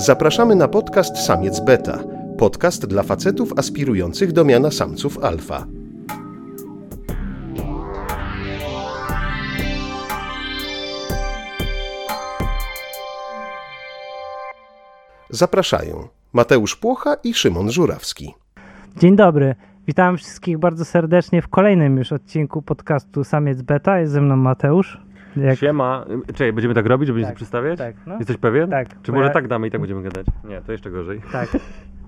Zapraszamy 0.00 0.54
na 0.54 0.68
podcast 0.68 1.16
Samiec 1.18 1.60
Beta. 1.60 1.98
Podcast 2.38 2.86
dla 2.86 3.02
facetów 3.02 3.52
aspirujących 3.56 4.32
do 4.32 4.44
miana 4.44 4.70
samców 4.70 5.24
alfa. 5.24 5.66
Zapraszają 15.30 16.08
Mateusz 16.32 16.76
Płocha 16.76 17.14
i 17.24 17.34
Szymon 17.34 17.70
Żurawski. 17.70 18.34
Dzień 18.96 19.16
dobry. 19.16 19.54
Witam 19.86 20.16
wszystkich 20.16 20.58
bardzo 20.58 20.84
serdecznie 20.84 21.42
w 21.42 21.48
kolejnym 21.48 21.96
już 21.96 22.12
odcinku 22.12 22.62
podcastu 22.62 23.24
Samiec 23.24 23.62
Beta. 23.62 23.98
Jest 23.98 24.12
ze 24.12 24.20
mną 24.20 24.36
Mateusz. 24.36 25.09
Jak... 25.36 25.58
Siema. 25.58 26.04
Czekaj, 26.26 26.52
będziemy 26.52 26.74
tak 26.74 26.86
robić, 26.86 27.06
żeby 27.06 27.20
tak, 27.20 27.30
się 27.30 27.36
przedstawiać? 27.36 27.78
Tak. 27.78 27.94
No. 28.06 28.18
Jesteś 28.18 28.36
pewien? 28.36 28.70
Tak. 28.70 28.88
Czy 29.02 29.12
może 29.12 29.24
ja... 29.24 29.30
tak 29.30 29.48
damy 29.48 29.66
i 29.66 29.70
tak 29.70 29.80
będziemy 29.80 30.02
gadać? 30.02 30.26
Nie, 30.44 30.60
to 30.60 30.72
jeszcze 30.72 30.90
gorzej. 30.90 31.20
Tak. 31.32 31.48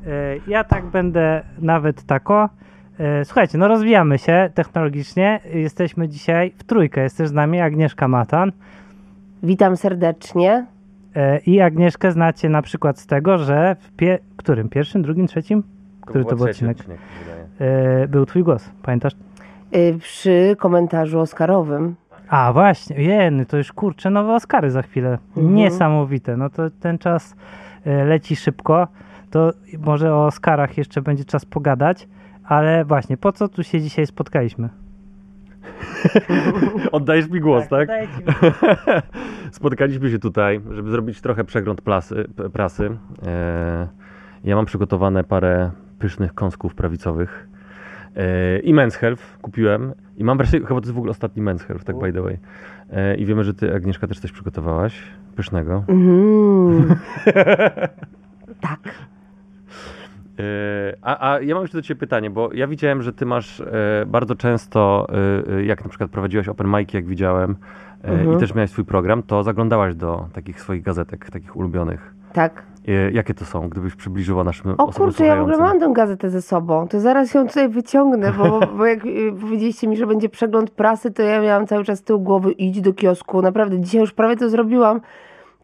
E, 0.07 0.37
ja 0.47 0.65
tak 0.65 0.85
będę 0.85 1.43
nawet 1.59 2.03
tako. 2.03 2.49
E, 2.99 3.25
słuchajcie, 3.25 3.59
no 3.59 3.69
rozwijamy 3.69 4.19
się 4.19 4.51
technologicznie. 4.55 5.41
Jesteśmy 5.55 6.09
dzisiaj 6.09 6.53
w 6.57 6.65
trójkę. 6.65 7.03
Jest 7.03 7.19
też 7.19 7.29
z 7.29 7.33
nami 7.33 7.61
Agnieszka 7.61 8.09
Matan. 8.09 8.53
Witam 9.43 9.77
serdecznie. 9.77 10.67
E, 11.17 11.39
I 11.39 11.61
Agnieszkę 11.61 12.13
znacie 12.13 12.49
na 12.49 12.63
przykład 12.63 12.99
z 12.99 13.07
tego, 13.07 13.39
że 13.39 13.77
w 13.81 13.93
pie... 13.93 14.19
którym? 14.37 14.69
Pierwszym, 14.69 15.03
drugim, 15.03 15.27
trzecim? 15.27 15.63
Który 16.01 16.25
to, 16.25 16.31
to 16.31 16.37
był 16.37 16.47
odcinek? 16.47 16.77
odcinek 16.79 16.99
był 18.09 18.27
twój 18.27 18.43
głos, 18.43 18.71
pamiętasz? 18.83 19.13
Przy 19.99 20.57
komentarzu 20.59 21.21
Oscarowym. 21.21 21.95
A 22.33 22.53
właśnie, 22.53 23.03
jeny, 23.03 23.47
to 23.47 23.57
już 23.57 23.73
kurczę, 23.73 24.11
nowe 24.11 24.35
Oscary 24.35 24.71
za 24.71 24.83
chwilę. 24.83 25.19
Mhm. 25.37 25.55
Niesamowite. 25.55 26.37
No 26.37 26.51
to 26.51 26.71
ten 26.71 26.99
czas 26.99 27.37
e, 27.85 28.05
leci 28.05 28.37
szybko. 28.37 28.89
To 29.31 29.53
może 29.79 30.15
o 30.15 30.27
Oscarach 30.27 30.79
jeszcze 30.79 31.03
będzie 31.03 31.25
czas 31.25 31.45
pogadać, 31.45 32.09
ale 32.45 32.85
właśnie, 32.85 33.17
po 33.17 33.33
co 33.33 33.49
tu 33.49 33.63
się 33.63 33.81
dzisiaj 33.81 34.07
spotkaliśmy? 34.07 34.69
Oddajesz 36.93 37.29
mi 37.29 37.41
głos, 37.41 37.69
tak? 37.69 37.89
tak? 37.89 38.09
Spotkaliśmy 39.51 40.11
się 40.11 40.19
tutaj, 40.19 40.61
żeby 40.71 40.91
zrobić 40.91 41.21
trochę 41.21 41.45
przegląd 41.45 41.81
plasy, 41.81 42.25
prasy. 42.53 42.91
E, 43.27 43.89
ja 44.45 44.57
mam 44.57 44.67
przygotowane 44.67 45.25
parę 45.25 45.71
pysznych 45.99 46.35
kąsków 46.35 46.75
prawicowych. 46.75 47.52
E, 48.17 48.59
I 48.59 48.75
Men's 48.75 48.97
Health 48.97 49.39
kupiłem. 49.43 49.93
I 50.17 50.25
mam 50.25 50.37
wrażenie, 50.39 50.67
chyba 50.67 50.81
to 50.81 50.87
jest 50.87 50.95
w 50.95 50.99
ogóle 50.99 51.11
ostatni 51.11 51.43
Men's 51.43 51.61
Health, 51.61 51.85
tak 51.85 51.99
by 51.99 52.13
the 52.13 52.23
way. 52.23 52.39
E, 52.93 53.17
I 53.17 53.27
wiemy, 53.27 53.45
że 53.45 53.55
ty, 53.55 53.75
Agnieszka, 53.75 54.07
też 54.07 54.21
coś 54.21 54.33
przygotowałaś 54.33 55.03
pysznego. 55.37 55.85
Mm. 55.89 56.95
tak. 58.61 58.81
E, 60.39 60.97
a, 61.03 61.33
a, 61.33 61.41
ja 61.41 61.55
mam 61.55 61.65
jeszcze 61.65 61.79
do 61.79 61.83
Ciebie 61.83 62.01
pytanie, 62.01 62.31
bo 62.31 62.53
ja 62.53 62.67
widziałem, 62.67 63.03
że 63.03 63.13
Ty 63.13 63.27
masz 63.27 63.63
bardzo 64.07 64.35
często, 64.35 65.07
jak 65.65 65.83
na 65.83 65.89
przykład 65.89 66.11
prowadziłaś 66.11 66.49
open 66.49 66.67
mic, 66.67 66.95
jak 66.95 67.07
widziałem, 67.07 67.57
mhm. 68.03 68.37
i 68.37 68.41
też 68.41 68.55
miałeś 68.55 68.71
swój 68.71 68.85
program, 68.85 69.23
to 69.23 69.43
zaglądałaś 69.43 69.95
do 69.95 70.29
takich 70.33 70.61
swoich 70.61 70.83
gazetek, 70.83 71.31
takich 71.31 71.57
ulubionych. 71.57 72.15
Tak. 72.33 72.72
E, 72.89 73.11
jakie 73.11 73.35
to 73.35 73.45
są, 73.45 73.69
gdybyś 73.69 73.95
przybliżyła 73.95 74.45
naszym 74.45 74.71
o, 74.71 74.73
osobom 74.73 74.93
kurczę, 74.93 75.27
ja 75.27 75.37
w 75.37 75.41
ogóle 75.41 75.59
mam 75.59 75.81
tę 75.81 75.93
gazetę 75.93 76.31
ze 76.31 76.43
sobą, 76.43 76.89
to 76.89 77.01
zaraz 77.01 77.35
ją 77.35 77.49
tutaj 77.49 77.69
wyciągnę, 77.69 78.33
bo, 78.33 78.61
bo 78.77 78.87
jak 78.87 79.07
y, 79.07 79.33
powiedzieliście 79.41 79.89
mi, 79.89 79.97
że 79.97 80.07
będzie 80.07 80.29
przegląd 80.29 80.71
prasy, 80.71 81.11
to 81.11 81.23
ja 81.23 81.41
miałam 81.41 81.67
cały 81.67 81.85
czas 81.85 82.03
tył 82.03 82.21
głowy 82.21 82.53
idź 82.53 82.81
do 82.81 82.93
kiosku, 82.93 83.43
naprawdę, 83.43 83.81
dzisiaj 83.81 84.01
już 84.01 84.13
prawie 84.13 84.37
to 84.37 84.49
zrobiłam, 84.49 85.01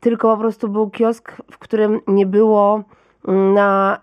tylko 0.00 0.36
po 0.36 0.40
prostu 0.40 0.68
był 0.68 0.90
kiosk, 0.90 1.32
w 1.50 1.58
którym 1.58 2.00
nie 2.06 2.26
było 2.26 2.84
na 3.54 3.98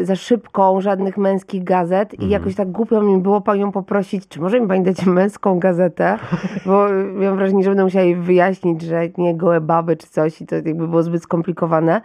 y, 0.00 0.04
za 0.04 0.16
szybką 0.16 0.80
żadnych 0.80 1.16
męskich 1.18 1.64
gazet 1.64 2.14
i 2.14 2.16
mm. 2.16 2.30
jakoś 2.30 2.54
tak 2.54 2.70
głupio 2.70 3.02
mi 3.02 3.18
było 3.18 3.40
panią 3.40 3.72
poprosić, 3.72 4.28
czy 4.28 4.40
może 4.40 4.60
mi 4.60 4.68
pani 4.68 4.84
dać 4.84 5.06
męską 5.06 5.58
gazetę, 5.58 6.18
bo 6.66 6.88
miałam 7.20 7.36
wrażenie, 7.36 7.64
że 7.64 7.70
będę 7.70 7.84
musiała 7.84 8.04
jej 8.04 8.16
wyjaśnić, 8.16 8.82
że 8.82 9.08
nie 9.18 9.36
gołe 9.36 9.60
baby 9.60 9.96
czy 9.96 10.06
coś 10.06 10.40
i 10.40 10.46
to 10.46 10.54
jakby 10.54 10.88
było 10.88 11.02
zbyt 11.02 11.22
skomplikowane, 11.22 12.00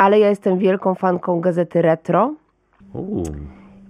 ale 0.00 0.18
ja 0.18 0.28
jestem 0.28 0.58
wielką 0.58 0.94
fanką 0.94 1.40
gazety 1.40 1.82
Retro. 1.82 2.34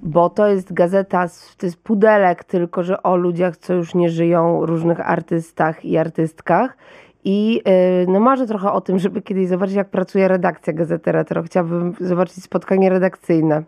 Bo 0.03 0.31
to 0.31 0.47
jest 0.47 0.73
gazeta, 0.73 1.27
to 1.59 1.67
jest 1.67 1.83
pudelek, 1.83 2.45
tylko 2.45 2.83
że 2.83 3.03
o 3.03 3.17
ludziach, 3.17 3.57
co 3.57 3.75
już 3.75 3.95
nie 3.95 4.09
żyją, 4.09 4.67
różnych 4.67 5.11
artystach 5.11 5.85
i 5.85 5.99
artystkach. 5.99 6.77
I 7.25 7.55
yy, 7.55 8.13
no 8.13 8.21
marzę 8.21 8.47
trochę 8.47 8.73
o 8.73 8.81
tym, 8.81 8.99
żeby 8.99 9.23
kiedyś 9.23 9.49
zobaczyć, 9.49 9.77
jak 9.77 9.89
pracuje 9.89 10.29
redakcja 10.29 10.73
Gazety 10.73 11.13
Retro. 11.13 11.43
Chciałabym 11.43 11.95
zobaczyć 12.01 12.45
spotkanie 12.45 12.91
redakcyjne. 12.91 13.63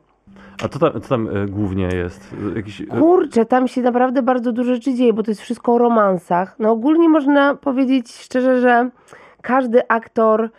A 0.64 0.69
co 0.69 0.78
tam, 0.78 0.92
co 0.92 1.08
tam 1.08 1.36
y, 1.36 1.47
głównie 1.47 1.88
jest? 1.94 2.34
Jakiś... 2.56 2.81
Y, 2.81 2.86
Kurczę, 2.86 3.44
tam 3.44 3.69
się 3.69 3.82
naprawdę 3.82 4.22
bardzo 4.22 4.52
dużo 4.52 4.75
rzeczy 4.75 4.94
dzieje, 4.94 5.12
bo 5.12 5.22
to 5.22 5.31
jest 5.31 5.41
wszystko 5.41 5.75
o 5.75 5.78
romansach. 5.78 6.56
No 6.58 6.70
ogólnie 6.70 7.08
można 7.08 7.54
powiedzieć 7.54 8.16
szczerze, 8.16 8.60
że 8.60 8.91
każdy 9.42 9.88
aktor 9.88 10.50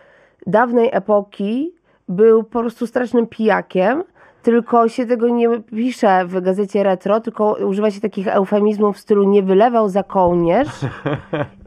dawnej 0.47 0.89
epoki 0.91 1.73
był 2.09 2.43
po 2.43 2.59
prostu 2.59 2.87
strasznym 2.87 3.27
pijakiem, 3.27 4.03
tylko 4.43 4.87
się 4.89 5.05
tego 5.05 5.29
nie 5.29 5.49
pisze 5.59 6.25
w 6.25 6.41
gazecie 6.41 6.83
retro, 6.83 7.19
tylko 7.19 7.53
używa 7.53 7.91
się 7.91 8.01
takich 8.01 8.27
eufemizmów 8.27 8.95
w 8.95 8.99
stylu 8.99 9.23
nie 9.23 9.43
wylewał 9.43 9.89
za 9.89 10.03
kołnierz. 10.03 10.69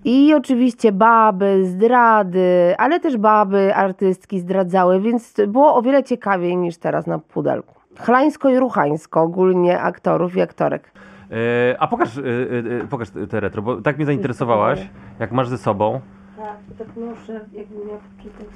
I 0.05 0.35
oczywiście 0.35 0.93
baby, 0.93 1.65
zdrady, 1.65 2.75
ale 2.79 3.01
też 3.01 3.17
baby, 3.17 3.75
artystki 3.75 4.41
zdradzały, 4.41 5.01
więc 5.01 5.35
było 5.49 5.75
o 5.75 5.83
wiele 5.83 6.05
ciekawiej 6.05 6.57
niż 6.57 6.77
teraz 6.77 7.07
na 7.07 7.19
pudelku. 7.19 7.75
Chlańsko 7.99 8.49
i 8.49 8.59
ruchańsko 8.59 9.23
ogólnie 9.23 9.81
aktorów 9.81 10.37
i 10.37 10.41
aktorek. 10.41 10.93
E, 11.31 11.77
a 11.81 11.87
pokaż, 11.87 12.19
e, 12.19 12.21
e, 12.21 12.87
pokaż 12.91 13.09
te 13.31 13.41
retro, 13.41 13.63
bo 13.63 13.83
tak 13.83 13.97
mnie 13.97 14.07
zainteresowałaś, 14.07 14.91
jak 15.19 15.33
masz 15.33 15.49
ze 15.49 15.59
sobą. 15.59 16.01
Tak, 16.47 16.59
tak 16.79 16.97
muszę, 16.97 17.41
jakbym 17.53 17.79
miał 17.89 17.99
przeczytać. 18.19 18.49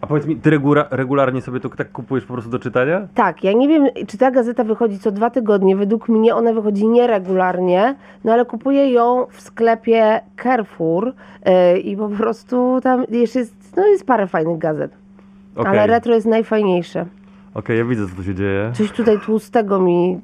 A 0.00 0.06
powiedz 0.06 0.26
mi, 0.26 0.36
ty 0.36 0.50
regula 0.50 0.86
regularnie 0.90 1.40
sobie 1.40 1.60
to 1.60 1.68
tak 1.68 1.92
kupujesz 1.92 2.24
po 2.24 2.32
prostu 2.32 2.50
do 2.50 2.58
czytania? 2.58 3.08
Tak, 3.14 3.44
ja 3.44 3.52
nie 3.52 3.68
wiem, 3.68 3.88
czy 4.06 4.18
ta 4.18 4.30
gazeta 4.30 4.64
wychodzi 4.64 4.98
co 4.98 5.10
dwa 5.10 5.30
tygodnie. 5.30 5.76
Według 5.76 6.08
mnie 6.08 6.34
ona 6.34 6.52
wychodzi 6.52 6.88
nieregularnie, 6.88 7.94
no 8.24 8.32
ale 8.32 8.44
kupuję 8.44 8.92
ją 8.92 9.26
w 9.30 9.40
sklepie 9.40 10.20
Carrefour 10.42 11.12
yy, 11.46 11.78
i 11.78 11.96
po 11.96 12.08
prostu 12.08 12.80
tam 12.82 13.04
jeszcze 13.10 13.38
jest, 13.38 13.76
no 13.76 13.86
jest 13.86 14.06
parę 14.06 14.26
fajnych 14.26 14.58
gazet. 14.58 14.92
Okay. 15.56 15.72
Ale 15.72 15.86
retro 15.86 16.14
jest 16.14 16.26
najfajniejsze. 16.26 17.00
Okej, 17.00 17.10
okay, 17.54 17.76
ja 17.76 17.84
widzę, 17.84 18.08
co 18.08 18.16
tu 18.16 18.24
się 18.24 18.34
dzieje. 18.34 18.70
Coś 18.74 18.92
tutaj 18.92 19.20
tłustego 19.20 19.80
mi 19.80 20.20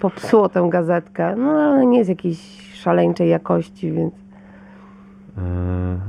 popsuło 0.00 0.48
tę 0.48 0.68
gazetkę. 0.70 1.36
No 1.36 1.50
ale 1.50 1.86
nie 1.86 1.98
jest 1.98 2.10
jakiejś 2.10 2.72
szaleńczej 2.74 3.28
jakości, 3.28 3.92
więc... 3.92 4.14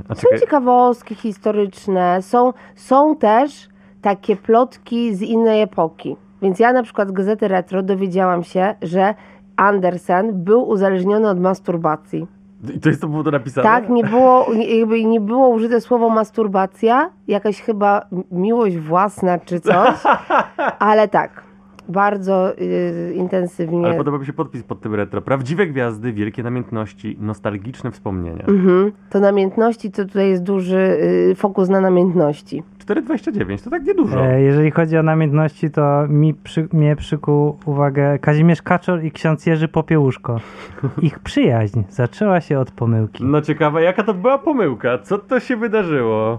Yy, 0.08 0.14
są 0.14 0.28
ciekawostki 0.40 1.14
historyczne, 1.14 2.22
są, 2.22 2.52
są 2.74 3.16
też 3.16 3.68
takie 4.02 4.36
plotki 4.36 5.14
z 5.14 5.22
innej 5.22 5.62
epoki. 5.62 6.16
Więc 6.42 6.58
ja 6.58 6.72
na 6.72 6.82
przykład 6.82 7.08
z 7.08 7.12
Gazety 7.12 7.48
Retro 7.48 7.82
dowiedziałam 7.82 8.44
się, 8.44 8.74
że 8.82 9.14
Andersen 9.56 10.44
był 10.44 10.68
uzależniony 10.68 11.28
od 11.28 11.40
masturbacji. 11.40 12.26
I 12.74 12.80
to 12.80 12.88
jest 12.88 13.00
to 13.00 13.08
było 13.08 13.24
to 13.24 13.30
napisane? 13.30 13.68
Tak, 13.68 13.88
nie 13.88 14.04
było, 14.04 14.46
jakby 14.52 15.04
nie 15.04 15.20
było 15.20 15.48
użyte 15.48 15.80
słowo 15.80 16.10
masturbacja, 16.10 17.10
jakaś 17.28 17.60
chyba 17.60 18.06
miłość 18.30 18.78
własna 18.78 19.38
czy 19.38 19.60
coś, 19.60 19.94
ale 20.78 21.08
tak 21.08 21.41
bardzo 21.88 22.58
y, 22.58 23.12
intensywnie. 23.14 23.86
Ale 23.86 23.96
podoba 23.96 24.18
mi 24.18 24.26
się 24.26 24.32
podpis 24.32 24.62
pod 24.62 24.80
tym 24.80 24.94
retro. 24.94 25.22
Prawdziwe 25.22 25.66
gwiazdy, 25.66 26.12
wielkie 26.12 26.42
namiętności, 26.42 27.16
nostalgiczne 27.20 27.90
wspomnienia. 27.90 28.44
Mhm. 28.48 28.92
To 29.10 29.20
namiętności, 29.20 29.90
to 29.90 30.04
tutaj 30.04 30.28
jest 30.28 30.42
duży 30.42 30.98
y, 31.30 31.34
fokus 31.34 31.68
na 31.68 31.80
namiętności. 31.80 32.62
4,29 32.86 33.64
to 33.64 33.70
tak 33.70 33.84
niedużo. 33.84 34.26
E, 34.26 34.42
jeżeli 34.42 34.70
chodzi 34.70 34.98
o 34.98 35.02
namiętności, 35.02 35.70
to 35.70 36.08
mi 36.08 36.34
przy, 36.34 36.68
mnie 36.72 36.96
przykuł 36.96 37.58
uwagę 37.66 38.18
Kazimierz 38.18 38.62
Kaczor 38.62 39.04
i 39.04 39.12
ksiądz 39.12 39.46
Jerzy 39.46 39.68
Popiełuszko. 39.68 40.40
Ich 41.02 41.18
przyjaźń 41.18 41.82
zaczęła 41.88 42.40
się 42.40 42.58
od 42.58 42.70
pomyłki. 42.70 43.24
No 43.24 43.40
ciekawe, 43.40 43.82
jaka 43.82 44.02
to 44.02 44.14
była 44.14 44.38
pomyłka? 44.38 44.98
Co 44.98 45.18
to 45.18 45.40
się 45.40 45.56
wydarzyło? 45.56 46.38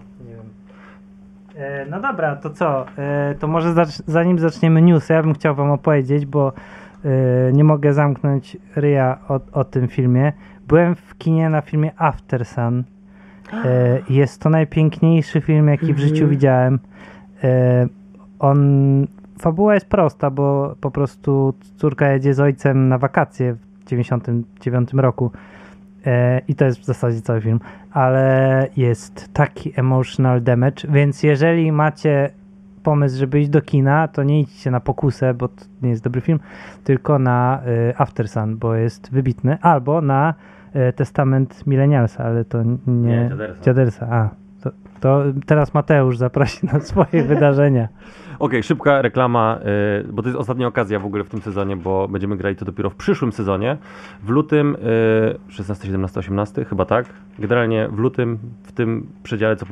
E, 1.56 1.86
no 1.86 2.02
dobra, 2.02 2.36
to 2.36 2.50
co? 2.50 2.86
E, 2.98 3.36
to 3.40 3.48
może 3.48 3.74
zanim 4.08 4.40
zaczniemy 4.40 4.82
news, 4.82 5.10
ja 5.10 5.24
bym 5.24 5.34
chciał 5.34 5.56
wam 5.56 5.72
opowiedzieć, 5.72 6.26
bo 6.26 6.54
e, 7.06 7.54
nie 7.54 7.64
mogę 7.64 7.94
zamknąć 7.94 8.58
ryja 8.76 9.18
o, 9.30 9.40
o 9.52 9.64
tym 9.64 9.88
filmie. 9.88 10.34
Byłem 10.68 10.96
w 10.96 11.18
kinie 11.18 11.50
na 11.50 11.62
filmie 11.62 11.92
After 11.98 12.46
Sun. 12.46 12.84
Jest 14.10 14.42
to 14.42 14.50
najpiękniejszy 14.50 15.42
film, 15.42 15.68
jaki 15.68 15.94
w 15.94 16.00
życiu 16.00 16.14
mhm. 16.14 16.30
widziałem. 16.30 16.80
On, 18.40 19.08
fabuła 19.40 19.74
jest 19.74 19.90
prosta, 19.90 20.32
bo 20.32 20.76
po 20.82 20.92
prostu 20.92 21.54
córka 21.78 22.12
jedzie 22.12 22.34
z 22.34 22.40
ojcem 22.40 22.90
na 22.90 22.98
wakacje 22.98 23.54
w 23.54 23.86
99 23.86 24.94
roku 24.94 25.32
I 26.48 26.56
to 26.56 26.66
jest 26.66 26.80
w 26.80 26.86
zasadzie 26.86 27.22
cały 27.22 27.42
film, 27.42 27.60
ale 27.92 28.68
jest 28.78 29.34
taki 29.34 29.74
emotional 29.76 30.44
damage, 30.44 30.88
więc 30.90 31.24
jeżeli 31.24 31.72
macie 31.72 32.30
pomysł, 32.84 33.18
żeby 33.18 33.40
iść 33.40 33.50
do 33.50 33.62
kina, 33.62 34.08
to 34.08 34.24
nie 34.24 34.40
idźcie 34.40 34.72
na 34.72 34.80
pokusę, 34.80 35.34
bo 35.34 35.48
to 35.48 35.66
nie 35.82 35.90
jest 35.90 36.04
dobry 36.04 36.22
film, 36.22 36.40
tylko 36.84 37.20
na 37.20 37.62
y, 37.90 37.94
After 37.98 38.28
Sun, 38.28 38.58
bo 38.58 38.76
jest 38.76 39.12
wybitny, 39.12 39.58
albo 39.62 40.02
na 40.02 40.34
y, 40.90 40.94
Testament 40.94 41.68
Millennialsa, 41.68 42.24
ale 42.24 42.46
to 42.46 42.64
nie... 42.64 42.78
Nie, 42.88 43.30
Dziadersa. 43.30 43.62
Dziadersa, 43.64 44.08
a. 44.12 44.30
To, 44.62 44.72
to 45.00 45.24
teraz 45.46 45.74
Mateusz 45.74 46.18
zaprosi 46.18 46.66
na 46.66 46.80
swoje 46.80 47.24
wydarzenia. 47.34 47.88
Okej, 48.40 48.64
szybka 48.64 49.02
reklama, 49.02 49.60
y, 50.02 50.14
bo 50.14 50.22
to 50.22 50.30
jest 50.30 50.40
ostatnia 50.40 50.68
okazja 50.68 51.00
w 51.00 51.06
ogóle 51.06 51.24
w 51.24 51.30
tym 51.30 51.42
sezonie, 51.42 51.76
bo 51.78 52.08
będziemy 52.08 52.38
grali 52.38 52.56
to 52.56 52.66
dopiero 52.66 52.90
w 52.90 52.96
przyszłym 52.96 53.32
sezonie. 53.32 53.78
W 54.24 54.30
lutym, 54.30 54.76
y, 54.76 55.52
16, 55.52 55.86
17, 55.86 56.20
18, 56.20 56.66
chyba 56.66 56.86
tak. 56.86 57.06
Generalnie 57.40 57.88
w 57.88 58.00
lutym, 58.00 58.40
w 58.64 58.72
tym 58.72 59.08
przedziale, 59.24 59.56
co, 59.56 59.66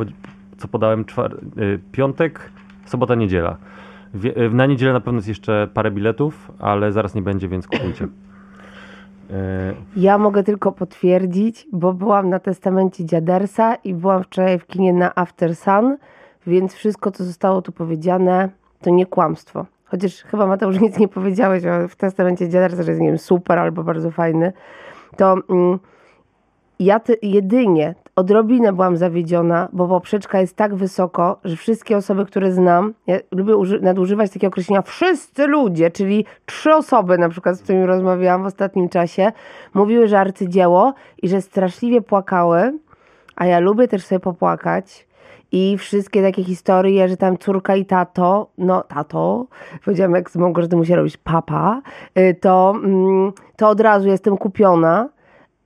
co 0.58 0.68
podałem, 0.68 1.06
czwar, 1.06 1.34
y, 1.58 1.80
piątek, 1.92 2.52
sobota, 2.86 3.16
niedziela. 3.16 3.58
Y, 4.26 4.50
na 4.54 4.66
niedzielę 4.66 4.94
na 4.94 5.02
pewno 5.02 5.18
jest 5.18 5.28
jeszcze 5.28 5.68
parę 5.74 5.92
biletów, 5.92 6.52
ale 6.60 6.92
zaraz 6.92 7.16
nie 7.16 7.22
będzie, 7.22 7.48
więc 7.48 7.68
kupujcie. 7.68 8.08
Ja 9.96 10.18
mogę 10.18 10.44
tylko 10.44 10.72
potwierdzić, 10.72 11.68
bo 11.72 11.94
byłam 11.94 12.30
na 12.30 12.40
testamencie 12.40 13.06
Dziadersa 13.06 13.76
i 13.76 13.94
byłam 13.94 14.24
wczoraj 14.24 14.60
w 14.60 14.68
kinie 14.68 14.94
na 14.94 15.16
After 15.16 15.56
Sun, 15.56 15.98
więc 16.48 16.74
wszystko, 16.74 17.12
co 17.12 17.24
zostało 17.24 17.62
tu 17.62 17.72
powiedziane, 17.72 18.50
to 18.82 18.90
nie 18.90 19.06
kłamstwo. 19.06 19.66
Chociaż 19.86 20.24
chyba 20.24 20.48
Mateusz 20.48 20.80
nic 20.80 20.98
nie 20.98 21.08
powiedziałeś 21.08 21.66
o, 21.66 21.88
w 21.88 21.96
testamencie 21.96 22.50
Dziadersa, 22.50 22.84
że 22.84 22.92
jest, 22.92 23.02
nie 23.02 23.08
wiem, 23.08 23.18
super 23.18 23.60
albo 23.60 23.84
bardzo 23.84 24.12
fajny. 24.12 24.54
To 25.18 25.36
mm, 25.50 25.80
ja 26.80 27.00
ty, 27.00 27.18
jedynie 27.22 27.96
odrobinę 28.16 28.74
byłam 28.74 28.98
zawiedziona, 28.98 29.70
bo 29.74 29.88
poprzeczka 29.88 30.42
jest 30.42 30.56
tak 30.56 30.76
wysoko, 30.76 31.40
że 31.44 31.56
wszystkie 31.56 31.98
osoby, 31.98 32.26
które 32.26 32.52
znam, 32.52 32.94
ja 33.08 33.20
lubię 33.32 33.54
uży- 33.54 33.82
nadużywać 33.82 34.32
takiego 34.32 34.48
określenia 34.48 34.82
wszyscy 34.82 35.48
ludzie, 35.48 35.92
czyli 35.92 36.26
trzy 36.46 36.74
osoby 36.74 37.18
na 37.18 37.30
przykład, 37.30 37.58
z 37.58 37.64
którymi 37.64 37.86
rozmawiałam 37.86 38.44
w 38.44 38.46
ostatnim 38.46 38.90
czasie, 38.90 39.32
mówiły, 39.74 40.08
że 40.08 40.20
arcydzieło 40.20 40.94
i 41.22 41.28
że 41.30 41.42
straszliwie 41.42 42.02
płakały, 42.02 42.80
a 43.36 43.46
ja 43.46 43.60
lubię 43.60 43.88
też 43.88 44.06
sobie 44.06 44.20
popłakać. 44.20 45.08
I 45.52 45.78
wszystkie 45.78 46.22
takie 46.22 46.44
historie, 46.44 47.10
że 47.10 47.18
tam 47.18 47.38
córka 47.38 47.76
i 47.76 47.86
tato, 47.86 48.50
no 48.58 48.84
tato, 48.84 49.46
powiedziałam 49.86 50.16
jak 50.16 50.32
z 50.32 50.36
Małgorzaty 50.36 50.76
musiała 50.76 50.98
robić 50.98 51.18
papa, 51.18 51.82
y, 52.18 52.36
to, 52.42 52.74
mm, 52.84 53.32
to 53.56 53.70
od 53.70 53.80
razu 53.80 54.08
jestem 54.08 54.38
kupiona. 54.38 55.10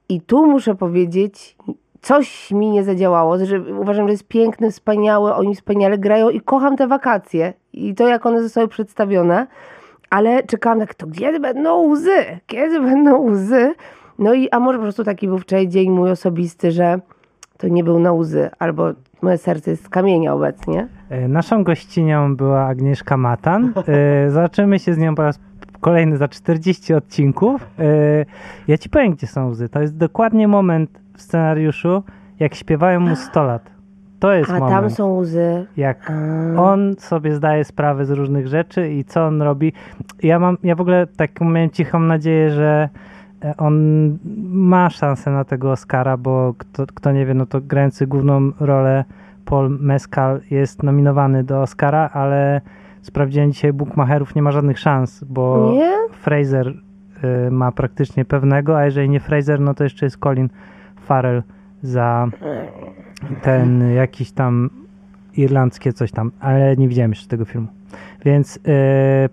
I 0.09 0.21
tu 0.21 0.47
muszę 0.47 0.75
powiedzieć, 0.75 1.57
coś 2.01 2.51
mi 2.51 2.71
nie 2.71 2.83
zadziałało, 2.83 3.45
że 3.45 3.61
uważam, 3.61 4.07
że 4.07 4.11
jest 4.11 4.27
piękny, 4.27 4.71
wspaniały, 4.71 5.33
oni 5.33 5.55
wspaniale 5.55 5.97
grają 5.97 6.29
i 6.29 6.41
kocham 6.41 6.77
te 6.77 6.87
wakacje 6.87 7.53
i 7.73 7.95
to, 7.95 8.07
jak 8.07 8.25
one 8.25 8.43
zostały 8.43 8.67
przedstawione, 8.67 9.47
ale 10.09 10.43
czekałam 10.43 10.79
tak, 10.79 10.95
to 10.95 11.07
kiedy 11.07 11.39
będą 11.39 11.87
łzy? 11.87 12.39
Kiedy 12.47 12.81
będą 12.81 13.31
łzy? 13.31 13.73
No 14.19 14.33
i, 14.33 14.49
a 14.49 14.59
może 14.59 14.77
po 14.77 14.83
prostu 14.83 15.03
taki 15.03 15.27
był 15.27 15.39
wczoraj 15.39 15.67
dzień 15.67 15.89
mój 15.89 16.11
osobisty, 16.11 16.71
że 16.71 16.99
to 17.57 17.67
nie 17.67 17.83
był 17.83 17.99
na 17.99 18.11
łzy, 18.13 18.49
albo 18.59 18.87
moje 19.21 19.37
serce 19.37 19.71
jest 19.71 19.83
z 19.85 19.89
kamienia 19.89 20.33
obecnie. 20.33 20.87
E, 21.09 21.27
Naszą 21.27 21.63
gościnią 21.63 22.35
była 22.35 22.65
Agnieszka 22.65 23.17
Matan. 23.17 23.73
E, 23.87 24.31
Zobaczymy 24.31 24.79
się 24.79 24.93
z 24.93 24.97
nią 24.97 25.15
po 25.15 25.21
raz 25.23 25.39
kolejny 25.81 26.17
za 26.17 26.27
40 26.27 26.93
odcinków. 26.93 27.67
E, 27.79 27.83
Ja 28.67 28.77
ci 28.77 28.89
powiem, 28.89 29.11
gdzie 29.13 29.27
są 29.27 29.49
łzy. 29.49 29.69
To 29.69 29.81
jest 29.81 29.97
dokładnie 29.97 30.47
moment 30.47 30.99
w 31.17 31.21
scenariuszu, 31.21 32.03
jak 32.39 32.55
śpiewają 32.55 32.99
mu 32.99 33.15
100 33.15 33.43
lat. 33.43 33.69
To 34.19 34.33
jest 34.33 34.49
A 34.51 34.53
moment, 34.53 34.71
tam 34.71 34.89
są 34.89 35.15
łzy. 35.17 35.65
jak 35.77 36.11
A. 36.11 36.61
on 36.61 36.95
sobie 36.97 37.35
zdaje 37.35 37.63
sprawę 37.63 38.05
z 38.05 38.11
różnych 38.11 38.47
rzeczy 38.47 38.89
i 38.89 39.03
co 39.03 39.25
on 39.25 39.41
robi. 39.41 39.73
Ja 40.23 40.39
mam, 40.39 40.57
ja 40.63 40.75
w 40.75 40.81
ogóle 40.81 41.07
taką 41.07 41.45
miałem 41.49 41.69
cichą 41.69 41.99
nadzieję, 41.99 42.49
że 42.51 42.89
on 43.57 44.17
ma 44.49 44.89
szansę 44.89 45.31
na 45.31 45.43
tego 45.43 45.71
Oscara, 45.71 46.17
bo 46.17 46.53
kto, 46.57 46.85
kto 46.87 47.11
nie 47.11 47.25
wie, 47.25 47.33
no 47.33 47.45
to 47.45 47.61
grający 47.61 48.07
główną 48.07 48.51
rolę 48.59 49.05
Paul 49.45 49.77
Mescal 49.79 50.41
jest 50.51 50.83
nominowany 50.83 51.43
do 51.43 51.61
Oscara, 51.61 52.09
ale 52.13 52.61
sprawdziłem 53.01 53.51
dzisiaj 53.51 53.73
Bookmacherów, 53.73 54.35
nie 54.35 54.41
ma 54.41 54.51
żadnych 54.51 54.79
szans, 54.79 55.23
bo 55.23 55.71
Nie? 55.73 55.93
Fraser 56.11 56.67
y, 57.47 57.51
ma 57.51 57.71
praktycznie 57.71 58.25
pewnego, 58.25 58.77
a 58.77 58.85
jeżeli 58.85 59.09
nie 59.09 59.19
Fraser, 59.19 59.59
no 59.59 59.73
to 59.73 59.83
jeszcze 59.83 60.05
jest 60.05 60.17
Colin 60.17 60.49
Farrell 60.95 61.43
za 61.81 62.27
ten 63.41 63.91
jakiś 63.93 64.31
tam 64.31 64.69
irlandzkie 65.37 65.93
coś 65.93 66.11
tam, 66.11 66.31
ale 66.39 66.75
nie 66.75 66.87
widziałem 66.87 67.11
jeszcze 67.11 67.27
tego 67.27 67.45
filmu. 67.45 67.67
Więc 68.25 68.57
y, 68.57 68.61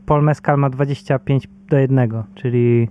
Paul 0.06 0.22
Mescal 0.22 0.58
ma 0.58 0.70
25 0.70 1.48
do 1.68 1.78
1, 1.78 2.10
czyli 2.34 2.88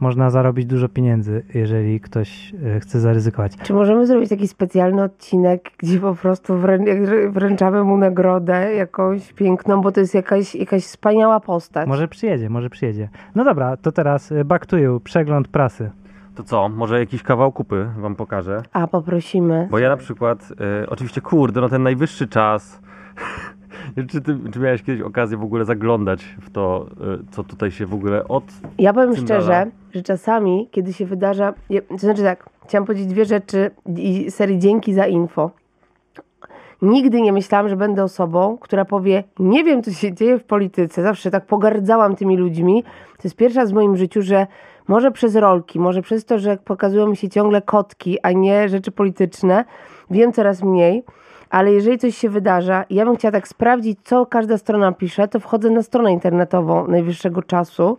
można 0.00 0.30
zarobić 0.30 0.66
dużo 0.66 0.88
pieniędzy, 0.88 1.42
jeżeli 1.54 2.00
ktoś 2.00 2.54
y, 2.76 2.80
chce 2.80 3.00
zaryzykować. 3.00 3.52
Czy 3.62 3.72
możemy 3.74 4.06
zrobić 4.06 4.30
taki 4.30 4.48
specjalny 4.48 5.02
odcinek, 5.02 5.70
gdzie 5.78 6.00
po 6.00 6.14
prostu 6.14 6.54
wrę- 6.54 7.30
wręczamy 7.30 7.84
mu 7.84 7.96
nagrodę 7.96 8.74
jakąś 8.74 9.32
piękną, 9.32 9.80
bo 9.80 9.92
to 9.92 10.00
jest 10.00 10.14
jakaś, 10.14 10.54
jakaś 10.54 10.82
wspaniała 10.84 11.40
postać. 11.40 11.88
Może 11.88 12.08
przyjedzie, 12.08 12.50
może 12.50 12.70
przyjedzie. 12.70 13.08
No 13.34 13.44
dobra, 13.44 13.76
to 13.76 13.92
teraz 13.92 14.32
y, 14.32 14.44
back 14.44 14.66
to 14.66 14.76
you, 14.76 15.00
przegląd 15.00 15.48
prasy. 15.48 15.90
to 16.34 16.42
co, 16.42 16.68
może 16.68 16.98
jakiś 16.98 17.22
kawał 17.22 17.52
kupy 17.52 17.86
wam 17.98 18.16
pokażę? 18.16 18.62
A 18.72 18.86
poprosimy. 18.86 19.68
Bo 19.70 19.78
ja 19.78 19.88
na 19.88 19.96
przykład, 19.96 20.52
e, 20.82 20.90
oczywiście, 20.90 21.20
kurde, 21.20 21.60
no 21.60 21.68
ten 21.68 21.82
najwyższy 21.82 22.28
czas. 22.28 22.80
Czy, 24.08 24.20
ty, 24.20 24.38
czy 24.52 24.60
miałeś 24.60 24.82
kiedyś 24.82 25.02
okazję 25.02 25.36
w 25.36 25.42
ogóle 25.42 25.64
zaglądać 25.64 26.24
w 26.40 26.50
to, 26.50 26.86
e, 26.90 27.18
co 27.30 27.44
tutaj 27.44 27.70
się 27.70 27.86
w 27.86 27.94
ogóle 27.94 28.28
od. 28.28 28.44
Ja 28.78 28.92
powiem 28.92 29.16
szczerze, 29.16 29.66
że 29.94 30.02
czasami, 30.02 30.68
kiedy 30.70 30.92
się 30.92 31.06
wydarza. 31.06 31.54
To 31.88 31.98
znaczy 31.98 32.22
tak, 32.22 32.50
chciałam 32.64 32.86
powiedzieć 32.86 33.06
dwie 33.06 33.24
rzeczy 33.24 33.70
i 33.96 34.30
serii 34.30 34.58
dzięki 34.58 34.94
za 34.94 35.06
info. 35.06 35.50
Nigdy 36.82 37.20
nie 37.20 37.32
myślałam, 37.32 37.68
że 37.68 37.76
będę 37.76 38.04
osobą, 38.04 38.58
która 38.60 38.84
powie: 38.84 39.24
Nie 39.38 39.64
wiem, 39.64 39.82
co 39.82 39.90
się 39.90 40.12
dzieje 40.12 40.38
w 40.38 40.44
polityce. 40.44 41.02
Zawsze 41.02 41.30
tak 41.30 41.46
pogardzałam 41.46 42.16
tymi 42.16 42.36
ludźmi. 42.36 42.82
To 43.16 43.22
jest 43.24 43.36
pierwsza 43.36 43.66
w 43.66 43.72
moim 43.72 43.96
życiu, 43.96 44.22
że 44.22 44.46
może 44.88 45.10
przez 45.10 45.36
rolki, 45.36 45.80
może 45.80 46.02
przez 46.02 46.24
to, 46.24 46.38
że 46.38 46.56
pokazują 46.56 47.06
mi 47.06 47.16
się 47.16 47.28
ciągle 47.28 47.62
kotki, 47.62 48.18
a 48.22 48.32
nie 48.32 48.68
rzeczy 48.68 48.90
polityczne, 48.90 49.64
wiem 50.10 50.32
coraz 50.32 50.62
mniej. 50.62 51.04
Ale 51.50 51.72
jeżeli 51.72 51.98
coś 51.98 52.16
się 52.16 52.28
wydarza, 52.28 52.82
i 52.82 52.94
ja 52.94 53.04
bym 53.04 53.16
chciała 53.16 53.32
tak 53.32 53.48
sprawdzić, 53.48 53.98
co 54.04 54.26
każda 54.26 54.58
strona 54.58 54.92
pisze, 54.92 55.28
to 55.28 55.40
wchodzę 55.40 55.70
na 55.70 55.82
stronę 55.82 56.12
internetową 56.12 56.86
najwyższego 56.88 57.42
czasu 57.42 57.98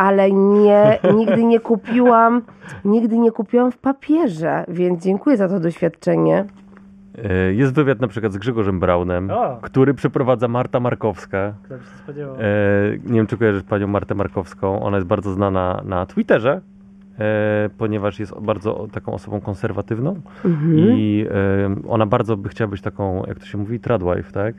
ale 0.00 0.32
nie, 0.32 0.98
nigdy 1.18 1.44
nie 1.44 1.60
kupiłam, 1.60 2.42
nigdy 2.84 3.18
nie 3.18 3.32
kupiłam 3.32 3.72
w 3.72 3.78
papierze, 3.78 4.64
więc 4.68 5.04
dziękuję 5.04 5.36
za 5.36 5.48
to 5.48 5.60
doświadczenie. 5.60 6.44
E, 7.24 7.52
jest 7.52 7.74
wywiad 7.74 8.00
na 8.00 8.08
przykład 8.08 8.32
z 8.32 8.38
Grzegorzem 8.38 8.80
Braunem, 8.80 9.30
O. 9.30 9.58
który 9.62 9.94
przeprowadza 9.94 10.48
Marta 10.48 10.80
Markowska. 10.80 11.54
Kto 11.64 11.74
by 11.74 11.84
się 11.84 11.90
spodziewał? 12.02 12.34
E, 12.34 12.40
nie 13.04 13.14
wiem, 13.14 13.26
czy 13.26 13.36
kojarzysz 13.36 13.62
panią 13.62 13.86
Martę 13.86 14.14
Markowską. 14.14 14.82
Ona 14.82 14.96
jest 14.96 15.08
bardzo 15.08 15.32
znana 15.32 15.82
na 15.84 16.06
Twitterze, 16.06 16.60
ponieważ 17.78 18.20
jest 18.20 18.40
bardzo 18.40 18.88
taką 18.92 19.12
osobą 19.12 19.40
konserwatywną 19.40 20.20
Mhm. 20.44 20.78
i 20.78 21.26
e, 21.30 21.88
ona 21.88 22.06
bardzo 22.06 22.36
by 22.36 22.48
chciała 22.48 22.70
być 22.70 22.80
taką, 22.82 23.22
jak 23.26 23.38
to 23.38 23.46
się 23.46 23.58
mówi, 23.58 23.80
tradwife, 23.80 24.32
tak? 24.32 24.54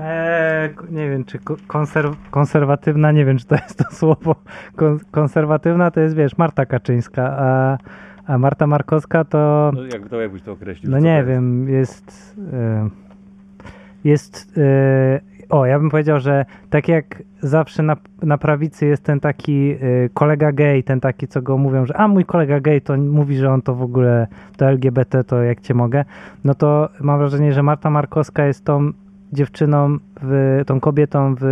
Eee, 0.00 0.70
nie 0.90 1.10
wiem, 1.10 1.24
czy 1.24 1.38
ko- 1.38 1.56
konserw- 1.68 2.16
konserwatywna, 2.30 3.12
nie 3.12 3.24
wiem, 3.24 3.38
czy 3.38 3.46
to 3.46 3.54
jest 3.54 3.78
to 3.78 3.84
słowo. 4.00 4.34
Kon- 4.76 4.98
konserwatywna 5.10 5.90
to 5.90 6.00
jest, 6.00 6.16
wiesz, 6.16 6.38
Marta 6.38 6.66
Kaczyńska, 6.66 7.34
a, 7.38 7.78
a 8.26 8.38
Marta 8.38 8.66
Markowska 8.66 9.24
to, 9.24 9.72
No, 9.74 9.82
jakby 9.92 10.08
to, 10.08 10.20
jakbyś 10.20 10.42
to 10.42 10.52
określił? 10.52 10.90
no 10.92 10.98
nie 10.98 11.14
jest? 11.16 11.28
wiem, 11.28 11.68
jest, 11.68 12.36
e, 12.52 12.88
jest, 14.04 14.58
e, 14.58 15.20
o, 15.48 15.66
ja 15.66 15.78
bym 15.78 15.90
powiedział, 15.90 16.20
że 16.20 16.44
tak 16.70 16.88
jak 16.88 17.22
zawsze 17.40 17.82
na, 17.82 17.96
na 18.22 18.38
prawicy 18.38 18.86
jest 18.86 19.04
ten 19.04 19.20
taki 19.20 19.70
e, 19.70 19.76
kolega 20.14 20.52
gay, 20.52 20.82
ten 20.82 21.00
taki, 21.00 21.28
co 21.28 21.42
go 21.42 21.58
mówią, 21.58 21.86
że 21.86 21.96
a 21.96 22.08
mój 22.08 22.24
kolega 22.24 22.60
gay 22.60 22.80
to 22.80 22.96
mówi, 22.96 23.36
że 23.36 23.50
on 23.50 23.62
to 23.62 23.74
w 23.74 23.82
ogóle, 23.82 24.26
to 24.56 24.66
LGBT, 24.66 25.24
to 25.24 25.42
jak 25.42 25.60
cię 25.60 25.74
mogę, 25.74 26.04
no 26.44 26.54
to 26.54 26.88
mam 27.00 27.18
wrażenie, 27.18 27.52
że 27.52 27.62
Marta 27.62 27.90
Markowska 27.90 28.46
jest 28.46 28.64
tą 28.64 28.92
dziewczyną, 29.32 29.98
w, 30.22 30.62
tą 30.66 30.80
kobietą 30.80 31.34
w, 31.34 31.44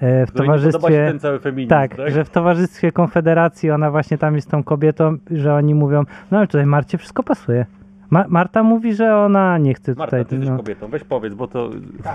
e, 0.00 0.26
w 0.26 0.30
towarzystwie. 0.30 1.14
feminizm, 1.42 1.68
Tak, 1.70 1.96
tak? 1.96 2.10
że 2.10 2.24
w 2.24 2.30
towarzystwie 2.30 2.92
Konfederacji 2.92 3.70
ona 3.70 3.90
właśnie 3.90 4.18
tam 4.18 4.34
jest 4.34 4.50
tą 4.50 4.62
kobietą, 4.64 5.16
że 5.30 5.54
oni 5.54 5.74
mówią, 5.74 6.04
no 6.30 6.38
ale 6.38 6.46
tutaj 6.46 6.66
Marcie 6.66 6.98
wszystko 6.98 7.22
pasuje. 7.22 7.66
Ma 8.12 8.24
Marta 8.28 8.62
mówi, 8.62 8.94
że 8.94 9.16
ona 9.16 9.58
nie 9.58 9.74
chce 9.74 9.94
Marta, 9.94 10.04
tutaj. 10.04 10.26
ty 10.26 10.34
jesteś 10.34 10.50
no. 10.50 10.56
kobietą, 10.56 10.88
weź 10.88 11.04
powiedz, 11.04 11.34
bo 11.34 11.48
to... 11.48 11.70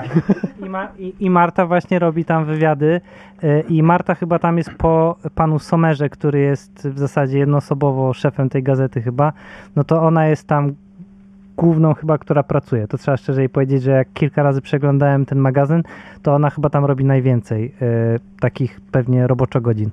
I, 0.66 0.70
Ma 0.70 0.88
i, 1.00 1.14
I 1.20 1.30
Marta 1.30 1.66
właśnie 1.66 2.00
robi 2.00 2.26
tam 2.26 2.46
wywiady 2.46 3.02
y, 3.44 3.64
i 3.70 3.84
Marta 3.84 4.16
chyba 4.16 4.40
tam 4.40 4.58
jest 4.58 4.74
po 4.74 5.16
panu 5.36 5.60
Somerze, 5.60 6.10
który 6.10 6.40
jest 6.40 6.88
w 6.88 7.00
zasadzie 7.00 7.40
jednoosobowo 7.40 8.14
szefem 8.14 8.50
tej 8.50 8.64
gazety 8.64 9.02
chyba, 9.02 9.34
no 9.76 9.84
to 9.84 10.02
ona 10.02 10.28
jest 10.28 10.48
tam 10.48 10.74
główną 11.58 11.94
chyba, 11.94 12.18
która 12.18 12.44
pracuje. 12.44 12.88
To 12.88 12.98
trzeba 12.98 13.18
szczerze 13.18 13.42
jej 13.42 13.50
powiedzieć, 13.50 13.84
że 13.84 13.92
jak 13.92 14.14
kilka 14.14 14.44
razy 14.44 14.62
przeglądałem 14.62 15.26
ten 15.26 15.38
magazyn, 15.38 15.84
to 16.22 16.36
ona 16.36 16.50
chyba 16.50 16.70
tam 16.70 16.86
robi 16.86 17.06
najwięcej 17.06 17.74
y, 18.16 18.20
takich 18.40 18.82
pewnie 18.92 19.28
roboczo 19.28 19.62
godzin. 19.62 19.90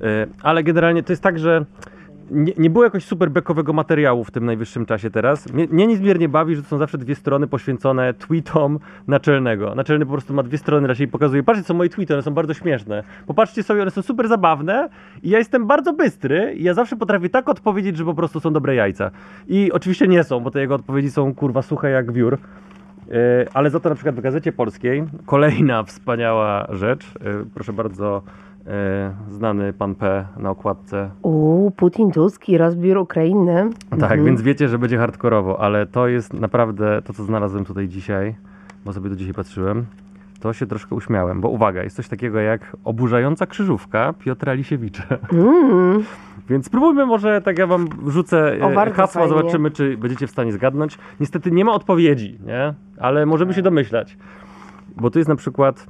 E, 0.00 0.26
Ale 0.42 0.62
generalnie 0.62 1.02
to 1.02 1.12
jest 1.12 1.22
tak, 1.22 1.38
że 1.38 1.64
nie, 2.30 2.52
nie 2.58 2.70
było 2.70 2.84
jakoś 2.84 3.04
super 3.04 3.30
bekowego 3.30 3.72
materiału 3.72 4.24
w 4.24 4.30
tym 4.30 4.46
najwyższym 4.46 4.86
czasie 4.86 5.10
teraz. 5.10 5.52
Mnie, 5.52 5.66
mnie 5.70 5.86
niezmiernie 5.86 6.28
bawi, 6.28 6.56
że 6.56 6.62
to 6.62 6.68
są 6.68 6.78
zawsze 6.78 6.98
dwie 6.98 7.14
strony 7.14 7.46
poświęcone 7.46 8.14
tweetom 8.14 8.78
naczelnego. 9.08 9.74
Naczelny 9.74 10.06
po 10.06 10.12
prostu 10.12 10.34
ma 10.34 10.42
dwie 10.42 10.58
strony, 10.58 10.88
raczej 10.88 11.08
pokazuje. 11.08 11.42
Patrzcie, 11.42 11.64
co 11.64 11.74
moje 11.74 11.90
tweety, 11.90 12.14
one 12.14 12.22
są 12.22 12.30
bardzo 12.30 12.54
śmieszne. 12.54 13.02
Popatrzcie 13.26 13.62
sobie, 13.62 13.82
one 13.82 13.90
są 13.90 14.02
super 14.02 14.28
zabawne 14.28 14.88
i 15.22 15.30
ja 15.30 15.38
jestem 15.38 15.66
bardzo 15.66 15.92
bystry 15.92 16.54
i 16.56 16.62
ja 16.62 16.74
zawsze 16.74 16.96
potrafię 16.96 17.28
tak 17.28 17.48
odpowiedzieć, 17.48 17.96
że 17.96 18.04
po 18.04 18.14
prostu 18.14 18.40
są 18.40 18.52
dobre 18.52 18.74
jajca. 18.74 19.10
I 19.48 19.72
oczywiście 19.72 20.08
nie 20.08 20.24
są, 20.24 20.40
bo 20.40 20.50
te 20.50 20.60
jego 20.60 20.74
odpowiedzi 20.74 21.10
są 21.10 21.34
kurwa 21.34 21.62
suche 21.62 21.90
jak 21.90 22.12
wiór. 22.12 22.38
E, 23.10 23.46
Ale 23.54 23.70
za 23.70 23.80
to 23.80 23.88
na 23.88 23.94
przykład 23.94 24.14
w 24.14 24.20
Gazecie 24.20 24.52
Polskiej 24.52 25.04
kolejna 25.26 25.82
wspaniała 25.82 26.66
rzecz. 26.70 27.06
E, 27.06 27.44
Proszę 27.54 27.72
bardzo, 27.72 28.22
znany 29.30 29.72
pan 29.72 29.94
P 29.94 30.26
na 30.36 30.50
okładce. 30.50 31.10
Uuu, 31.22 31.70
Putin, 31.70 32.10
Tusk 32.12 32.48
i 32.48 32.58
rozbiór 32.58 32.98
Ukrainy. 32.98 33.70
Tak, 33.90 34.02
Mhm. 34.02 34.24
więc 34.24 34.42
wiecie, 34.42 34.68
że 34.68 34.78
będzie 34.78 34.98
hardkorowo, 34.98 35.60
ale 35.60 35.86
to 35.86 36.08
jest 36.08 36.32
naprawdę 36.32 37.02
to, 37.02 37.12
co 37.12 37.24
znalazłem 37.24 37.64
tutaj 37.64 37.88
dzisiaj, 37.88 38.34
bo 38.84 38.92
sobie 38.92 39.10
do 39.10 39.16
dzisiaj 39.16 39.34
patrzyłem. 39.34 39.86
To 40.40 40.52
się 40.52 40.66
troszkę 40.66 40.94
uśmiałem, 40.94 41.40
bo 41.40 41.48
uwaga, 41.48 41.82
jest 41.82 41.96
coś 41.96 42.08
takiego 42.08 42.40
jak 42.40 42.76
oburzająca 42.84 43.46
krzyżówka 43.46 44.14
Piotra 44.18 44.52
Lisiewicza. 44.52 45.04
Mm. 45.32 46.02
Więc 46.50 46.66
spróbujmy 46.66 47.06
może, 47.06 47.40
tak 47.42 47.58
ja 47.58 47.66
wam 47.66 47.88
rzucę 48.06 48.58
O, 48.62 48.70
e, 48.70 48.74
bardzo 48.74 48.94
hasła, 48.96 49.22
fajnie. 49.22 49.36
zobaczymy, 49.38 49.70
czy 49.70 49.96
będziecie 49.96 50.26
w 50.26 50.30
stanie 50.30 50.52
zgadnąć. 50.52 50.98
Niestety 51.20 51.50
nie 51.50 51.64
ma 51.64 51.72
odpowiedzi, 51.72 52.38
nie? 52.46 52.74
Ale 52.98 53.26
możemy 53.26 53.54
się 53.54 53.62
domyślać. 53.62 54.16
Bo 54.96 55.10
tu 55.10 55.18
jest 55.18 55.28
na 55.28 55.36
przykład, 55.36 55.86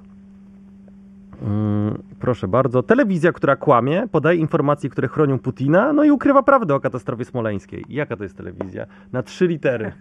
proszę 2.20 2.48
bardzo, 2.48 2.82
telewizja, 2.82 3.32
która 3.32 3.56
kłamie, 3.56 4.06
podaje 4.12 4.38
informacje, 4.38 4.90
które 4.90 5.08
chronią 5.08 5.38
Putina, 5.38 5.92
no 5.92 6.04
i 6.04 6.10
ukrywa 6.10 6.42
prawdę 6.42 6.74
o 6.74 6.80
katastrofie 6.80 7.24
smoleńskiej. 7.24 7.84
Jaka 7.88 8.16
to 8.16 8.22
jest 8.22 8.36
telewizja? 8.36 8.86
Na 9.12 9.22
trzy 9.22 9.46
litery. 9.46 9.92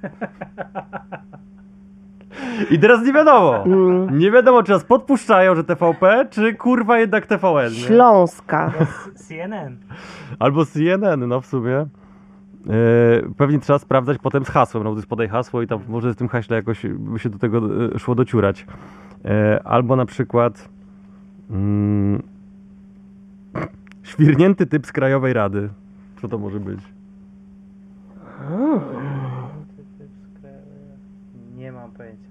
I 2.72 2.80
teraz 2.80 3.06
nie 3.06 3.14
wiadomo. 3.14 3.64
Mm. 3.64 4.20
Nie 4.20 4.32
wiadomo, 4.32 4.64
czy 4.64 4.72
nas 4.72 4.84
podpuszczają, 4.84 5.56
że 5.56 5.64
TVP, 5.64 6.28
czy 6.30 6.54
kurwa 6.54 7.00
jednak 7.00 7.26
TVN. 7.26 7.74
Nie? 7.74 7.80
Śląska. 7.80 8.72
CNN. 9.16 9.78
Albo 10.40 10.66
CNN, 10.66 11.28
no 11.28 11.42
w 11.42 11.46
sumie. 11.46 11.76
E, 11.78 11.88
pewnie 13.38 13.60
trzeba 13.60 13.80
sprawdzać 13.80 14.18
potem 14.18 14.46
z 14.46 14.50
hasłem, 14.50 14.84
no 14.84 14.90
bo 14.90 14.96
to 14.96 15.00
jest 15.00 15.10
podaj 15.10 15.28
hasło 15.28 15.62
i 15.62 15.68
tam 15.68 15.80
może 15.88 16.14
z 16.14 16.16
tym 16.16 16.28
haśle 16.28 16.56
jakoś 16.56 16.86
by 16.86 17.20
się 17.20 17.30
do 17.30 17.38
tego 17.40 17.62
e, 17.96 18.00
szło 18.00 18.16
dociurać. 18.16 18.66
E, 19.26 19.62
albo 19.64 19.96
na 19.96 20.06
przykład 20.06 20.70
mm, 21.50 22.24
świrnięty 24.04 24.66
typ 24.66 24.88
z 24.88 24.92
Krajowej 24.92 25.34
Rady. 25.34 25.70
Co 26.22 26.28
to 26.28 26.38
może 26.38 26.60
być? 26.60 26.80
Nie 31.56 31.72
mam 31.72 31.92
pojęcia. 31.92 32.30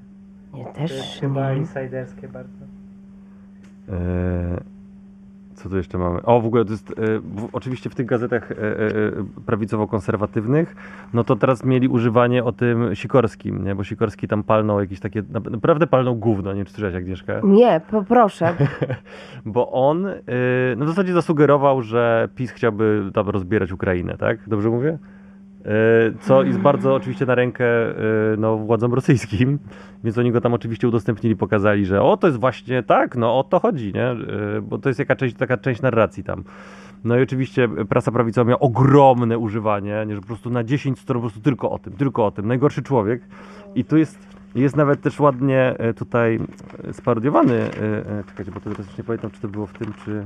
Nie, 0.55 0.65
To 0.65 0.83
jest 0.83 0.95
też 0.95 1.21
chyba 1.21 1.53
insiderskie 1.53 2.29
bardzo. 2.29 2.65
E, 3.89 4.61
co 5.63 5.69
tu 5.69 5.77
jeszcze 5.77 5.99
mamy? 5.99 6.23
O, 6.23 6.41
w 6.41 6.47
ogóle 6.47 6.65
to 6.65 6.71
jest, 6.71 6.91
e, 6.91 6.95
w, 7.19 7.49
oczywiście 7.53 7.91
w 7.91 7.95
tych 7.95 8.07
gazetach 8.07 8.53
e, 8.53 8.55
e, 8.57 8.87
e, 8.87 8.91
prawicowo-konserwatywnych, 9.47 10.67
no 11.15 11.25
to 11.25 11.37
teraz 11.37 11.65
mieli 11.65 11.89
używanie 11.89 12.45
o 12.45 12.53
tym 12.53 12.95
Sikorskim, 12.95 13.65
nie? 13.65 13.75
Bo 13.75 13.85
Sikorski 13.85 14.29
tam 14.29 14.43
palnął 14.43 14.81
jakieś 14.81 15.01
takie, 15.01 15.23
na- 15.31 15.51
naprawdę 15.51 15.87
palnął 15.87 16.17
gówno, 16.17 16.51
nie 16.53 16.57
wiem 16.57 16.67
czy 16.67 16.73
słyszałeś 16.73 16.95
Agnieszka? 16.97 17.33
Nie, 17.45 17.81
poproszę. 17.91 18.55
Bo 19.47 19.73
on 19.73 20.07
y, 20.07 20.23
no 20.77 20.85
w 20.85 20.89
zasadzie 20.89 21.13
zasugerował, 21.13 21.83
że 21.83 22.29
PiS 22.35 22.51
chciałby 22.51 23.11
tam 23.15 23.29
rozbierać 23.29 23.73
Ukrainę, 23.73 24.17
tak? 24.19 24.39
Dobrze 24.49 24.69
mówię? 24.71 24.99
Y, 25.67 26.15
Co 26.21 26.43
jest 26.43 26.59
bardzo 26.59 26.95
oczywiście 26.95 27.27
na 27.27 27.35
rękę 27.35 27.65
y, 27.65 27.95
no, 28.39 28.57
władzom 28.57 28.95
rosyjskim, 28.95 29.59
więc 30.05 30.19
oni 30.19 30.33
go 30.33 30.41
tam 30.41 30.55
oczywiście 30.55 30.89
udostępnili, 30.89 31.37
pokazali, 31.37 31.87
że 31.87 32.03
o, 32.03 32.17
to 32.17 32.27
jest 32.27 32.41
właśnie 32.41 32.83
tak, 32.83 33.17
no 33.17 33.39
o 33.39 33.45
to 33.45 33.61
chodzi, 33.61 33.93
nie? 33.93 34.13
Y, 34.59 34.63
Bo 34.63 34.79
to 34.79 34.89
jest 34.89 34.99
jaka 34.99 35.17
część, 35.17 35.37
taka 35.37 35.57
część 35.57 35.83
narracji 35.83 36.25
tam. 36.25 36.45
No 37.05 37.19
i 37.19 37.23
oczywiście 37.23 37.69
prasa 37.89 38.13
prawicowa 38.13 38.49
miała 38.49 38.61
ogromne 38.61 39.39
używanie, 39.39 40.05
nie, 40.07 40.15
że 40.15 40.21
po 40.21 40.27
prostu 40.27 40.51
na 40.51 40.65
10 40.65 40.99
stron 40.99 41.23
po 41.23 41.29
prostu 41.29 41.41
tylko 41.41 41.71
o 41.71 41.79
tym, 41.79 41.93
tylko 41.93 42.27
o 42.27 42.31
tym. 42.31 42.47
Najgorszy 42.47 42.83
człowiek. 42.83 43.23
I 43.75 43.85
tu 43.85 43.97
jest, 43.97 44.19
jest 44.55 44.77
nawet 44.77 45.01
też 45.01 45.21
ładnie 45.21 45.75
e, 45.79 45.95
tutaj 45.95 46.41
e, 46.85 46.93
sparodiowany, 46.93 47.55
e, 47.55 47.69
e, 48.19 48.25
czekajcie, 48.25 48.53
bo 48.53 48.61
to 48.61 48.71
teraz 48.71 48.99
nie 48.99 49.05
pamiętam, 49.05 49.31
czy 49.31 49.41
to 49.41 49.49
było 49.49 49.67
w 49.67 49.73
tym, 49.73 49.93
czy... 50.05 50.23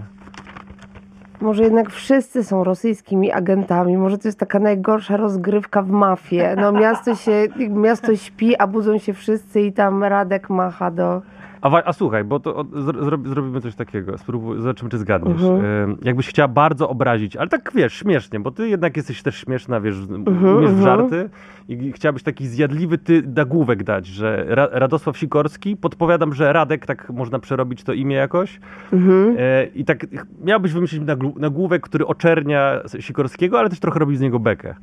Może 1.41 1.63
jednak 1.63 1.91
wszyscy 1.91 2.45
są 2.45 2.65
rosyjskimi 2.65 3.33
agentami. 3.33 3.97
Może 3.97 4.19
to 4.19 4.29
jest 4.29 4.39
taka 4.39 4.59
najgorsza 4.59 5.17
rozgrywka 5.17 5.83
w 5.83 5.91
mafię. 5.91 6.57
No 6.61 6.73
miasto 6.73 7.15
się, 7.15 7.47
miasto 7.71 8.17
śpi, 8.17 8.57
a 8.57 8.67
budzą 8.67 8.99
się 8.99 9.13
wszyscy 9.13 9.61
i 9.61 9.73
tam 9.73 10.05
Radek 10.05 10.51
macha 10.51 10.91
do... 10.91 11.23
A, 11.61 11.83
a 11.85 11.93
słuchaj, 11.93 12.25
bo 12.25 12.41
to 12.41 12.57
od- 12.57 12.71
zro, 12.73 12.93
zrobi- 13.05 13.29
zrobimy 13.29 13.61
coś 13.61 13.75
takiego, 13.75 14.19
spróbuj, 14.19 14.61
zobaczymy, 14.61 14.91
czy 14.91 14.99
zgadniesz. 14.99 15.43
Mhm. 15.43 15.91
E, 15.93 15.97
jakbyś 16.07 16.29
chciała 16.29 16.49
bardzo 16.49 16.89
obrazić, 16.89 17.37
ale 17.37 17.49
tak 17.49 17.71
wiesz, 17.75 17.93
śmiesznie, 17.95 18.41
bo 18.41 18.51
ty 18.51 18.69
jednak 18.69 18.97
jesteś 18.97 19.23
też 19.23 19.37
śmieszna, 19.41 19.81
wiesz, 19.81 19.97
Mhm, 19.97 20.57
umiesz 20.57 20.71
w 20.71 20.79
mhm. 20.79 20.83
żarty 20.85 21.31
i 21.69 21.93
chciałabyś 21.93 22.23
taki 22.23 22.47
zjadliwy 22.47 22.99
ty 22.99 23.23
nagłówek 23.37 23.83
dać, 23.85 24.07
że 24.07 24.45
Ra 24.49 24.69
Radosław 24.73 25.19
Sikorski, 25.19 25.77
podpowiadam, 25.77 26.33
że 26.35 26.53
Radek, 26.53 26.87
tak 26.87 27.11
można 27.11 27.39
przerobić 27.39 27.83
to 27.85 27.93
imię 27.93 28.17
jakoś, 28.17 28.61
Mhm. 28.93 29.37
E, 29.39 29.65
I 29.67 29.85
tak 29.85 30.07
miałbyś 30.45 30.73
wymyślić 30.73 31.03
nagłówek, 31.37 31.83
który 31.83 32.07
oczernia 32.07 32.81
Sikorskiego, 33.01 33.59
ale 33.59 33.69
też 33.71 33.81
trochę 33.81 33.99
robi 33.99 34.17
z 34.17 34.21
niego 34.21 34.39
bekę. 34.39 34.75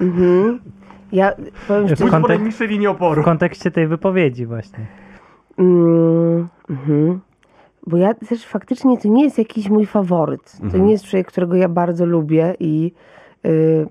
Mhm. 0.00 0.58
Ja 1.12 1.32
powiem 1.68 1.88
W 1.88 2.00
kontek- 2.10 2.66
linii 2.68 2.86
oporu. 2.86 3.22
W 3.22 3.24
kontekście 3.24 3.70
tej 3.70 3.86
wypowiedzi 3.86 4.46
właśnie. 4.46 4.86
Mm, 5.58 6.48
mhm. 6.70 7.20
Bo 7.86 7.96
ja 7.96 8.14
też 8.14 8.46
faktycznie 8.46 8.98
to 8.98 9.08
nie 9.08 9.24
jest 9.24 9.38
jakiś 9.38 9.68
mój 9.70 9.86
faworyt. 9.86 10.56
To 10.58 10.64
Mhm. 10.64 10.86
nie 10.86 10.92
jest 10.92 11.04
człowiek, 11.04 11.26
którego 11.26 11.56
ja 11.56 11.68
bardzo 11.68 12.06
lubię 12.06 12.54
i 12.60 12.92
y, 13.46 13.86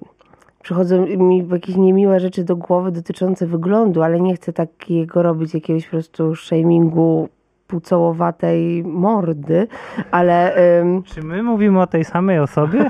przychodzą 0.63 1.05
mi 1.05 1.47
jakieś 1.51 1.75
niemiłe 1.75 2.19
rzeczy 2.19 2.43
do 2.43 2.55
głowy 2.55 2.91
dotyczące 2.91 3.47
wyglądu, 3.47 4.03
ale 4.03 4.19
nie 4.21 4.35
chcę 4.35 4.53
takiego 4.53 5.23
robić 5.23 5.53
jakiegoś 5.53 5.85
po 5.85 5.91
prostu 5.91 6.35
shamingu 6.35 7.29
pucołowatej 7.67 8.83
mordy, 8.83 9.67
ale 10.11 10.55
ym, 10.81 11.03
Czy 11.03 11.21
my 11.23 11.43
mówimy 11.43 11.81
o 11.81 11.87
tej 11.87 12.03
samej 12.05 12.39
osobie? 12.39 12.89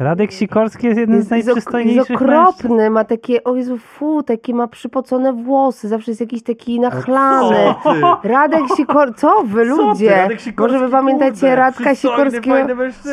Radek 0.00 0.32
Sikorski 0.32 0.86
jest 0.86 0.98
jeden 1.00 1.16
z 1.16 1.18
jest, 1.18 1.30
jest, 1.30 1.46
jest 1.46 1.46
najprzystojniejszych 1.46 2.10
mężczyzn. 2.20 2.30
okropny, 2.32 2.90
ma 2.90 3.04
takie, 3.04 3.44
o 3.44 3.54
Jezu, 3.56 3.78
fu, 3.78 4.22
takie 4.22 4.54
ma 4.54 4.68
przypocone 4.68 5.32
włosy, 5.32 5.88
zawsze 5.88 6.10
jest 6.10 6.20
jakiś 6.20 6.42
taki 6.42 6.80
nachlany. 6.80 7.56
Radek 8.22 8.60
Sikor... 8.76 9.14
Co 9.16 9.42
wy 9.46 9.64
ludzie? 9.64 10.28
Sikorski, 10.38 10.52
Może 10.58 10.78
wy 10.78 10.88
pamiętacie 10.88 11.32
kurde, 11.40 11.56
Radka 11.56 11.94
Sikorskiego? 11.94 12.56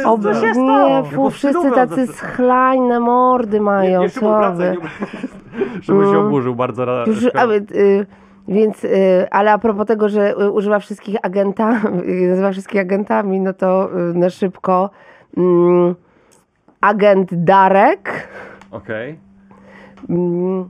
O, 0.06 0.18
Co 0.18 0.34
się 0.34 0.42
nie, 0.48 0.54
stało? 0.54 1.04
fu, 1.04 1.30
wszyscy 1.30 1.72
tacy 1.72 2.08
schlańne 2.08 3.00
mordy 3.00 3.62
mają, 3.62 4.00
Nie, 4.02 4.08
mu 4.08 4.12
co 4.14 4.52
wy. 4.52 4.78
nie- 4.82 4.90
żeby 5.84 6.04
się 6.04 6.10
Mm. 6.10 6.26
oburzył 6.28 6.56
bardzo. 6.56 6.86
Już, 7.08 7.24
y, 7.72 8.06
więc, 8.48 8.84
y, 8.84 9.28
ale 9.32 9.52
a 9.52 9.58
propos 9.58 9.86
tego, 9.88 10.10
że 10.10 10.32
y, 10.42 10.52
używa 10.52 10.80
wszystkich 10.80 11.16
agentami, 11.24 12.00
y, 12.10 12.28
nazywa 12.30 12.52
wszystkich 12.52 12.82
agentami, 12.82 13.40
no 13.40 13.54
to 13.54 13.90
y, 14.12 14.14
na 14.14 14.30
szybko 14.30 14.90
mm, 15.38 15.96
agent 16.82 17.30
Darek, 17.44 18.28
Okej, 18.72 19.20
mm, 20.10 20.70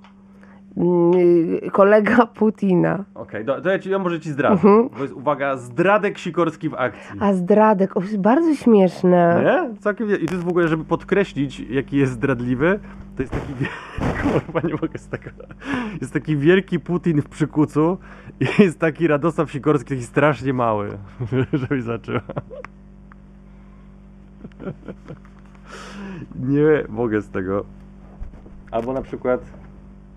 mm, 0.78 1.70
kolega 1.72 2.26
Putina. 2.26 3.04
okej. 3.16 3.46
Do- 3.46 3.62
To 3.62 3.70
ja, 3.70 3.80
ci, 3.80 3.90
ja 3.90 4.00
może 4.00 4.20
ci 4.20 4.32
zdradzę. 4.32 4.54
Mhm. 4.56 4.90
To 4.90 5.02
jest, 5.02 5.14
uwaga, 5.14 5.56
zdradek 5.58 6.18
Sikorski 6.18 6.70
w 6.70 6.74
akcji. 6.74 7.20
A 7.20 7.34
zdradek, 7.34 7.98
o, 7.98 8.02
jest 8.02 8.18
bardzo 8.18 8.56
śmieszne. 8.56 9.42
Nie? 9.44 9.76
Całkiem, 9.80 10.08
I 10.22 10.26
to 10.26 10.34
jest 10.34 10.46
w 10.46 10.50
ogóle, 10.50 10.68
żeby 10.68 10.84
podkreślić, 10.84 11.60
jaki 11.60 11.98
jest 11.98 12.12
zdradliwy, 12.12 12.80
to 13.16 13.22
jest 13.24 13.34
taki 13.34 13.54
wie- 13.54 13.68
kurwa, 14.22 14.68
nie 14.68 14.74
mogę 14.74 14.98
z 15.00 15.08
tego. 15.08 15.30
Jest 16.02 16.14
taki 16.14 16.38
wielki 16.38 16.80
Putin 16.80 17.22
w 17.22 17.30
przykucu 17.30 17.98
i 18.40 18.46
jest 18.64 18.80
taki 18.80 19.08
Radosław 19.08 19.52
Sikorski, 19.52 19.90
taki 19.90 20.04
strasznie 20.04 20.54
mały, 20.54 20.90
żebyś 21.54 21.84
zaczęła. 21.84 22.22
Nie 26.40 26.84
mogę 26.90 27.22
z 27.22 27.30
tego. 27.30 27.66
Albo 28.72 28.94
na 28.94 29.02
przykład. 29.02 29.42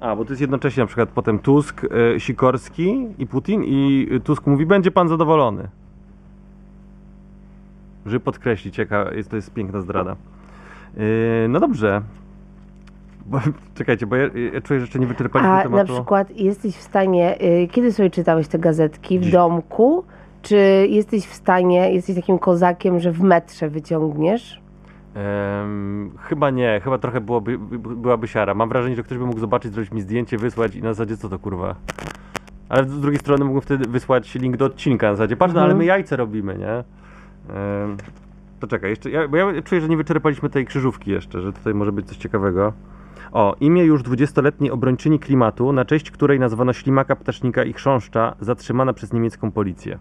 A, 0.01 0.17
bo 0.17 0.25
to 0.25 0.31
jest 0.31 0.41
jednocześnie 0.41 0.83
na 0.83 0.87
przykład 0.87 1.09
potem 1.09 1.39
Tusk, 1.39 1.85
e, 1.85 2.21
Sikorski 2.21 3.07
i 3.19 3.27
Putin 3.27 3.63
i 3.65 4.09
Tusk 4.25 4.47
mówi, 4.47 4.67
będzie 4.67 4.91
pan 4.91 5.09
zadowolony. 5.09 5.69
Żeby 8.07 8.21
podkreślić, 8.21 8.79
jaka 8.79 9.15
jest, 9.15 9.31
to 9.31 9.37
jest 9.37 9.55
piękna 9.55 9.81
zdrada. 9.81 10.17
Yy, 10.97 11.03
no 11.49 11.61
dobrze. 11.61 12.03
Bo, 13.27 13.41
czekajcie, 13.79 14.07
bo 14.07 14.17
ja, 14.17 14.31
ja 14.53 14.61
czuję, 14.61 14.81
że 14.81 14.85
jeszcze 14.85 14.99
nie 14.99 15.07
wyczerpaliśmy 15.07 15.53
A 15.53 15.63
tematu. 15.63 15.93
na 15.93 15.99
przykład 15.99 16.31
jesteś 16.31 16.77
w 16.77 16.83
stanie, 16.83 17.43
y, 17.43 17.69
kiedy 17.69 17.93
sobie 17.93 18.11
czytałeś 18.11 18.49
te 18.49 18.59
gazetki? 18.59 19.19
W 19.19 19.23
Dziś. 19.23 19.33
domku? 19.33 20.05
Czy 20.43 20.87
jesteś 20.91 21.27
w 21.27 21.35
stanie, 21.35 21.93
jesteś 21.93 22.17
takim 22.17 22.39
kozakiem, 22.39 23.01
że 23.01 23.13
w 23.13 23.23
metrze 23.23 23.69
wyciągniesz? 23.69 24.61
Em, 25.15 26.11
chyba 26.19 26.51
nie, 26.51 26.81
chyba 26.85 26.99
trochę 26.99 27.21
byłoby, 27.21 27.59
by, 27.59 27.79
byłaby 27.97 28.29
siara. 28.29 28.55
Mam 28.55 28.69
wrażenie, 28.69 28.97
że 28.97 29.03
ktoś 29.03 29.19
by 29.19 29.27
mógł 29.27 29.39
zobaczyć, 29.41 29.73
zrobić 29.73 29.93
mi 29.93 30.01
zdjęcie, 30.01 30.39
wysłać 30.39 30.75
i 30.75 30.83
na 30.83 30.95
zasadzie 30.95 31.17
co 31.17 31.29
to 31.29 31.39
kurwa. 31.39 31.75
Ale 32.69 32.85
z 32.89 33.01
drugiej 33.01 33.21
strony 33.21 33.45
mógłbym 33.45 33.63
wtedy 33.63 33.89
wysłać 33.89 34.35
link 34.35 34.57
do 34.57 34.65
odcinka 34.65 35.11
na 35.11 35.15
zasadzie, 35.17 35.37
patrz, 35.37 35.55
no 35.55 35.61
ale 35.61 35.67
Mhm. 35.67 35.79
my 35.79 35.85
jajce 35.85 36.17
robimy, 36.17 36.59
nie? 36.59 36.71
Em, 37.57 37.97
to 38.61 38.67
czekaj, 38.67 38.91
jeszcze, 38.91 39.11
ja, 39.11 39.29
bo 39.29 39.37
ja 39.37 39.63
czuję, 39.63 39.81
że 39.81 39.89
nie 39.89 39.97
wyczerpaliśmy 39.97 40.51
tej 40.51 40.67
krzyżówki 40.67 41.11
jeszcze, 41.11 41.41
że 41.43 41.53
tutaj 41.53 41.75
może 41.75 41.93
być 41.93 42.07
coś 42.09 42.17
ciekawego. 42.17 42.73
O, 43.33 43.57
imię 43.61 43.85
już 43.85 44.03
20-letniej 44.03 44.71
obrończyni 44.71 45.19
klimatu, 45.19 45.73
na 45.73 45.85
cześć 45.85 46.11
której 46.11 46.41
nazwano 46.41 46.73
ślimaka, 46.73 47.17
ptasznika 47.17 47.65
i 47.65 47.73
chrząszcza, 47.73 48.35
zatrzymana 48.41 48.93
przez 48.93 49.13
niemiecką 49.13 49.51
policję. 49.51 49.99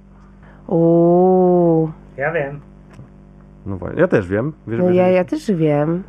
Uuu, 0.67 1.91
Ja 2.17 2.31
wiem. 2.31 2.59
No 3.65 3.77
właśnie, 3.77 4.01
ja 4.01 4.07
też 4.07 4.27
wiem. 4.27 4.53
Wiesz, 4.67 4.79
no 4.79 4.87
wiesz, 4.87 4.95
ja, 4.95 5.07
ja 5.07 5.25
też 5.25 5.51
wiem. 5.51 6.03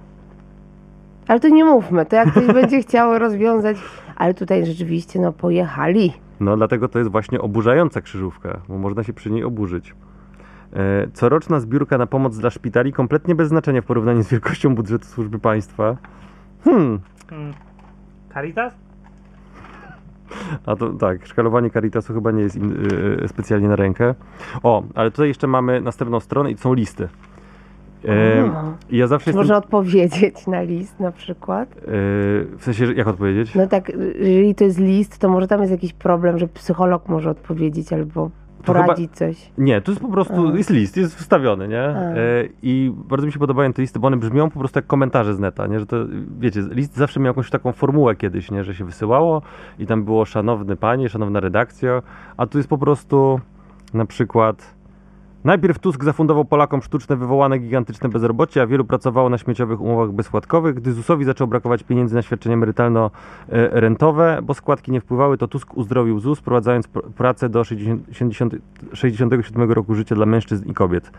Ale 1.28 1.40
to 1.40 1.49
nie 1.49 1.64
mówmy, 1.64 2.07
to 2.07 2.16
jak 2.16 2.30
ktoś 2.30 2.47
będzie 2.62 2.83
chciał 2.83 3.19
rozwiązać, 3.19 3.76
ale 4.16 4.35
tutaj 4.35 4.66
rzeczywiście, 4.66 5.21
no 5.21 5.33
pojechali. 5.33 6.12
No 6.40 6.57
dlatego 6.57 6.88
to 6.88 6.99
jest 6.99 7.11
właśnie 7.11 7.40
oburzająca 7.40 8.00
krzyżówka, 8.00 8.61
bo 8.69 8.78
można 8.78 9.02
się 9.02 9.12
przy 9.12 9.30
niej 9.30 9.45
oburzyć. 9.45 9.95
E, 10.73 11.07
Coroczna 11.12 11.61
zbiórka 11.61 11.99
na 11.99 12.07
pomoc 12.07 12.38
dla 12.38 12.50
szpitali 12.50 12.92
kompletnie 12.92 13.35
bez 13.35 13.49
znaczenia 13.49 13.83
w 13.83 13.85
porównaniu 13.85 14.23
z 14.23 14.28
wielkością 14.28 14.75
budżetu 14.75 15.04
służby 15.04 15.38
państwa. 15.38 15.97
Hmm, 16.64 17.00
Hmm. 17.30 17.54
Caritas? 18.35 18.75
a 20.66 20.76
to 20.76 20.92
tak, 20.92 21.26
szkalowanie 21.26 21.71
Caritasu 21.71 22.14
chyba 22.14 22.30
nie 22.30 22.42
jest 22.42 22.57
im 22.57 22.87
y, 23.25 23.28
specjalnie 23.28 23.69
na 23.69 23.76
rękę. 23.76 24.14
O, 24.62 24.83
ale 24.95 25.11
tutaj 25.11 25.28
jeszcze 25.28 25.47
mamy 25.47 25.80
następną 25.80 26.21
stronę 26.21 26.50
i 26.50 26.57
to 26.57 26.62
są 26.62 26.75
listy. 26.75 27.09
E, 28.09 28.50
ja 28.90 29.07
zawsze 29.07 29.30
jestem... 29.30 29.40
można 29.40 29.57
odpowiedzieć 29.57 30.47
na 30.47 30.62
list 30.62 31.00
na 31.00 31.12
przykład? 31.12 31.69
e, 31.73 31.76
w 32.59 32.59
sensie, 32.61 32.92
jak 32.92 33.07
odpowiedzieć? 33.09 33.54
No 33.54 33.66
tak, 33.66 33.92
jeżeli 34.21 34.54
to 34.54 34.64
jest 34.64 34.78
list, 34.78 35.19
to 35.19 35.28
może 35.28 35.49
tam 35.49 35.61
jest 35.61 35.73
jakiś 35.73 35.92
problem, 35.92 36.38
że 36.38 36.49
psycholog 36.49 37.09
może 37.09 37.30
odpowiedzieć 37.30 37.92
albo 37.92 38.30
To 38.64 38.73
chyba- 38.73 38.85
poradzić 38.85 39.12
coś. 39.12 39.50
Nie, 39.59 39.80
to 39.80 39.92
jest 39.92 40.02
po 40.02 40.09
prostu, 40.09 40.49
A. 40.49 40.57
jest 40.57 40.71
list, 40.71 40.97
jest 40.97 41.14
wstawiony, 41.19 41.69
nie? 41.69 41.83
E, 41.83 42.14
I 42.62 42.92
bardzo 43.09 43.26
mi 43.26 43.33
się 43.33 43.38
podobają 43.38 43.73
te 43.73 43.83
listy, 43.83 43.99
bo 44.00 44.07
one 44.07 44.16
brzmią 44.16 44.50
po 44.50 44.59
prostu 44.59 44.78
jak 44.78 44.87
komentarze 44.87 45.35
z 45.35 45.38
neta, 45.38 45.66
nie? 45.66 45.80
Że 45.80 45.87
to, 45.87 45.97
wiecie, 46.40 46.61
list 46.71 46.97
zawsze 46.97 47.21
miał 47.21 47.30
jakąś 47.30 47.50
taką 47.50 47.73
formułę 47.73 48.16
kiedyś, 48.16 48.50
nie? 48.50 48.64
Że 48.64 48.75
się 48.75 48.85
wysyłało 48.85 49.42
i 49.78 49.87
tam 49.87 50.04
było 50.04 50.25
szanowny 50.25 50.76
panie, 50.76 51.09
szanowna 51.09 51.40
redakcja, 51.40 52.02
a 52.37 52.47
tu 52.47 52.59
jest 52.59 52.69
po 52.71 52.78
prostu 52.78 53.40
na 53.95 54.07
przykład 54.07 54.75
Najpierw 55.44 55.78
Tusk 55.78 56.04
zafundował 56.04 56.44
Polakom 56.44 56.82
sztuczne 56.82 57.16
wywołane 57.16 57.59
gigantyczne 57.59 58.09
bezrobocie, 58.09 58.62
a 58.62 58.66
wielu 58.66 58.85
pracowało 58.85 59.28
na 59.28 59.38
śmieciowych 59.38 59.80
umowach 59.80 60.12
bezskładkowych. 60.12 60.75
Gdy 60.75 60.92
ZUS-owi 60.92 61.25
zaczął 61.25 61.47
brakować 61.47 61.82
pieniędzy 61.82 62.14
na 62.14 62.23
świadczenia 62.23 62.56
emerytalno-rentowe, 62.56 64.42
bo 64.42 64.54
składki 64.54 64.92
nie 64.92 65.00
wpływały, 65.00 65.38
to 65.38 65.49
Tusk 65.49 65.76
uzdrowił 65.76 66.20
ZUS, 66.20 66.38
wprowadzając 66.38 66.88
pr- 66.88 67.11
pracę 67.11 67.49
do 67.49 67.64
60, 67.64 68.02
60, 68.12 68.54
67 68.92 69.73
roku 69.73 69.94
życia 69.94 70.14
dla 70.14 70.26
mężczyzn 70.26 70.70
i 70.70 70.75
kobiet. 70.75 71.11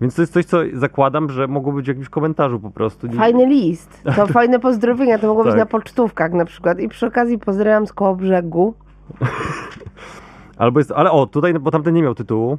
Więc 0.00 0.14
to 0.14 0.22
jest 0.22 0.32
coś, 0.32 0.44
co 0.44 0.58
zakładam, 0.72 1.30
że 1.30 1.48
mogło 1.48 1.72
być 1.72 1.84
w 1.84 1.88
jakimś 1.88 2.08
komentarzu 2.08 2.60
po 2.60 2.70
prostu. 2.70 3.08
Fajny 3.12 3.46
list. 3.46 4.02
To 4.16 4.26
fajne 4.26 4.58
pozdrowienia, 4.58 5.18
to 5.18 5.26
mogło 5.26 5.44
być 5.44 5.52
Tak. 5.52 5.60
na 5.60 5.66
pocztówkach 5.66 6.32
na 6.32 6.44
przykład. 6.44 6.80
I 6.80 6.88
przy 6.88 7.06
okazji 7.06 7.38
pozdrawiam 7.38 7.86
z 7.86 7.92
koło 7.92 8.16
brzegu. 8.16 8.74
Albo 10.58 10.80
jest, 10.80 10.92
ale 10.92 11.10
o, 11.10 11.26
tutaj, 11.26 11.54
bo 11.54 11.70
tamten 11.70 11.94
nie 11.94 12.02
miał 12.02 12.14
tytułu. 12.14 12.58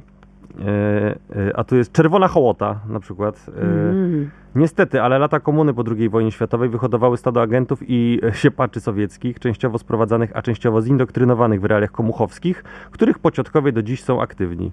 E, 0.60 1.14
e, 1.48 1.56
a 1.56 1.64
tu 1.64 1.76
jest 1.76 1.92
Czerwona 1.92 2.28
Hołota 2.28 2.80
na 2.88 3.00
przykład. 3.00 3.46
E, 3.48 3.60
Mm. 3.64 4.30
Niestety, 4.54 5.02
ale 5.02 5.18
lata 5.18 5.40
komuny 5.40 5.74
po 5.74 5.84
II 5.98 6.08
wojnie 6.08 6.30
światowej 6.32 6.68
wyhodowały 6.68 7.16
stado 7.16 7.42
agentów 7.42 7.78
i 7.88 8.20
siepaczy 8.42 8.80
sowieckich, 8.80 9.38
częściowo 9.38 9.78
sprowadzanych, 9.78 10.30
a 10.36 10.42
częściowo 10.42 10.82
zindoktrynowanych 10.82 11.60
w 11.60 11.64
realiach 11.64 11.90
komuchowskich, 11.92 12.64
których 12.90 13.18
pociotkowie 13.18 13.72
do 13.72 13.82
dziś 13.82 14.02
są 14.02 14.20
aktywni. 14.22 14.72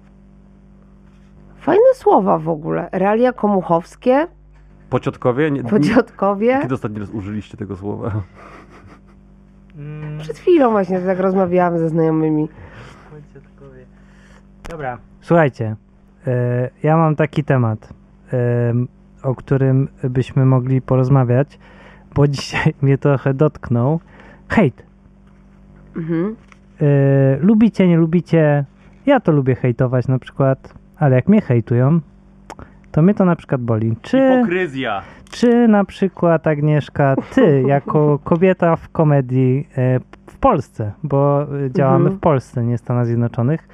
Fajne 1.58 1.94
słowa 1.94 2.38
w 2.38 2.50
ogóle. 2.50 2.90
Realia 2.92 3.34
komuchowskie, 3.34 4.28
Pociotkowie? 4.90 5.52
Nie, 5.52 5.62
nie, 5.64 5.70
podziotkowie. 5.70 6.60
kiedy 6.62 6.74
ostatni 6.74 7.00
raz 7.00 7.10
użyliście 7.10 7.58
tego 7.58 7.76
słowa? 7.76 8.12
Przed 10.20 10.38
chwilą 10.38 10.72
właśnie 10.72 11.00
tak 11.00 11.20
rozmawiałam 11.20 11.78
ze 11.80 11.90
znajomymi. 11.90 12.50
Dziadkowie. 13.34 13.86
Dobra, 14.70 14.98
słuchajcie. 15.22 15.76
e, 16.28 16.70
ja 16.84 16.98
mam 16.98 17.16
taki 17.16 17.44
temat, 17.44 17.94
em, 18.32 18.88
o 19.24 19.36
którym 19.36 19.88
byśmy 20.04 20.46
mogli 20.46 20.82
porozmawiać, 20.82 21.60
bo 22.16 22.28
dzisiaj 22.38 22.74
mnie 22.82 22.98
trochę 22.98 23.34
dotknął. 23.34 24.00
Hejt. 24.50 24.84
Mhm. 25.98 26.36
E, 26.82 26.86
lubicie, 27.42 27.88
nie 27.88 27.98
lubicie? 27.98 28.66
Ja 29.06 29.20
to 29.20 29.32
lubię 29.32 29.56
hejtować 29.56 30.08
na 30.08 30.20
przykład, 30.20 30.74
ale 30.98 31.16
jak 31.16 31.28
mnie 31.28 31.42
hejtują, 31.42 32.00
to 32.92 33.02
mnie 33.02 33.14
to 33.14 33.26
na 33.26 33.36
przykład 33.36 33.62
boli. 33.62 33.96
Czy, 34.02 34.18
Hipokryzja! 34.36 35.02
czy 35.32 35.68
na 35.68 35.86
przykład 35.86 36.48
Agnieszka, 36.48 37.16
ty 37.36 37.62
jako 37.68 38.20
kobieta 38.24 38.76
w 38.76 38.90
komedii 38.90 39.68
e, 39.78 40.00
w 40.28 40.38
Polsce, 40.38 40.92
bo 41.04 41.44
e, 41.66 41.72
działamy 41.72 41.98
Mhm. 42.04 42.18
w 42.18 42.20
Polsce, 42.20 42.64
nie 42.64 42.78
Stanach 42.78 43.06
Zjednoczonych, 43.06 43.68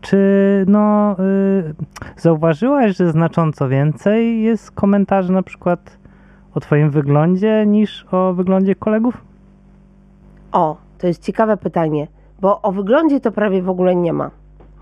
czy 0.00 0.64
no 0.68 1.16
y, 1.18 1.74
zauważyłaś, 2.16 2.96
że 2.96 3.10
znacząco 3.10 3.68
więcej 3.68 4.42
jest 4.42 4.70
komentarzy 4.70 5.32
na 5.32 5.42
przykład 5.42 5.98
o 6.54 6.60
twoim 6.60 6.90
wyglądzie 6.90 7.66
niż 7.66 8.06
o 8.10 8.32
wyglądzie 8.34 8.74
kolegów? 8.74 9.24
O, 10.52 10.76
to 10.98 11.06
jest 11.06 11.22
ciekawe 11.22 11.56
pytanie, 11.56 12.06
bo 12.40 12.62
o 12.62 12.72
wyglądzie 12.72 13.20
to 13.20 13.32
prawie 13.32 13.62
w 13.62 13.68
ogóle 13.68 13.96
nie 13.96 14.12
ma. 14.12 14.30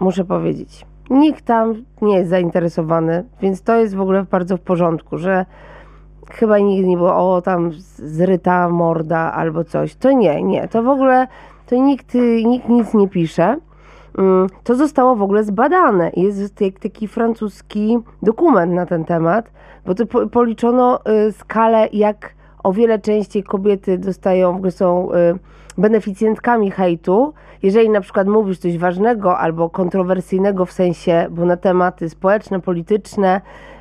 Muszę 0.00 0.24
powiedzieć. 0.24 0.86
Nikt 1.10 1.44
tam 1.44 1.74
nie 2.02 2.16
jest 2.16 2.30
zainteresowany, 2.30 3.24
więc 3.42 3.62
to 3.62 3.76
jest 3.76 3.94
w 3.94 4.00
ogóle 4.00 4.24
bardzo 4.30 4.56
w 4.56 4.60
porządku, 4.60 5.18
że 5.18 5.46
chyba 6.30 6.58
nigdy 6.58 6.88
nie 6.88 6.96
było 6.96 7.34
o 7.36 7.42
tam 7.42 7.70
zryta 7.96 8.68
morda 8.68 9.32
albo 9.32 9.64
coś. 9.64 9.94
To 9.94 10.12
nie, 10.12 10.42
nie. 10.42 10.68
To 10.68 10.82
w 10.82 10.88
ogóle 10.88 11.26
to 11.66 11.76
nikt, 11.76 12.14
nikt 12.44 12.68
nic 12.68 12.94
nie 12.94 13.08
pisze. 13.08 13.56
Mm, 14.18 14.46
To 14.64 14.74
zostało 14.74 15.16
w 15.16 15.22
ogóle 15.22 15.44
zbadane. 15.44 16.10
Jest 16.16 16.54
taki 16.82 17.08
francuski 17.08 17.98
dokument 18.22 18.72
na 18.72 18.86
ten 18.86 19.04
temat, 19.04 19.50
bo 19.86 19.94
to 19.94 20.06
po- 20.06 20.26
policzono 20.26 21.00
y, 21.28 21.32
skalę, 21.32 21.88
jak 21.92 22.34
o 22.64 22.72
wiele 22.72 22.98
częściej 22.98 23.42
kobiety 23.42 23.98
dostają, 23.98 24.52
w 24.52 24.56
ogóle 24.56 24.70
są 24.70 25.12
y, 25.12 25.38
beneficjentkami 25.78 26.70
hejtu. 26.70 27.32
Jeżeli 27.62 27.90
na 27.90 28.00
przykład 28.00 28.26
mówisz 28.28 28.58
coś 28.58 28.78
ważnego 28.78 29.38
albo 29.38 29.70
kontrowersyjnego 29.70 30.66
w 30.66 30.72
sensie, 30.72 31.26
bo 31.30 31.44
na 31.44 31.56
tematy 31.56 32.08
społeczne, 32.08 32.60
polityczne, 32.60 33.40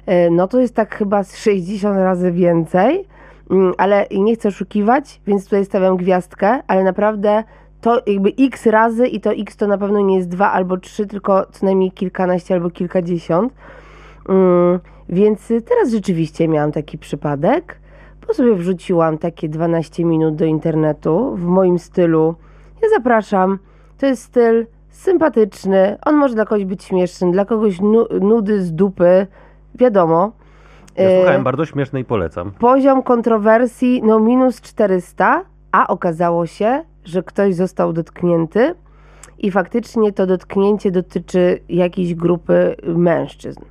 y, 0.09 0.31
no 0.31 0.47
to 0.47 0.59
jest 0.59 0.75
tak 0.75 0.95
chyba 0.95 1.23
z 1.23 1.37
60 1.37 1.97
razy 1.97 2.31
więcej. 2.31 3.07
Mm, 3.51 3.73
Ale 3.77 4.05
nie 4.11 4.35
chcę 4.35 4.49
oszukiwać, 4.49 5.21
więc 5.27 5.43
tutaj 5.43 5.65
stawiam 5.65 5.97
gwiazdkę, 5.97 6.61
ale 6.67 6.83
naprawdę 6.83 7.43
to 7.83 8.01
jakby 8.07 8.31
x 8.39 8.65
razy 8.65 9.07
i 9.07 9.19
to 9.21 9.31
x 9.31 9.57
to 9.57 9.67
na 9.67 9.77
pewno 9.77 9.99
nie 9.99 10.15
jest 10.17 10.29
dwa 10.29 10.51
albo 10.51 10.77
trzy, 10.77 11.05
tylko 11.07 11.45
co 11.51 11.65
najmniej 11.65 11.91
kilkanaście 11.91 12.53
albo 12.53 12.69
kilkadziesiąt. 12.69 13.53
Mm, 14.29 14.79
więc 15.09 15.47
teraz 15.47 15.91
rzeczywiście 15.91 16.47
miałam 16.47 16.71
taki 16.71 16.97
przypadek, 16.97 17.79
bo 18.27 18.33
sobie 18.33 18.55
wrzuciłam 18.55 19.17
takie 19.17 19.49
12 19.49 20.05
minut 20.05 20.35
do 20.35 20.45
internetu 20.45 21.35
w 21.35 21.45
moim 21.45 21.79
stylu. 21.79 22.35
Ja 22.81 22.89
zapraszam. 22.89 23.59
To 23.97 24.05
jest 24.05 24.23
styl 24.23 24.65
sympatyczny. 24.89 25.97
On 26.05 26.15
może 26.15 26.35
dla 26.35 26.45
kogoś 26.45 26.65
być 26.65 26.83
śmieszny, 26.83 27.31
dla 27.31 27.45
kogoś 27.45 27.81
nu- 27.81 28.07
nudy 28.21 28.61
z 28.61 28.73
dupy. 28.73 29.27
Wiadomo. 29.75 30.31
Ja 30.97 31.03
E, 31.03 31.17
słuchałem 31.17 31.43
bardzo 31.43 31.65
śmieszne 31.65 31.99
i 31.99 32.05
polecam. 32.05 32.51
Poziom 32.51 33.03
kontrowersji 33.03 34.01
no 34.05 34.19
minus 34.19 34.61
400, 34.61 35.41
a 35.71 35.87
okazało 35.87 36.45
się, 36.45 36.83
że 37.05 37.23
ktoś 37.23 37.55
został 37.55 37.93
dotknięty 37.93 38.75
i 39.39 39.51
faktycznie 39.51 40.11
to 40.13 40.25
dotknięcie 40.27 40.91
dotyczy 40.91 41.59
jakiejś 41.69 42.15
grupy 42.15 42.75
mężczyzn, 42.95 43.61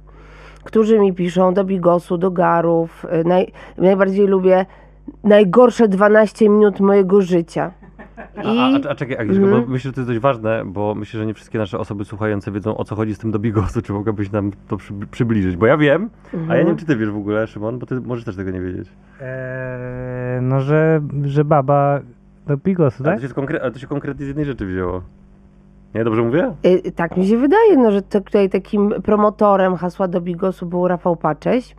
którzy 0.64 0.98
mi 1.00 1.12
piszą 1.12 1.54
do 1.54 1.64
bigosu, 1.64 2.18
do 2.18 2.30
garów. 2.30 3.06
Y, 3.20 3.24
Naj, 3.24 3.52
najbardziej 3.78 4.26
lubię 4.26 4.66
najgorsze 5.24 5.88
12 5.88 6.48
minut 6.48 6.80
mojego 6.80 7.20
życia. 7.22 7.70
I... 8.44 8.58
A, 8.58 8.88
a, 8.88 8.90
a 8.90 8.94
czekaj, 8.94 9.16
Agnieszka, 9.16 9.44
Mhm. 9.44 9.62
bo 9.64 9.70
myślę, 9.70 9.88
że 9.88 9.92
to 9.94 10.00
jest 10.00 10.10
dość 10.10 10.20
ważne, 10.20 10.62
bo 10.66 10.94
myślę, 10.94 11.20
że 11.20 11.26
nie 11.26 11.34
wszystkie 11.34 11.58
nasze 11.58 11.78
osoby 11.78 12.04
słuchające 12.04 12.52
wiedzą, 12.52 12.76
o 12.76 12.84
co 12.84 12.96
chodzi 12.96 13.14
z 13.14 13.18
tym 13.18 13.30
do 13.30 13.38
bigosu. 13.38 13.82
Czy 13.82 13.92
mogłabyś 13.92 14.32
nam 14.32 14.50
to 14.68 14.76
przy, 14.76 14.92
przybliżyć? 15.10 15.56
Bo 15.56 15.66
ja 15.66 15.76
wiem, 15.76 16.10
a 16.32 16.36
Mhm. 16.36 16.50
ja 16.58 16.62
nie 16.64 16.68
wiem, 16.68 16.76
czy 16.76 16.86
ty 16.86 16.96
wiesz 16.96 17.10
w 17.10 17.16
ogóle, 17.16 17.46
Szymon, 17.46 17.78
bo 17.78 17.86
ty 17.86 18.00
możesz 18.00 18.24
też 18.24 18.36
tego 18.36 18.50
nie 18.50 18.60
wiedzieć. 18.60 18.88
Eee, 19.20 20.42
no, 20.42 20.60
że, 20.60 21.00
że 21.24 21.44
baba 21.44 22.00
do 22.46 22.56
bigosu, 22.56 23.02
Ale 23.04 23.12
tak? 23.12 23.22
to, 23.22 23.28
się 23.28 23.34
konkre- 23.34 23.72
to 23.72 23.78
się 23.78 23.86
konkretnie 23.86 24.24
z 24.24 24.28
jednej 24.28 24.44
rzeczy 24.46 24.66
wzięło. 24.66 25.02
Nie, 25.94 26.04
dobrze 26.04 26.22
mówię? 26.22 26.54
Y, 26.66 26.92
Tak 26.92 27.16
mi 27.16 27.26
się 27.26 27.38
wydaje, 27.38 27.76
no, 27.76 27.90
że 27.90 28.02
to 28.02 28.20
tutaj 28.20 28.50
takim 28.50 28.94
promotorem 29.02 29.76
hasła 29.76 30.08
do 30.08 30.20
Bigosu 30.20 30.66
był 30.66 30.88
Rafał 30.88 31.16
Pacześ 31.16 31.76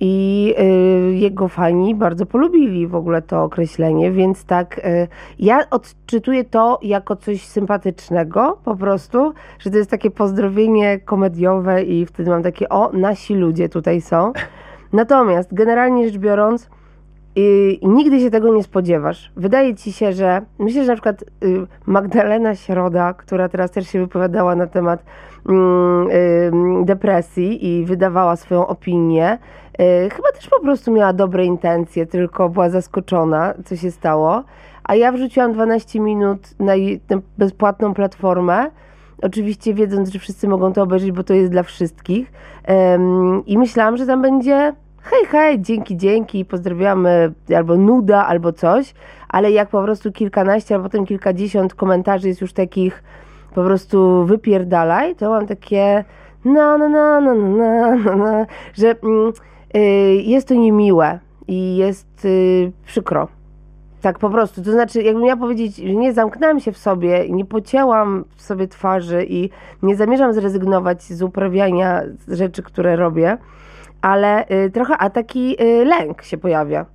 i 0.00 0.54
y, 0.60 1.14
jego 1.16 1.48
fani 1.48 1.94
bardzo 1.94 2.26
polubili 2.26 2.86
w 2.86 2.94
ogóle 2.94 3.22
to 3.22 3.42
określenie, 3.42 4.12
więc 4.12 4.44
tak 4.44 4.78
y, 4.78 5.08
ja 5.38 5.70
odczytuję 5.70 6.44
to 6.44 6.78
jako 6.82 7.16
coś 7.16 7.46
sympatycznego 7.46 8.58
po 8.64 8.76
prostu, 8.76 9.32
że 9.58 9.70
to 9.70 9.76
jest 9.76 9.90
takie 9.90 10.10
pozdrowienie 10.10 10.98
komediowe 11.00 11.82
i 11.82 12.06
wtedy 12.06 12.30
mam 12.30 12.42
takie 12.42 12.68
o, 12.68 12.90
nasi 12.92 13.34
ludzie 13.34 13.68
tutaj 13.68 14.00
są. 14.00 14.32
Natomiast 14.92 15.54
generalnie 15.54 16.08
rzecz 16.08 16.18
biorąc, 16.18 16.70
i 17.36 17.78
nigdy 17.82 18.20
się 18.20 18.30
tego 18.30 18.54
nie 18.54 18.62
spodziewasz. 18.62 19.32
Wydaje 19.36 19.74
ci 19.74 19.92
się, 19.92 20.12
że 20.12 20.42
myślę, 20.58 20.82
że 20.82 20.88
na 20.88 20.94
przykład 20.94 21.22
y, 21.22 21.26
Magdalena 21.86 22.54
Środa, 22.54 23.14
która 23.14 23.48
teraz 23.48 23.70
też 23.70 23.88
się 23.88 23.98
wypowiadała 23.98 24.56
na 24.56 24.66
temat 24.66 25.04
mm, 25.48 26.08
y, 26.10 26.84
depresji 26.84 27.66
i 27.66 27.84
wydawała 27.84 28.36
swoją 28.36 28.66
opinię, 28.66 29.38
y, 29.80 30.10
chyba 30.10 30.32
też 30.34 30.48
po 30.48 30.60
prostu 30.60 30.92
miała 30.92 31.12
dobre 31.12 31.44
intencje, 31.44 32.06
tylko 32.06 32.48
była 32.48 32.70
zaskoczona, 32.70 33.54
co 33.64 33.76
się 33.76 33.90
stało. 33.90 34.44
A 34.84 34.94
ja 34.94 35.12
wrzuciłam 35.12 35.52
12 35.52 36.00
minut 36.00 36.40
na, 36.58 36.72
na 37.10 37.20
bezpłatną 37.38 37.94
platformę. 37.94 38.70
Oczywiście 39.22 39.74
wiedząc, 39.74 40.08
że 40.08 40.18
wszyscy 40.18 40.48
mogą 40.48 40.72
to 40.72 40.82
obejrzeć, 40.82 41.12
bo 41.12 41.24
to 41.24 41.34
jest 41.34 41.52
dla 41.52 41.62
wszystkich. 41.62 42.32
I 43.46 43.58
myślałam, 43.58 43.96
że 43.96 44.06
tam 44.06 44.22
będzie 44.22 44.72
hej, 45.02 45.26
hej, 45.26 45.60
dzięki, 45.60 45.96
dzięki, 45.96 46.44
pozdrawiamy, 46.44 47.32
albo 47.56 47.76
nuda, 47.76 48.26
albo 48.26 48.52
coś, 48.52 48.94
ale 49.28 49.50
jak 49.50 49.68
po 49.68 49.82
prostu 49.82 50.12
kilkanaście, 50.12 50.74
a 50.74 50.78
potem 50.78 51.06
kilkadziesiąt 51.06 51.74
komentarzy 51.74 52.28
jest 52.28 52.40
już 52.40 52.52
takich 52.52 53.02
po 53.54 53.64
prostu 53.64 54.24
wypierdalaj, 54.24 55.16
to 55.16 55.30
mam 55.30 55.46
takie 55.46 56.04
na 56.44 56.78
na 56.78 56.88
na 56.88 57.20
na 57.20 57.34
na 57.34 57.96
na, 57.96 58.16
na 58.16 58.46
że 58.74 58.94
mm, 59.02 59.32
y, 59.76 59.80
jest 60.24 60.48
to 60.48 60.54
niemiłe 60.54 61.18
i 61.48 61.76
jest 61.76 62.24
y, 62.24 62.72
przykro. 62.86 63.28
Tak 64.00 64.18
po 64.18 64.30
prostu. 64.30 64.62
To 64.62 64.72
znaczy, 64.72 65.02
jakbym 65.02 65.24
miała 65.24 65.40
powiedzieć, 65.40 65.76
że 65.76 65.94
nie 65.94 66.12
zamknęłam 66.12 66.60
się 66.60 66.72
w 66.72 66.78
sobie, 66.78 67.26
nie 67.30 67.44
pocięłam 67.44 68.24
w 68.36 68.42
sobie 68.42 68.68
twarzy 68.68 69.26
i 69.28 69.50
nie 69.82 69.96
zamierzam 69.96 70.32
zrezygnować 70.32 71.02
z 71.02 71.22
uprawiania 71.22 72.02
rzeczy, 72.28 72.62
które 72.62 72.96
robię, 72.96 73.38
ale 74.02 74.48
y, 74.50 74.70
trochę, 74.70 74.96
a 74.98 75.10
taki 75.10 75.62
y, 75.62 75.84
lęk 75.84 76.22
się 76.22 76.38
pojawia. 76.38 76.86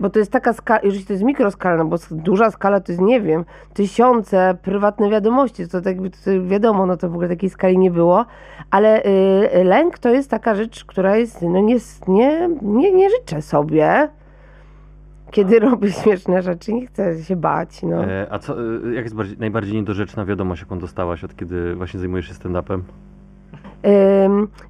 Bo 0.00 0.10
to 0.10 0.18
jest 0.18 0.32
taka 0.32 0.52
skala, 0.52 0.80
jeżeli 0.82 1.04
to 1.04 1.12
jest 1.12 1.24
mikroskala, 1.24 1.76
no 1.76 1.84
bo 1.84 1.96
duża 2.10 2.50
skala 2.50 2.80
to 2.80 2.92
jest, 2.92 3.02
nie 3.02 3.20
wiem, 3.20 3.44
tysiące 3.74 4.56
prywatne 4.62 5.10
wiadomości, 5.10 5.68
to 5.68 5.80
tak 5.80 5.96
to 6.24 6.30
wiadomo, 6.46 6.86
no 6.86 6.96
to 6.96 7.08
w 7.08 7.12
ogóle 7.12 7.28
takiej 7.28 7.50
skali 7.50 7.78
nie 7.78 7.90
było, 7.90 8.26
ale 8.70 9.02
y, 9.04 9.64
lęk 9.64 9.98
to 9.98 10.08
jest 10.08 10.30
taka 10.30 10.54
rzecz, 10.54 10.84
która 10.84 11.16
jest, 11.16 11.42
no 11.42 11.60
nie, 11.60 11.76
nie, 12.08 12.48
nie, 12.62 12.92
nie 12.92 13.10
życzę 13.10 13.42
sobie, 13.42 14.08
kiedy 15.30 15.58
robię 15.58 15.92
śmieszne 15.92 16.42
rzeczy, 16.42 16.72
nie 16.72 16.86
chcę 16.86 17.22
się 17.22 17.36
bać, 17.36 17.82
no. 17.82 18.04
E, 18.04 18.26
a 18.30 18.38
co, 18.38 18.56
e, 18.60 18.94
jak 18.94 19.04
jest 19.04 19.14
bardziej, 19.14 19.38
najbardziej 19.38 19.74
niedorzeczna 19.74 20.24
wiadomość, 20.24 20.62
jaką 20.62 20.78
dostałaś, 20.78 21.24
od 21.24 21.36
kiedy 21.36 21.74
właśnie 21.74 22.00
zajmujesz 22.00 22.28
się 22.28 22.34
stand-upem? 22.34 22.80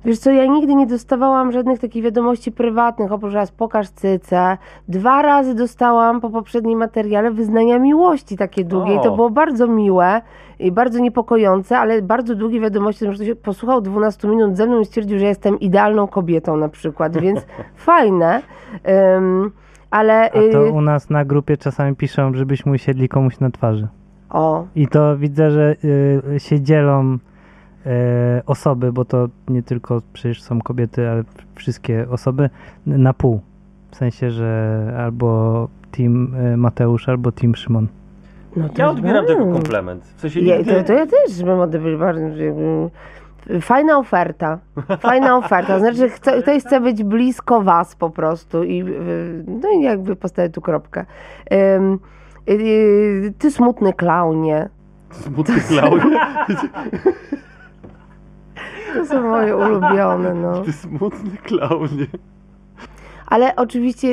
Wiesz 0.05 0.18
co, 0.18 0.31
ja 0.31 0.46
nigdy 0.46 0.74
nie 0.74 0.87
dostawałam 0.87 1.53
żadnych 1.53 1.79
takich 1.79 2.05
wiadomości 2.05 2.53
prywatnych, 2.53 3.12
oprócz 3.12 3.33
raz 3.33 3.53
pokaż 3.53 3.88
cycę. 3.88 4.59
Dwa 4.88 5.22
razy 5.22 5.55
dostałam 5.55 6.20
po 6.20 6.31
poprzednim 6.31 6.79
materiale 6.79 7.31
wyznania 7.31 7.79
miłości 7.79 8.37
takie 8.37 8.64
długie 8.64 8.94
i 8.94 9.00
to 9.00 9.12
O. 9.12 9.16
było 9.16 9.31
bardzo 9.31 9.68
miłe 9.68 10.20
i 10.59 10.72
bardzo 10.72 10.98
niepokojące, 10.98 11.79
ale 11.79 12.03
bardzo 12.03 12.35
długie 12.35 12.61
wiadomości, 12.61 13.05
że 13.05 13.12
ktoś 13.12 13.42
posłuchał 13.42 13.81
12 13.81 14.29
minut 14.29 14.57
ze 14.57 14.66
mną 14.66 14.81
i 14.81 14.85
stwierdził, 14.85 15.18
że 15.18 15.24
jestem 15.24 15.61
idealną 15.61 16.07
kobietą 16.07 16.57
na 16.57 16.68
przykład, 16.68 17.16
więc 17.16 17.46
fajne. 17.77 18.42
Ale... 19.90 20.31
A 20.31 20.53
to 20.53 20.66
y, 20.66 20.70
u 20.72 20.81
nas 20.81 21.11
na 21.11 21.24
grupie 21.24 21.57
czasami 21.57 21.96
piszą, 21.96 22.35
żebyśmy 22.35 22.72
usiedli 22.72 23.09
komuś 23.09 23.40
na 23.40 23.50
twarzy. 23.50 23.88
o, 24.31 24.66
I 24.77 24.88
to 24.88 25.16
widzę, 25.16 25.50
że 25.50 25.77
y, 26.35 26.40
się 26.40 26.61
dzielą 26.61 27.18
osoby, 28.47 28.92
bo 28.92 29.05
to 29.05 29.29
nie 29.49 29.62
tylko 29.62 30.03
przecież 30.12 30.42
są 30.42 30.61
kobiety, 30.61 31.09
ale 31.09 31.23
wszystkie 31.55 32.07
osoby 32.11 32.51
na 32.87 33.12
pół. 33.14 33.40
W 33.90 33.97
sensie, 33.97 34.31
że 34.31 34.94
albo 34.99 35.68
team 35.90 36.35
y, 36.35 36.57
Mateusz, 36.57 37.09
albo 37.09 37.33
team 37.33 37.55
Szymon. 37.55 37.88
no 38.57 38.68
to 38.68 38.75
Ja 38.83 38.90
odbieram 38.90 39.27
bardzo- 39.27 39.53
komplement. 39.53 40.05
W 40.16 40.20
sensie 40.20 40.40
Ja, 40.40 40.57
nigdy... 40.59 40.75
to, 40.75 40.83
to 40.85 40.92
ja 40.92 41.07
też 41.07 41.42
bym 41.42 41.61
odebrał 41.61 42.14
Fajna 43.61 43.99
oferta. 43.99 44.59
Fajna 45.01 45.37
oferta. 45.37 45.79
Znaczy, 45.79 46.09
chce, 46.09 46.42
ktoś 46.42 46.64
chce 46.64 46.81
być 46.81 47.05
blisko 47.05 47.62
was 47.62 47.97
po 47.97 48.11
prostu 48.11 48.64
i 48.64 48.85
no 49.47 49.68
i 49.70 49.83
jakby 49.83 50.16
postawię 50.16 50.51
tu 50.51 50.61
kropkę. 50.61 51.05
Y, 52.51 53.33
ty 53.38 53.51
smutny 53.51 53.92
klaunie. 53.92 54.68
Smutny 55.11 55.61
klaun. 55.61 56.01
To 58.94 59.07
są 59.07 59.22
moje 59.22 59.57
ulubione, 59.57 60.35
no. 60.35 60.61
Ty 60.61 60.72
smutny 60.72 61.30
klaunie. 61.42 62.07
Ale 63.26 63.57
oczywiście, 63.57 64.09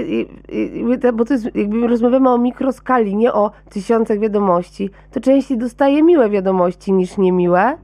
bo 1.13 1.25
to 1.25 1.33
jest, 1.33 1.55
jakby 1.55 1.87
rozmawiamy 1.87 2.29
o 2.29 2.37
mikroskali, 2.37 3.15
nie 3.15 3.33
o 3.33 3.51
tysiącach 3.69 4.19
wiadomości, 4.19 4.89
to 5.11 5.19
częściej 5.19 5.57
dostaję 5.57 6.03
miłe 6.03 6.29
wiadomości 6.29 6.93
niż 6.93 7.17
niemiłe. 7.17 7.77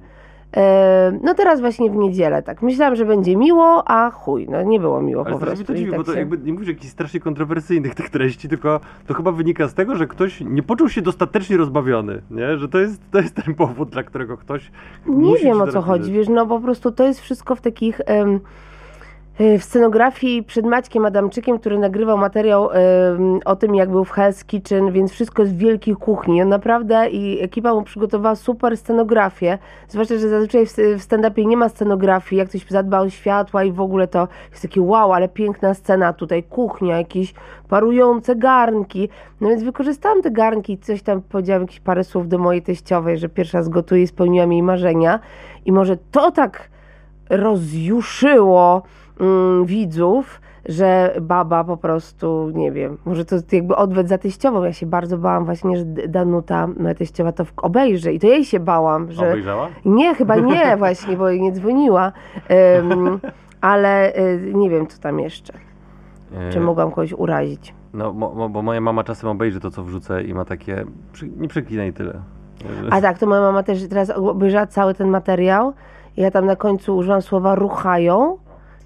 E, 0.56 1.20
No 1.24 1.34
teraz 1.34 1.60
właśnie 1.62 1.92
w 1.92 1.96
niedzielę, 1.96 2.44
tak. 2.44 2.62
Myślałam, 2.62 2.96
że 2.96 3.06
będzie 3.06 3.36
miło, 3.38 3.84
a 3.88 4.12
chuj, 4.12 4.48
no 4.50 4.64
nie 4.64 4.80
było 4.80 5.02
miło 5.02 5.22
Ale 5.26 5.34
po 5.34 5.40
to 5.40 5.46
prostu. 5.46 5.58
mnie 5.60 5.66
to 5.68 5.76
dziwi, 5.76 5.92
tak 5.92 6.00
bo 6.00 6.04
to 6.04 6.14
się- 6.14 6.20
jakby 6.20 6.38
nie 6.38 6.54
mówisz 6.54 6.68
jakichś 6.68 6.92
strasznie 6.92 7.20
kontrowersyjnych 7.20 7.96
tych 7.96 8.10
treści, 8.10 8.50
tylko 8.50 8.80
to 9.08 9.14
chyba 9.14 9.32
wynika 9.32 9.68
z 9.68 9.74
tego, 9.74 9.96
że 9.96 10.08
ktoś 10.08 10.42
nie 10.42 10.64
poczuł 10.64 10.90
się 10.90 11.02
dostatecznie 11.02 11.58
rozbawiony, 11.58 12.22
nie? 12.32 12.58
Że 12.58 12.68
to 12.70 12.78
jest, 12.80 13.02
to 13.12 13.20
jest 13.20 13.36
ten 13.46 13.56
powód, 13.56 13.90
dla 13.90 14.04
którego 14.04 14.38
ktoś 14.38 14.72
Nie 15.08 15.38
wiem 15.38 15.62
o 15.62 15.68
co 15.68 15.82
chodzi, 15.82 16.12
wiesz, 16.12 16.30
no 16.30 16.48
po 16.48 16.60
prostu 16.60 16.92
to 16.92 17.04
jest 17.04 17.22
wszystko 17.22 17.56
w 17.56 17.62
takich. 17.62 18.00
y, 18.00 18.04
w 19.40 19.64
scenografii 19.64 20.44
przed 20.44 20.66
Maćkiem 20.66 21.06
Adamczykiem, 21.06 21.60
który 21.60 21.80
nagrywał 21.80 22.18
materiał 22.18 22.72
em, 22.72 23.40
o 23.46 23.56
tym, 23.56 23.76
jak 23.76 23.90
był 23.90 24.06
w 24.06 24.12
Hell's 24.12 24.46
Kitchen, 24.46 24.92
więc 24.92 25.12
wszystko 25.12 25.42
jest 25.42 25.56
w 25.56 25.58
wielkiej 25.58 25.96
kuchni. 25.96 26.42
On 26.42 26.50
naprawdę 26.50 27.10
i 27.10 27.44
ekipa 27.44 27.74
mu 27.74 27.84
przygotowała 27.84 28.36
super 28.36 28.78
scenografię. 28.78 29.58
Zwłaszcza, 29.88 30.18
że 30.18 30.30
zazwyczaj 30.30 30.66
w, 30.66 30.72
stand-upie 30.98 31.46
nie 31.46 31.58
ma 31.58 31.70
scenografii. 31.70 32.40
Jak 32.40 32.50
ktoś 32.50 32.66
zadba 32.70 33.00
o 33.00 33.10
światła 33.10 33.64
i 33.64 33.72
w 33.72 33.82
ogóle 33.82 34.08
to 34.08 34.28
jest 34.52 34.62
takie 34.62 34.82
wow, 34.82 35.14
ale 35.14 35.30
piękna 35.30 35.74
scena 35.74 36.14
tutaj, 36.14 36.44
kuchnia, 36.44 36.98
jakieś 36.98 37.34
parujące 37.70 38.36
garnki. 38.36 39.10
No 39.42 39.50
więc 39.50 39.64
wykorzystałam 39.64 40.22
te 40.22 40.32
garnki 40.32 40.74
i 40.74 40.78
coś 40.78 41.02
tam 41.02 41.22
powiedziałam, 41.22 41.62
jakieś 41.62 41.80
parę 41.80 42.04
słów 42.04 42.28
do 42.28 42.38
mojej 42.38 42.62
teściowej, 42.62 43.18
że 43.18 43.30
pierwsza 43.30 43.58
raz 43.58 43.70
gotuję 43.70 44.04
i 44.04 44.08
spełniłam 44.08 44.52
jej 44.52 44.64
marzenia. 44.64 45.20
I 45.66 45.72
może 45.72 45.98
to 46.12 46.32
tak 46.32 46.70
rozjuszyło 47.30 48.84
mm, 49.20 49.66
widzów, 49.66 50.42
że 50.66 51.16
baba 51.22 51.64
po 51.64 51.78
prostu, 51.78 52.52
nie 52.54 52.72
wiem, 52.72 52.98
może 53.06 53.26
to 53.26 53.36
jakby 53.52 53.76
odwet 53.76 54.08
za 54.08 54.18
teściową. 54.18 54.64
Ja 54.64 54.74
się 54.74 54.86
bardzo 54.86 55.18
bałam 55.18 55.46
właśnie, 55.46 55.78
że 55.78 55.86
Danuta, 55.86 56.68
moja 56.68 56.96
teściowa, 56.96 57.32
to 57.32 57.46
obejrzy 57.58 58.14
i 58.14 58.20
to 58.20 58.28
jej 58.28 58.46
się 58.46 58.60
bałam, 58.60 59.12
że... 59.12 59.30
Obejrzała? 59.30 59.68
Nie, 59.86 60.16
chyba 60.16 60.36
nie 60.52 60.78
właśnie, 60.78 61.18
bo 61.18 61.30
jej 61.30 61.42
nie 61.42 61.52
dzwoniła. 61.52 62.12
Em, 62.48 63.20
ale 63.62 64.16
y, 64.20 64.52
nie 64.56 64.70
wiem, 64.70 64.88
co 64.88 65.02
tam 65.02 65.20
jeszcze. 65.20 65.54
E, 66.34 66.50
Czy 66.50 66.60
mogłam 66.60 66.90
kogoś 66.90 67.14
urazić. 67.14 67.74
No, 67.94 68.14
mo, 68.14 68.50
bo 68.50 68.62
moja 68.62 68.82
mama 68.82 69.04
czasem 69.04 69.30
obejrzy 69.30 69.60
to, 69.60 69.72
co 69.72 69.84
wrzucę 69.84 70.24
i 70.24 70.34
ma 70.34 70.46
takie, 70.46 70.86
przy, 71.14 71.28
nie 71.28 71.48
przeklinaj 71.48 71.94
tyle. 71.94 72.22
A 72.92 73.02
tak, 73.02 73.18
to 73.20 73.28
moja 73.28 73.42
mama 73.42 73.64
też 73.64 73.88
teraz 73.88 74.10
obejrzała 74.10 74.68
cały 74.68 74.94
ten 74.94 75.10
materiał. 75.10 75.74
Ja 76.18 76.32
tam 76.32 76.46
na 76.46 76.56
końcu 76.56 76.98
użyłam 76.98 77.22
słowa 77.22 77.56
ruchają, 77.56 78.38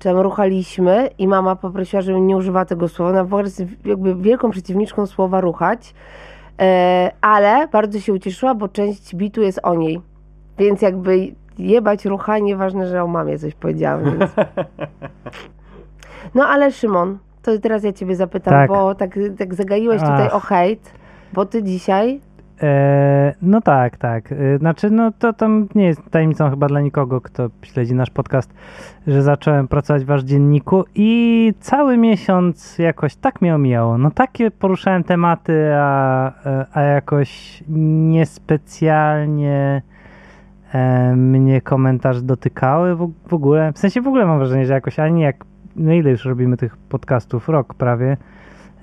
tam 0.04 0.18
ruchaliśmy 0.18 1.10
i 1.18 1.28
mama 1.28 1.56
poprosiła, 1.56 2.02
żebym 2.02 2.28
nie 2.28 2.38
używała 2.38 2.66
tego 2.66 2.88
słowa. 2.88 3.12
Ona 3.12 3.24
w 3.24 3.28
ogóle 3.28 3.44
jest 3.44 3.64
jakby 3.86 4.16
wielką 4.16 4.52
przeciwniczką 4.52 5.06
słowa 5.06 5.42
ruchać, 5.42 5.94
e, 6.60 7.12
ale 7.22 7.68
bardzo 7.68 8.00
się 8.00 8.14
ucieszyła, 8.14 8.56
bo 8.56 8.68
część 8.68 9.16
bitu 9.16 9.42
jest 9.42 9.60
o 9.64 9.76
niej. 9.76 10.02
Więc 10.58 10.82
jakby 10.82 11.32
jebać 11.58 12.06
ruchanie, 12.06 12.56
ważne, 12.56 12.88
że 12.88 13.04
o 13.04 13.08
mamie 13.08 13.40
coś 13.40 13.56
powiedziałem. 13.56 14.20
Więc... 14.20 14.32
No 16.36 16.48
ale 16.48 16.72
Szymon, 16.72 17.18
to 17.42 17.60
teraz 17.60 17.84
ja 17.84 17.94
ciebie 17.94 18.16
zapytam, 18.16 18.54
Tak. 18.54 18.70
bo 18.70 18.96
tak, 18.96 19.20
tak 19.38 19.54
zagaiłeś 19.54 20.02
tutaj 20.02 20.28
Ach. 20.28 20.36
o 20.36 20.40
hejt, 20.40 20.92
bo 21.34 21.46
ty 21.46 21.64
dzisiaj 21.64 22.22
no 23.42 23.62
tak, 23.62 23.98
tak. 23.98 24.32
E, 24.32 24.58
Znaczy, 24.58 24.90
no 24.90 25.12
to 25.20 25.34
tam 25.34 25.68
nie 25.76 25.86
jest 25.86 26.02
tajemnicą 26.12 26.50
chyba 26.50 26.68
dla 26.68 26.82
nikogo, 26.82 27.22
kto 27.22 27.50
śledzi 27.62 27.96
nasz 27.96 28.10
podcast, 28.10 28.54
że 29.08 29.22
zacząłem 29.22 29.68
pracować 29.68 30.06
w 30.06 30.12
Aż 30.12 30.24
Dzienniku 30.24 30.84
i 30.96 31.54
cały 31.60 31.98
miesiąc 31.98 32.78
jakoś 32.78 33.16
tak 33.16 33.42
mnie 33.42 33.56
omijało. 33.56 33.98
No 33.98 34.12
takie 34.12 34.52
poruszałem 34.52 35.04
tematy, 35.04 35.72
a, 35.76 36.32
e, 36.46 36.66
a 36.74 36.82
jakoś 36.82 37.64
niespecjalnie 37.68 39.82
e, 40.74 41.16
mnie 41.16 41.62
komentarze 41.62 42.22
dotykały 42.22 42.96
w, 42.96 43.34
ogóle. 43.34 43.74
W 43.74 43.80
sensie 43.80 44.02
w 44.02 44.08
ogóle 44.08 44.26
mam 44.26 44.38
wrażenie, 44.38 44.66
że 44.66 44.74
jakoś 44.74 45.00
ani 45.00 45.22
jak, 45.22 45.46
no 45.76 45.94
ile 45.94 46.12
już 46.12 46.26
robimy 46.26 46.58
tych 46.58 46.78
podcastów? 46.78 47.50
Rok 47.50 47.74
prawie. 47.74 48.18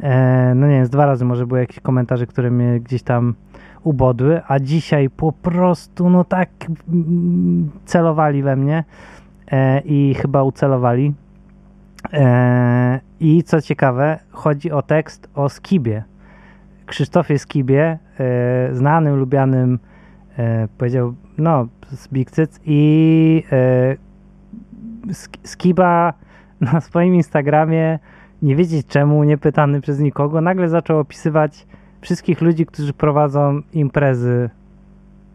E, 0.01 0.53
no 0.55 0.67
nie 0.67 0.75
wiem, 0.75 0.87
dwa 0.87 1.07
razy 1.07 1.25
może 1.25 1.47
były 1.47 1.61
jakieś 1.61 1.81
komentarze, 1.81 2.27
które 2.27 2.51
mnie 2.51 2.81
gdzieś 2.81 3.03
tam 3.03 3.35
ubodły, 3.89 4.41
a 4.49 4.59
dzisiaj 4.59 5.11
po 5.11 5.33
prostu 5.33 6.11
no 6.11 6.25
tak 6.25 6.49
mm, 6.89 7.71
celowali 7.85 8.43
we 8.43 8.57
mnie 8.57 8.85
e, 9.51 9.81
i 9.81 10.15
chyba 10.15 10.43
ucelowali. 10.43 11.15
E, 12.13 13.01
I 13.21 13.43
co 13.43 13.63
ciekawe, 13.63 14.19
chodzi 14.31 14.73
o 14.73 14.83
tekst 14.83 15.29
o 15.35 15.49
Skibie. 15.49 16.05
Krzysztofie 16.87 17.39
Skibie, 17.39 17.99
e, 18.21 18.75
znanym, 18.75 19.17
lubianym, 19.17 19.79
e, 20.39 20.69
powiedział, 20.79 21.15
no, 21.39 21.67
z 21.91 22.09
Big 22.09 22.31
Cyc 22.31 22.61
i 22.67 23.45
e, 23.53 23.97
Sk- 25.07 25.39
Skiba 25.45 26.13
na 26.61 26.81
swoim 26.81 27.15
Instagramie, 27.15 27.99
nie 28.43 28.57
wiedzieć 28.57 28.87
czemu, 28.87 29.25
niepytany 29.25 29.81
przez 29.81 30.01
nikogo, 30.01 30.41
nagle 30.41 30.69
zaczął 30.69 30.99
opisywać 30.99 31.67
wszystkich 32.01 32.41
ludzi, 32.41 32.67
którzy 32.67 32.93
prowadzą 32.93 33.61
imprezy 33.73 34.51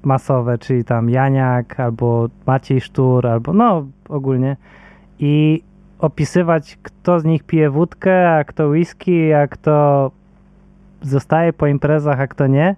masowe, 0.03 0.57
czyli 0.57 0.83
tam 0.83 1.09
Janiak, 1.09 1.79
albo 1.79 2.29
Maciej 2.45 2.81
Sztur, 2.81 3.27
albo 3.27 3.53
no 3.53 3.85
ogólnie 4.09 4.57
i 5.19 5.63
opisywać, 5.99 6.77
kto 6.83 7.19
z 7.19 7.25
nich 7.25 7.43
pije 7.43 7.69
wódkę, 7.69 8.37
a 8.37 8.43
kto 8.43 8.67
whisky, 8.67 9.33
a 9.33 9.47
kto 9.47 10.11
zostaje 11.01 11.53
po 11.53 11.67
imprezach, 11.67 12.19
a 12.19 12.27
kto 12.27 12.47
nie. 12.47 12.75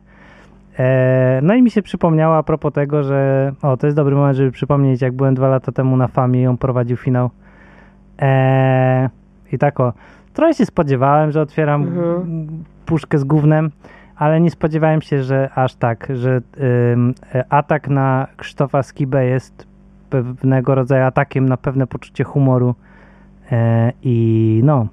E, 0.79 1.39
no 1.43 1.53
i 1.53 1.61
mi 1.61 1.71
się 1.71 1.81
przypomniało 1.81 2.37
a 2.37 2.43
propos 2.43 2.73
tego, 2.73 3.03
że 3.03 3.51
o, 3.61 3.77
to 3.77 3.87
jest 3.87 3.97
dobry 3.97 4.15
moment, 4.15 4.37
żeby 4.37 4.51
przypomnieć, 4.51 5.01
jak 5.01 5.13
byłem 5.13 5.35
dwa 5.35 5.47
lata 5.47 5.71
temu 5.71 5.97
na 5.97 6.07
Famie 6.07 6.41
i 6.41 6.47
on 6.47 6.57
prowadził 6.57 6.97
finał. 6.97 7.29
E, 8.21 9.09
I 9.51 9.57
tak 9.57 9.79
o, 9.79 9.93
trochę 10.35 10.53
się 10.53 10.65
spodziewałem, 10.65 11.31
że 11.31 11.41
otwieram 11.41 11.81
Mhm. 11.83 12.47
puszkę 12.85 13.17
z 13.17 13.23
gównem, 13.23 13.71
ale 14.15 14.41
nie 14.41 14.51
spodziewałem 14.51 15.01
się, 15.01 15.23
że 15.23 15.49
aż 15.55 15.75
tak, 15.75 16.07
że 16.15 16.41
e, 17.35 17.45
atak 17.49 17.87
na 17.87 18.27
Krzysztofa 18.37 18.83
Skibę 18.83 19.25
jest 19.25 19.67
pewnego 20.09 20.75
rodzaju 20.75 21.03
atakiem 21.05 21.49
na 21.49 21.57
pewne 21.57 21.87
poczucie 21.87 22.23
humoru 22.23 22.75
e, 23.51 23.91
i 24.03 24.61
no 24.63 24.87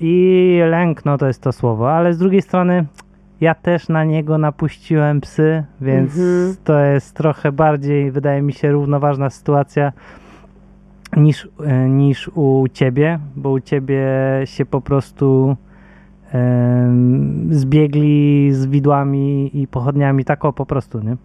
i 0.00 0.58
lęk, 0.70 1.04
no 1.04 1.18
to 1.18 1.26
jest 1.26 1.42
to 1.42 1.52
słowo, 1.52 1.92
ale 1.92 2.14
z 2.14 2.18
drugiej 2.18 2.42
strony 2.42 2.84
ja 3.40 3.54
też 3.54 3.88
na 3.88 4.04
niego 4.04 4.38
napuściłem 4.38 5.20
psy, 5.20 5.64
więc 5.80 6.10
Mhm. 6.18 6.56
to 6.64 6.78
jest 6.80 7.16
trochę 7.16 7.52
bardziej, 7.52 8.10
wydaje 8.10 8.42
mi 8.42 8.52
się, 8.52 8.72
równoważna 8.72 9.30
sytuacja 9.30 9.92
niż, 11.16 11.48
e, 11.64 11.88
niż 11.88 12.30
u 12.34 12.64
ciebie, 12.72 13.18
bo 13.36 13.50
u 13.50 13.60
ciebie 13.60 14.06
się 14.44 14.66
po 14.66 14.80
prostu 14.80 15.56
zbiegli 17.50 18.52
z 18.52 18.66
widłami 18.66 19.50
i 19.62 19.66
pochodniami, 19.66 20.24
tak 20.24 20.44
o 20.44 20.52
po 20.52 20.66
prostu, 20.66 21.00
nie? 21.00 21.16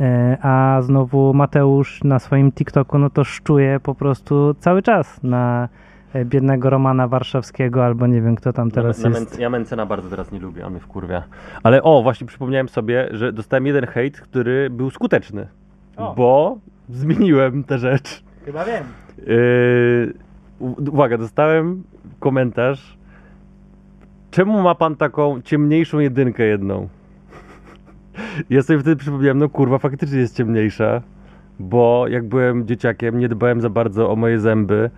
E, 0.00 0.38
A 0.42 0.82
znowu 0.82 1.34
Mateusz 1.34 2.04
na 2.04 2.18
swoim 2.18 2.52
TikToku, 2.52 2.98
no 2.98 3.10
to 3.10 3.24
szczuje 3.24 3.80
po 3.80 3.94
prostu 3.94 4.54
cały 4.58 4.82
czas 4.82 5.22
na 5.22 5.68
e, 6.12 6.24
biednego 6.24 6.70
Romana 6.70 7.08
Warszawskiego, 7.08 7.84
albo 7.84 8.06
nie 8.06 8.22
wiem 8.22 8.36
kto 8.36 8.52
tam 8.52 8.70
teraz 8.70 9.02
na, 9.02 9.10
na 9.10 9.18
jest. 9.18 9.38
Ja 9.38 9.50
Mencena 9.50 9.86
bardzo 9.86 10.10
teraz 10.10 10.32
nie 10.32 10.40
lubię, 10.40 10.66
on 10.66 10.72
mnie 10.72 10.80
wkurwia. 10.80 11.22
Ale 11.62 11.82
o, 11.82 12.02
właśnie 12.02 12.26
przypomniałem 12.26 12.68
sobie, 12.68 13.08
że 13.10 13.32
dostałem 13.32 13.66
jeden 13.66 13.86
hejt, 13.86 14.20
który 14.20 14.70
był 14.70 14.90
skuteczny. 14.90 15.46
O. 15.96 16.14
Bo 16.14 16.58
zmieniłem 16.88 17.64
tę 17.64 17.78
rzecz. 17.78 18.24
Chyba 18.44 18.64
wiem. 18.64 18.84
Yy, 19.26 20.14
uwaga, 20.90 21.18
dostałem 21.18 21.82
komentarz. 22.20 22.98
Czemu 24.30 24.62
ma 24.62 24.74
pan 24.74 24.96
taką 24.96 25.42
ciemniejszą 25.42 25.98
jedynkę 25.98 26.44
jedną? 26.44 26.88
Ja 28.50 28.62
sobie 28.62 28.78
wtedy 28.78 28.96
przypomniałem, 28.96 29.38
no 29.38 29.48
kurwa, 29.48 29.78
faktycznie 29.78 30.18
jest 30.18 30.36
ciemniejsza, 30.36 31.02
bo 31.58 32.08
jak 32.08 32.24
byłem 32.24 32.66
dzieciakiem, 32.66 33.18
nie 33.18 33.28
dbałem 33.28 33.60
za 33.60 33.70
bardzo 33.70 34.10
o 34.10 34.16
moje 34.16 34.40
zęby. 34.40 34.90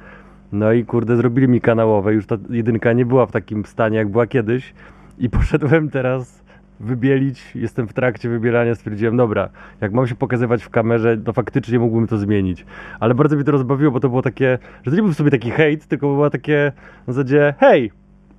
No 0.52 0.72
i 0.72 0.84
kurde, 0.84 1.16
zrobili 1.16 1.48
mi 1.48 1.60
kanałowe. 1.60 2.14
Już 2.14 2.26
ta 2.26 2.36
jedynka 2.50 2.92
nie 2.92 3.06
była 3.06 3.26
w 3.26 3.32
takim 3.32 3.64
stanie, 3.64 3.98
jak 3.98 4.08
była 4.08 4.26
kiedyś. 4.26 4.74
I 5.18 5.30
poszedłem 5.38 5.90
teraz 5.90 6.44
wybielić. 6.80 7.54
Jestem 7.54 7.88
w 7.88 7.92
trakcie 7.92 8.28
wybielania. 8.28 8.74
Stwierdziłem, 8.74 9.16
dobra, 9.16 9.48
jak 9.80 9.92
mam 9.92 10.06
się 10.06 10.14
pokazywać 10.14 10.62
w 10.62 10.70
kamerze, 10.70 11.16
to 11.16 11.32
faktycznie 11.32 11.78
mógłbym 11.78 12.06
to 12.06 12.18
zmienić. 12.18 12.66
Ale 13.00 13.14
bardzo 13.14 13.36
mnie 13.36 13.44
to 13.44 13.52
rozbawiło, 13.52 13.90
bo 13.92 14.00
to 14.00 14.08
było 14.08 14.22
takie, 14.22 14.58
że 14.82 14.90
to 14.90 14.96
nie 14.96 15.02
był 15.02 15.12
w 15.12 15.16
sobie 15.16 15.30
taki 15.30 15.50
hejt, 15.50 15.86
tylko 15.86 16.06
było 16.06 16.30
takie 16.30 16.72
na 17.06 17.12
zasadzie, 17.12 17.54
hej, 17.58 17.92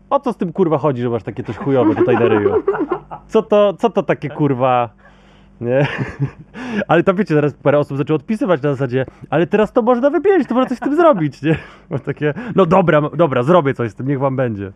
o 0.10 0.20
co 0.20 0.34
z 0.34 0.38
tym 0.38 0.54
kurwa 0.54 0.78
chodzi, 0.78 1.02
że 1.02 1.10
masz 1.10 1.24
takie 1.24 1.44
coś 1.44 1.58
chujowe 1.58 1.96
tutaj 1.96 2.16
na 2.16 2.28
ryju? 2.28 2.64
Co 3.28 3.42
to, 3.42 3.74
co 3.74 3.90
to 3.90 4.04
takie 4.04 4.30
kurwa... 4.30 4.90
Nie? 5.62 5.88
Ale 6.88 7.04
tam 7.04 7.16
wiecie, 7.16 7.36
teraz 7.36 7.54
parę 7.54 7.80
osób 7.80 7.98
zaczęło 7.98 8.16
odpisywać 8.16 8.62
na 8.62 8.72
zasadzie, 8.72 9.06
ale 9.30 9.48
teraz 9.48 9.74
to 9.74 9.82
można 9.82 10.10
wybielić, 10.10 10.48
to 10.48 10.56
można 10.56 10.70
coś 10.70 10.78
z 10.78 10.82
tym 10.82 10.96
zrobić, 10.96 11.42
nie? 11.42 11.58
Bo 11.90 12.00
takie, 12.00 12.34
no 12.56 12.66
dobra, 12.66 13.02
dobra, 13.02 13.44
zrobię 13.44 13.74
coś 13.74 13.92
z 13.92 13.96
tym, 13.96 14.08
niech 14.08 14.20
wam 14.20 14.36
będzie. 14.36 14.72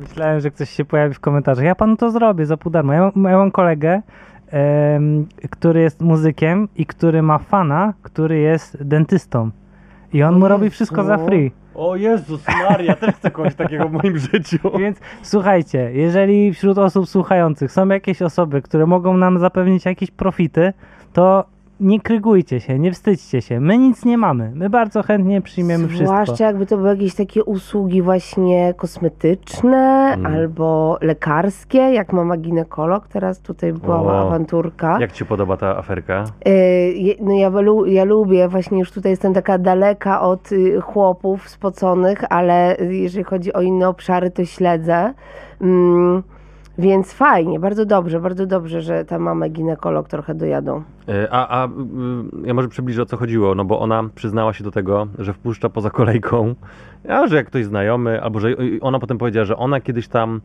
Myślałem, 0.00 0.40
że 0.40 0.50
ktoś 0.50 0.70
się 0.70 0.84
pojawi 0.84 1.14
w 1.14 1.20
komentarzach. 1.20 1.64
Ja 1.64 1.74
panu 1.74 1.96
to 1.96 2.10
zrobię 2.10 2.46
za 2.46 2.56
pół 2.56 2.72
darmo. 2.72 2.92
Ja, 2.92 3.00
mam- 3.14 3.24
ja 3.32 3.38
mam 3.38 3.50
kolegę, 3.50 4.02
który 5.50 5.80
jest 5.80 6.00
muzykiem 6.00 6.68
i 6.76 6.86
który 6.86 7.22
ma 7.22 7.38
fana, 7.38 7.94
który 8.02 8.38
jest 8.38 8.82
dentystą. 8.82 9.50
I 10.12 10.22
on 10.22 10.38
mu 10.38 10.48
robi 10.48 10.70
wszystko 10.70 11.04
za 11.04 11.18
free. 11.18 11.52
O 11.74 11.96
Jezus 11.96 12.44
Maria, 12.68 12.96
też 12.96 13.14
chcę 13.14 13.30
kogoś 13.30 13.54
takiego 13.54 13.88
w 13.88 13.92
moim 13.92 14.18
życiu. 14.18 14.58
Więc 14.78 14.98
słuchajcie, 15.22 15.90
jeżeli 15.92 16.52
wśród 16.54 16.78
osób 16.78 17.08
słuchających 17.08 17.72
są 17.72 17.88
jakieś 17.88 18.22
osoby, 18.22 18.62
które 18.62 18.86
mogą 18.86 19.16
nam 19.16 19.38
zapewnić 19.38 19.84
jakieś 19.84 20.10
profity, 20.10 20.72
to 21.12 21.44
nie 21.80 22.00
krygujcie 22.00 22.60
się, 22.60 22.78
nie 22.78 22.92
wstydźcie 22.92 23.42
się. 23.42 23.60
My 23.60 23.78
nic 23.78 24.04
nie 24.04 24.18
mamy. 24.18 24.52
My 24.54 24.70
bardzo 24.70 25.02
chętnie 25.02 25.40
przyjmiemy 25.42 25.88
wszystko. 25.88 26.06
Zwłaszcza 26.06 26.44
jakby 26.44 26.66
to 26.66 26.76
były 26.76 26.88
jakieś 26.88 27.14
takie 27.14 27.44
usługi 27.44 28.02
właśnie 28.02 28.74
kosmetyczne 28.76 30.10
Mm. 30.14 30.26
albo 30.34 30.98
lekarskie, 31.00 31.78
jak 31.78 32.12
mama 32.12 32.36
ginekolog, 32.36 33.08
teraz 33.08 33.40
tutaj 33.40 33.72
była 33.72 34.02
O. 34.02 34.26
awanturka. 34.26 34.96
Jak 35.00 35.12
ci 35.12 35.26
podoba 35.26 35.56
ta 35.56 35.76
aferka? 35.76 36.24
Y, 36.48 36.50
je- 36.96 37.14
No 37.20 37.32
ja, 37.34 37.50
ja 37.86 38.04
lubię, 38.04 38.48
właśnie 38.48 38.78
już 38.78 38.92
tutaj 38.92 39.10
jestem 39.12 39.34
taka 39.34 39.58
daleka 39.58 40.20
od 40.20 40.52
y, 40.52 40.80
chłopów 40.80 41.48
spoconych, 41.48 42.24
ale 42.30 42.76
jeżeli 42.90 43.24
chodzi 43.24 43.52
o 43.52 43.60
inne 43.62 43.88
obszary, 43.88 44.30
to 44.30 44.44
śledzę. 44.44 45.14
Mm, 45.60 46.22
więc 46.78 47.12
fajnie, 47.12 47.60
bardzo 47.60 47.86
dobrze, 47.86 48.20
bardzo 48.20 48.46
dobrze, 48.46 48.82
że 48.82 49.04
ta 49.04 49.18
mama 49.18 49.48
ginekolog 49.48 50.08
trochę 50.08 50.34
dojadą. 50.34 50.82
E, 51.08 51.28
A, 51.30 51.62
a 51.62 51.66
y, 51.66 51.70
ja 52.44 52.54
może 52.54 52.68
przybliżę 52.68 53.02
o 53.02 53.06
co 53.06 53.16
chodziło, 53.16 53.54
no 53.54 53.64
bo 53.64 53.80
ona 53.80 54.04
przyznała 54.14 54.52
się 54.52 54.64
do 54.64 54.70
tego, 54.70 55.06
że 55.18 55.32
wpuszcza 55.32 55.68
poza 55.68 55.90
kolejką, 55.90 56.54
a 57.08 57.26
że 57.26 57.36
jak 57.36 57.46
ktoś 57.46 57.64
znajomy, 57.64 58.22
albo 58.22 58.40
że 58.40 58.48
y, 58.48 58.78
ona 58.80 58.98
potem 58.98 59.18
powiedziała, 59.18 59.44
że 59.44 59.56
ona 59.56 59.80
kiedyś 59.80 60.08
tam 60.08 60.40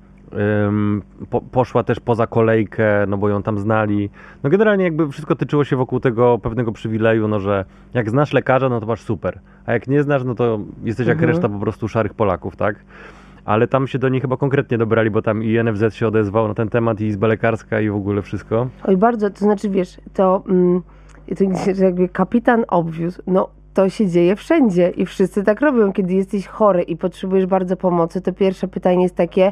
ym, 0.67 1.01
po, 1.29 1.41
poszła 1.41 1.83
też 1.83 1.99
poza 1.99 2.27
kolejkę, 2.27 3.05
no 3.07 3.17
bo 3.17 3.29
ją 3.29 3.43
tam 3.43 3.59
znali. 3.59 4.09
No 4.43 4.49
generalnie 4.49 4.83
jakby 4.83 5.09
wszystko 5.09 5.35
tyczyło 5.35 5.63
się 5.63 5.75
wokół 5.75 5.99
tego 5.99 6.37
pewnego 6.37 6.71
przywileju, 6.71 7.27
no 7.27 7.39
że 7.39 7.65
jak 7.93 8.09
znasz 8.09 8.33
lekarza, 8.33 8.69
no 8.69 8.79
to 8.79 8.85
masz 8.85 9.01
super, 9.01 9.39
a 9.65 9.73
jak 9.73 9.87
nie 9.87 10.03
znasz, 10.03 10.23
no 10.23 10.35
to 10.35 10.59
jesteś 10.83 11.07
jak 11.07 11.17
Mhm. 11.17 11.29
reszta 11.29 11.49
po 11.49 11.59
prostu 11.59 11.87
szarych 11.87 12.13
Polaków, 12.13 12.55
tak? 12.55 12.75
Ale 13.49 13.67
tam 13.67 13.87
się 13.87 13.99
do 13.99 14.09
niej 14.09 14.21
chyba 14.21 14.37
konkretnie 14.37 14.77
dobrali, 14.77 15.11
bo 15.11 15.21
tam 15.21 15.43
i 15.43 15.63
NFZ 15.63 15.95
się 15.95 16.07
odezwał 16.07 16.47
na 16.47 16.53
ten 16.53 16.69
temat, 16.69 17.01
i 17.01 17.05
Izba 17.05 17.27
Lekarska, 17.27 17.81
i 17.81 17.89
w 17.89 17.95
ogóle 17.95 18.21
wszystko. 18.21 18.67
Oj, 18.83 18.97
bardzo, 18.97 19.29
to 19.29 19.39
znaczy 19.39 19.69
wiesz, 19.69 20.01
to, 20.13 20.43
mm, 20.49 20.81
to 21.37 21.43
jakby 21.83 22.09
kapitan 22.09 22.65
obwiózł, 22.67 23.21
no 23.27 23.49
to 23.73 23.89
się 23.89 24.07
dzieje 24.07 24.35
wszędzie 24.35 24.89
i 24.89 25.05
wszyscy 25.05 25.43
tak 25.43 25.61
robią. 25.61 25.93
Kiedy 25.93 26.13
jesteś 26.13 26.47
chory 26.47 26.81
i 26.81 26.97
potrzebujesz 26.97 27.45
bardzo 27.45 27.77
pomocy, 27.77 28.21
to 28.21 28.33
pierwsze 28.33 28.67
pytanie 28.67 29.03
jest 29.03 29.15
takie, 29.15 29.51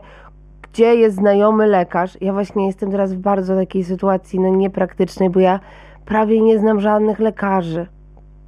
gdzie 0.72 0.96
jest 0.96 1.16
znajomy 1.16 1.68
lekarz? 1.68 2.18
Ja 2.22 2.34
właśnie 2.34 2.66
jestem 2.68 2.92
teraz 2.92 3.14
w 3.14 3.18
bardzo 3.18 3.56
takiej 3.56 3.84
sytuacji, 3.84 4.40
no 4.40 4.50
niepraktycznej, 4.50 5.30
bo 5.30 5.40
ja 5.40 5.60
prawie 6.06 6.42
nie 6.42 6.60
znam 6.60 6.82
żadnych 6.82 7.20
lekarzy. 7.20 7.88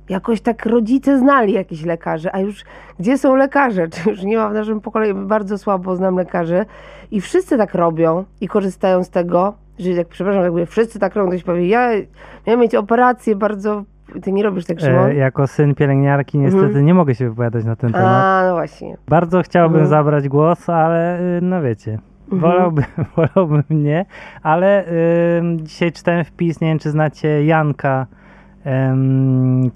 Jakoś 0.09 0.41
tak 0.41 0.65
rodzice 0.65 1.17
znali 1.19 1.53
jakichś 1.53 1.83
lekarzy, 1.83 2.29
a 2.33 2.39
już 2.39 2.63
gdzie 2.99 3.17
są 3.17 3.35
lekarze? 3.35 3.87
Czy 3.93 4.09
już 4.09 4.23
nie 4.23 4.37
ma 4.37 4.49
w 4.49 4.53
naszym 4.53 4.81
pokoleniu? 4.81 5.15
Bardzo 5.27 5.57
słabo 5.57 5.95
znam 5.95 6.15
lekarzy 6.15 6.65
i 7.11 7.21
wszyscy 7.21 7.57
tak 7.57 7.73
robią 7.75 8.23
i 8.41 8.47
korzystają 8.47 9.03
z 9.03 9.09
tego, 9.09 9.53
że 9.79 9.89
jak, 9.89 10.07
przepraszam, 10.07 10.43
jakby 10.43 10.65
wszyscy 10.65 10.99
tak 10.99 11.15
robią, 11.15 11.29
ktoś 11.29 11.43
powie, 11.43 11.67
ja 11.67 11.89
miałem 12.47 12.59
mieć 12.59 12.75
operację 12.75 13.35
bardzo... 13.35 13.83
Ty 14.23 14.31
nie 14.31 14.43
robisz 14.43 14.65
tak, 14.65 14.79
Szymon? 14.79 15.05
E, 15.09 15.15
jako 15.15 15.47
syn 15.47 15.75
pielęgniarki 15.75 16.37
niestety 16.37 16.65
Mhm. 16.65 16.85
nie 16.85 16.93
mogę 16.93 17.15
się 17.15 17.29
wypowiadać 17.29 17.65
na 17.65 17.75
ten 17.75 17.91
temat. 17.91 18.07
A, 18.23 18.43
no 18.47 18.53
właśnie. 18.53 18.97
Bardzo 19.07 19.41
chciałbym 19.41 19.81
Mhm. 19.81 19.89
zabrać 19.89 20.29
głos, 20.29 20.69
ale 20.69 21.19
y, 21.37 21.41
no 21.41 21.61
wiecie, 21.61 21.99
Mhm. 22.31 22.41
wolałbym, 22.41 22.85
wolałbym 23.15 23.63
nie, 23.69 24.05
ale 24.43 24.87
y, 24.87 24.91
dzisiaj 25.55 25.91
czytałem 25.91 26.23
wpis, 26.25 26.61
nie 26.61 26.67
wiem 26.67 26.79
czy 26.79 26.89
znacie 26.91 27.45
Janka, 27.45 28.07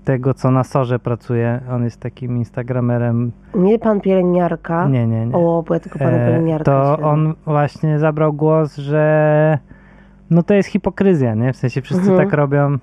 tego 0.04 0.34
co 0.34 0.52
na 0.52 0.64
Sorze 0.64 1.00
pracuje, 1.00 1.60
on 1.72 1.84
jest 1.84 2.00
takim 2.00 2.38
instagramerem, 2.38 3.32
Nie 3.56 3.80
pan 3.80 4.02
pielęgniarka. 4.02 4.88
nie, 4.88 5.08
nie, 5.08 5.26
nie. 5.26 5.36
O, 5.36 5.64
bo 5.68 5.74
ja 5.74 5.80
tylko 5.80 6.00
pana 6.00 6.12
E, 6.18 6.26
pielęgniarka. 6.28 6.64
to 6.66 6.94
śledzę. 6.96 7.10
on 7.10 7.34
właśnie 7.46 8.00
zabrał 8.00 8.34
głos, 8.34 8.78
że 8.78 9.58
no 10.30 10.44
to 10.44 10.54
jest 10.54 10.70
hipokryzja, 10.70 11.36
nie? 11.36 11.54
W 11.54 11.58
sensie 11.58 11.82
wszyscy 11.82 12.10
Mhm. 12.12 12.18
tak 12.30 12.34
robią 12.38 12.78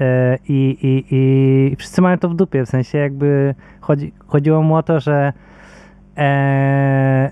e, 0.00 0.38
i, 0.48 0.78
i, 0.82 1.04
i 1.10 1.76
wszyscy 1.76 2.02
mają 2.02 2.18
to 2.18 2.28
w 2.28 2.34
dupie, 2.34 2.64
w 2.66 2.68
sensie 2.68 2.98
jakby 2.98 3.54
chodzi, 3.80 4.12
chodziło 4.26 4.62
mu 4.62 4.74
o 4.76 4.82
to, 4.82 5.00
że 5.00 5.32
e, 6.16 7.30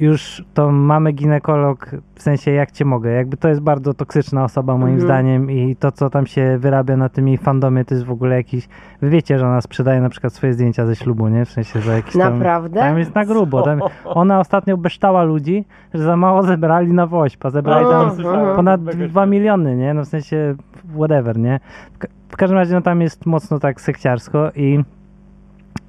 już 0.00 0.44
to 0.54 0.70
mamy 0.70 1.12
ginekolog, 1.12 1.90
w 2.14 2.22
sensie 2.22 2.50
jak 2.50 2.70
cię 2.70 2.84
mogę, 2.84 3.10
jakby 3.10 3.36
to 3.36 3.48
jest 3.48 3.60
bardzo 3.60 3.94
toksyczna 3.94 4.44
osoba 4.44 4.76
moim 4.76 4.94
Mhm. 4.94 5.00
zdaniem 5.00 5.50
i 5.50 5.76
to 5.76 5.92
co 5.92 6.10
tam 6.10 6.26
się 6.26 6.58
wyrabia 6.58 6.96
na 6.96 7.08
tym 7.08 7.28
jej 7.28 7.38
fandomie 7.38 7.84
to 7.84 7.94
jest 7.94 8.06
w 8.06 8.10
ogóle 8.10 8.36
jakiś, 8.36 8.68
wy 9.02 9.10
wiecie, 9.10 9.38
że 9.38 9.46
ona 9.46 9.60
sprzedaje 9.60 10.00
na 10.00 10.08
przykład 10.08 10.32
swoje 10.32 10.52
zdjęcia 10.52 10.86
ze 10.86 10.96
ślubu, 10.96 11.28
nie? 11.28 11.44
W 11.44 11.50
sensie, 11.50 11.80
że 11.80 11.94
jakiś 11.94 12.12
tam... 12.12 12.38
Naprawdę? 12.38 12.80
Tam 12.80 12.98
jest 12.98 13.14
na 13.14 13.24
grubo. 13.24 13.62
Tam, 13.62 13.80
ona 14.04 14.40
ostatnio 14.40 14.76
beształa 14.76 15.22
ludzi, 15.22 15.64
że 15.94 16.02
za 16.02 16.16
mało 16.16 16.42
zebrali 16.42 16.92
na 16.92 17.06
woźpa. 17.06 17.50
Zebrali 17.50 17.86
tam 17.86 18.10
ponad 18.56 18.84
2 18.84 19.26
miliony, 19.26 19.76
nie? 19.76 19.94
No 19.94 20.04
w 20.04 20.08
sensie 20.08 20.54
whatever, 20.96 21.38
nie? 21.38 21.60
W 22.28 22.36
każdym 22.36 22.58
razie 22.58 22.74
no 22.74 22.80
tam 22.80 23.00
jest 23.00 23.26
mocno 23.26 23.58
tak 23.58 23.80
sekciarsko 23.80 24.50
i 24.56 24.84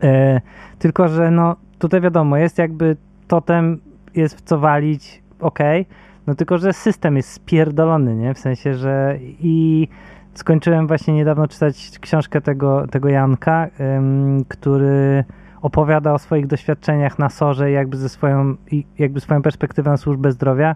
e, 0.04 0.41
tylko, 0.80 1.08
że 1.08 1.32
no 1.32 1.56
tutaj 1.80 2.02
wiadomo, 2.02 2.38
jest 2.38 2.58
jakby 2.58 2.95
totem 3.28 3.80
jest 4.15 4.38
w 4.38 4.41
co 4.41 4.60
walić, 4.60 5.24
okej, 5.39 5.86
no 6.28 6.36
tylko, 6.36 6.58
że 6.58 6.74
system 6.74 7.17
jest 7.17 7.32
spierdolony, 7.32 8.15
nie? 8.15 8.34
W 8.34 8.39
sensie, 8.39 8.74
że 8.74 9.17
i 9.21 9.88
skończyłem 10.34 10.88
właśnie 10.88 11.13
niedawno 11.13 11.47
czytać 11.47 12.00
książkę 12.00 12.41
tego, 12.41 12.88
tego 12.88 13.10
Janka, 13.10 13.67
ym, 13.97 14.45
który 14.47 15.24
opowiada 15.62 16.13
o 16.13 16.19
swoich 16.19 16.47
doświadczeniach 16.47 17.19
na 17.19 17.30
sorze 17.30 17.71
jakby 17.71 17.97
ze 17.97 18.10
swoją, 18.10 18.56
jakby 19.00 19.19
swoją 19.19 19.41
perspektywę 19.41 19.91
na 19.91 19.97
służbę 19.97 20.32
zdrowia, 20.32 20.76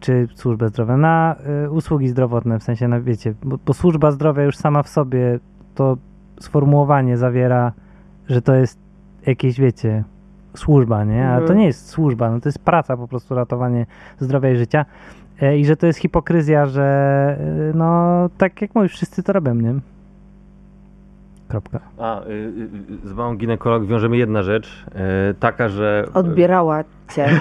czy 0.00 0.28
służbę 0.34 0.68
zdrowia, 0.68 0.96
na 0.96 1.36
y, 1.66 1.70
usługi 1.70 2.08
zdrowotne, 2.08 2.58
w 2.58 2.62
sensie, 2.62 2.88
na, 2.88 3.00
wiecie, 3.00 3.34
bo, 3.44 3.58
bo 3.66 3.74
służba 3.74 4.10
zdrowia 4.10 4.42
już 4.42 4.56
sama 4.56 4.82
w 4.82 4.88
sobie 4.88 5.38
to 5.74 5.96
sformułowanie 6.40 7.16
zawiera, 7.16 7.72
że 8.28 8.42
to 8.42 8.54
jest 8.54 8.78
jakieś, 9.26 9.60
wiecie, 9.60 10.04
służba, 10.56 11.04
nie? 11.04 11.28
A 11.28 11.34
to 11.36 11.40
Mhm. 11.40 11.58
nie 11.58 11.66
jest 11.66 11.88
służba, 11.88 12.30
no 12.30 12.40
to 12.40 12.48
jest 12.48 12.58
praca 12.58 12.96
po 12.96 13.08
prostu, 13.08 13.34
ratowanie 13.34 13.86
zdrowia 14.18 14.50
i 14.50 14.56
życia. 14.56 14.84
E, 15.42 15.58
I 15.58 15.64
że 15.66 15.76
to 15.76 15.86
jest 15.86 15.98
hipokryzja, 15.98 16.66
że 16.66 16.82
e, 17.40 17.76
no 17.76 18.28
tak 18.38 18.62
jak 18.62 18.74
mówisz, 18.74 18.92
wszyscy 18.92 19.22
to 19.22 19.32
robią, 19.32 19.54
nie? 19.54 19.74
Kropka. 21.48 21.80
A, 21.98 22.22
y, 22.26 22.30
y, 23.04 23.08
z 23.08 23.12
małą 23.12 23.36
ginekolog 23.36 23.86
wiążemy 23.86 24.16
jedna 24.16 24.42
rzecz, 24.42 24.86
y, 25.30 25.34
taka, 25.34 25.68
że... 25.68 26.08
Odbierała 26.14 26.84
cię. 27.14 27.28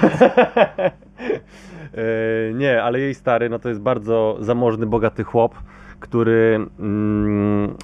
Nie, 2.54 2.84
ale 2.84 3.00
jej 3.00 3.14
stary, 3.14 3.50
no 3.50 3.60
to 3.60 3.70
jest 3.70 3.82
bardzo 3.82 4.38
zamożny, 4.40 4.86
bogaty 4.86 5.24
chłop, 5.24 5.56
który. 6.00 6.66
Mm, 6.80 7.76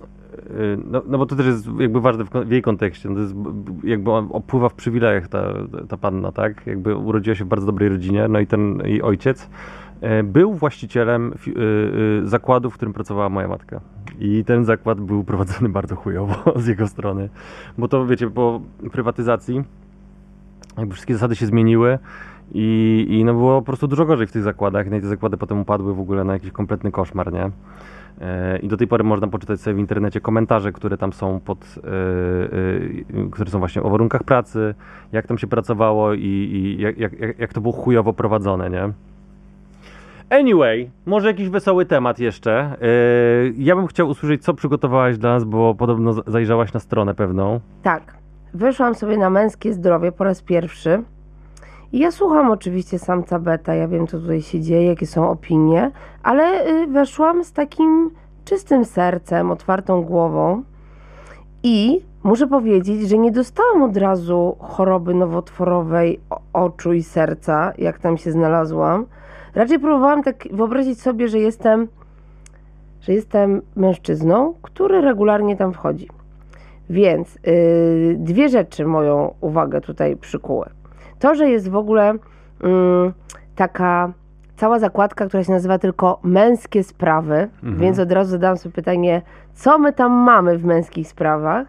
no, 0.85 1.01
no 1.07 1.17
bo 1.17 1.25
to 1.25 1.35
też 1.35 1.45
jest 1.45 1.67
jakby 1.79 2.01
ważne 2.01 2.23
w, 2.23 2.29
w 2.29 2.51
jej 2.51 2.61
kontekście. 2.61 3.09
No 3.09 3.15
to 3.15 3.21
jest 3.21 3.35
jakby 3.83 4.11
opływa 4.11 4.69
w 4.69 4.73
przywilejach 4.73 5.27
ta, 5.27 5.53
ta 5.89 5.97
panna, 5.97 6.31
tak? 6.31 6.67
Jakby 6.67 6.95
urodziła 6.95 7.35
się 7.35 7.45
w 7.45 7.47
bardzo 7.47 7.65
dobrej 7.65 7.89
rodzinie, 7.89 8.27
no 8.27 8.39
i 8.39 8.47
ten 8.47 8.81
jej 8.85 9.01
ojciec 9.01 9.49
e, 10.01 10.23
był 10.23 10.53
właścicielem 10.53 11.33
y, 11.47 11.51
y, 12.23 12.27
zakładu, 12.27 12.69
w 12.69 12.73
którym 12.73 12.93
pracowała 12.93 13.29
moja 13.29 13.47
matka. 13.47 13.81
I 14.19 14.43
ten 14.45 14.65
zakład 14.65 15.01
był 15.01 15.23
prowadzony 15.23 15.69
bardzo 15.79 15.95
chujowo 15.95 16.35
z 16.63 16.67
jego 16.67 16.87
strony. 16.87 17.29
Bo 17.77 17.87
to 17.87 18.05
wiecie, 18.05 18.29
po 18.29 18.61
prywatyzacji 18.91 19.63
jakby 20.77 20.93
wszystkie 20.93 21.13
zasady 21.13 21.35
się 21.35 21.45
zmieniły 21.45 21.99
i, 22.51 23.05
i 23.09 23.25
no 23.25 23.33
było 23.33 23.61
po 23.61 23.65
prostu 23.65 23.87
dużo 23.87 24.05
gorzej 24.05 24.27
w 24.27 24.31
tych 24.31 24.43
zakładach. 24.43 24.89
No 24.89 24.97
i 24.97 25.01
te 25.01 25.07
zakłady 25.07 25.37
potem 25.37 25.59
upadły 25.59 25.93
w 25.93 25.99
ogóle 25.99 26.23
na 26.23 26.33
jakiś 26.33 26.51
kompletny 26.51 26.91
koszmar, 26.91 27.33
nie? 27.33 27.51
E, 28.21 28.57
I 28.59 28.67
do 28.67 28.77
tej 28.77 28.87
pory 28.87 29.03
można 29.03 29.27
poczytać 29.27 29.61
sobie 29.61 29.73
w 29.73 29.79
internecie 29.79 30.21
komentarze, 30.21 30.71
które 30.71 30.97
tam 30.97 31.13
są 31.13 31.39
pod, 31.39 31.57
e, 31.77 33.23
e, 33.25 33.29
które 33.31 33.51
są 33.51 33.59
właśnie 33.59 33.83
o 33.83 33.89
warunkach 33.89 34.23
pracy, 34.23 34.75
jak 35.11 35.27
tam 35.27 35.37
się 35.37 35.47
pracowało 35.47 36.13
i, 36.13 36.21
i 36.53 36.81
jak, 36.81 36.97
jak, 36.97 37.39
jak- 37.39 37.53
to 37.53 37.61
było 37.61 37.73
chujowo 37.73 38.13
prowadzone, 38.13 38.69
nie? 38.69 38.89
Anyway, 40.29 40.89
może 41.05 41.27
jakiś 41.27 41.49
wesoły 41.49 41.85
temat 41.85 42.19
jeszcze. 42.19 42.75
Ja 43.57 43.75
bym 43.75 43.87
chciał 43.87 44.09
usłyszeć, 44.09 44.43
co 44.43 44.53
przygotowałaś 44.53 45.17
dla 45.17 45.29
nas, 45.33 45.43
bo 45.43 45.75
podobno 45.75 46.13
zajrzałaś 46.27 46.73
na 46.73 46.79
stronę 46.79 47.13
pewną. 47.13 47.59
Tak. 47.83 48.17
Wyszłam 48.53 48.95
sobie 48.95 49.17
na 49.17 49.29
męskie 49.29 49.73
zdrowie 49.73 50.11
po 50.11 50.23
raz 50.23 50.41
pierwszy. 50.41 51.03
Ja 51.93 52.11
słucham 52.11 52.51
oczywiście 52.51 52.99
samca 52.99 53.39
beta, 53.39 53.75
ja 53.75 53.87
wiem 53.87 54.07
co 54.07 54.19
tutaj 54.19 54.41
się 54.41 54.61
dzieje, 54.61 54.85
jakie 54.85 55.07
są 55.07 55.29
opinie, 55.29 55.91
ale 56.23 56.67
y, 56.67 56.87
weszłam 56.87 57.43
z 57.43 57.51
takim 57.51 58.11
czystym 58.45 58.85
sercem, 58.85 59.51
otwartą 59.51 60.03
głową 60.03 60.63
i 61.63 62.01
muszę 62.23 62.47
powiedzieć, 62.47 63.09
że 63.09 63.17
nie 63.17 63.31
dostałam 63.31 63.83
od 63.83 63.97
razu 63.97 64.55
choroby 64.59 65.13
nowotworowej 65.13 66.19
oczu 66.53 66.93
i 66.93 67.03
serca, 67.03 67.73
jak 67.77 67.99
tam 67.99 68.17
się 68.17 68.31
znalazłam. 68.31 69.05
Raczej 69.55 69.79
próbowałam 69.79 70.23
tak 70.23 70.47
wyobrazić 70.51 71.01
sobie, 71.01 71.27
że 71.27 71.39
jestem, 71.39 71.87
że 73.01 73.13
jestem 73.13 73.61
mężczyzną, 73.75 74.53
który 74.61 75.01
regularnie 75.01 75.57
tam 75.57 75.73
wchodzi. 75.73 76.07
Więc 76.89 77.35
yy, 77.45 78.15
dwie 78.19 78.49
rzeczy 78.49 78.85
moją 78.85 79.33
uwagę 79.41 79.81
tutaj 79.81 80.17
przykuły. 80.17 80.69
To, 81.23 81.35
że 81.35 81.49
jest 81.49 81.69
w 81.69 81.75
ogóle 81.75 82.13
mm, 82.63 83.13
taka 83.55 84.13
cała 84.55 84.79
zakładka, 84.79 85.25
która 85.27 85.43
się 85.43 85.51
nazywa 85.51 85.79
tylko 85.79 86.19
męskie 86.23 86.83
sprawy, 86.83 87.49
Mhm. 87.63 87.77
więc 87.79 87.99
od 87.99 88.11
razu 88.11 88.31
zadałam 88.31 88.57
sobie 88.57 88.73
pytanie, 88.75 89.21
co 89.53 89.79
my 89.79 89.93
tam 89.93 90.11
mamy 90.11 90.57
w 90.57 90.65
męskich 90.65 91.07
sprawach. 91.07 91.67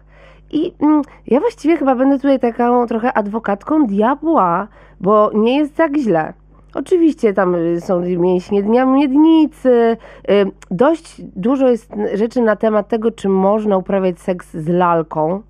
I 0.51 0.73
mm, 0.81 1.01
ja 1.27 1.39
właściwie 1.39 1.77
chyba 1.77 1.95
będę 1.95 2.15
tutaj 2.15 2.39
taką 2.39 2.87
trochę 2.87 3.13
adwokatką 3.13 3.85
diabła, 3.87 4.67
bo 5.01 5.31
nie 5.33 5.57
jest 5.57 5.75
tak 5.75 5.97
źle. 5.97 6.33
Oczywiście 6.73 7.33
tam 7.33 7.55
y, 7.55 7.81
są 7.81 7.99
mięśnie 8.01 8.63
dnia 8.63 8.85
miednicy. 8.85 9.97
y, 10.29 10.51
Dość 10.71 11.21
dużo 11.35 11.69
jest 11.69 11.91
rzeczy 12.13 12.41
na 12.41 12.55
temat 12.55 12.87
tego, 12.87 13.11
czy 13.11 13.29
można 13.29 13.77
uprawiać 13.77 14.19
seks 14.19 14.53
z 14.53 14.67
lalką. 14.67 15.41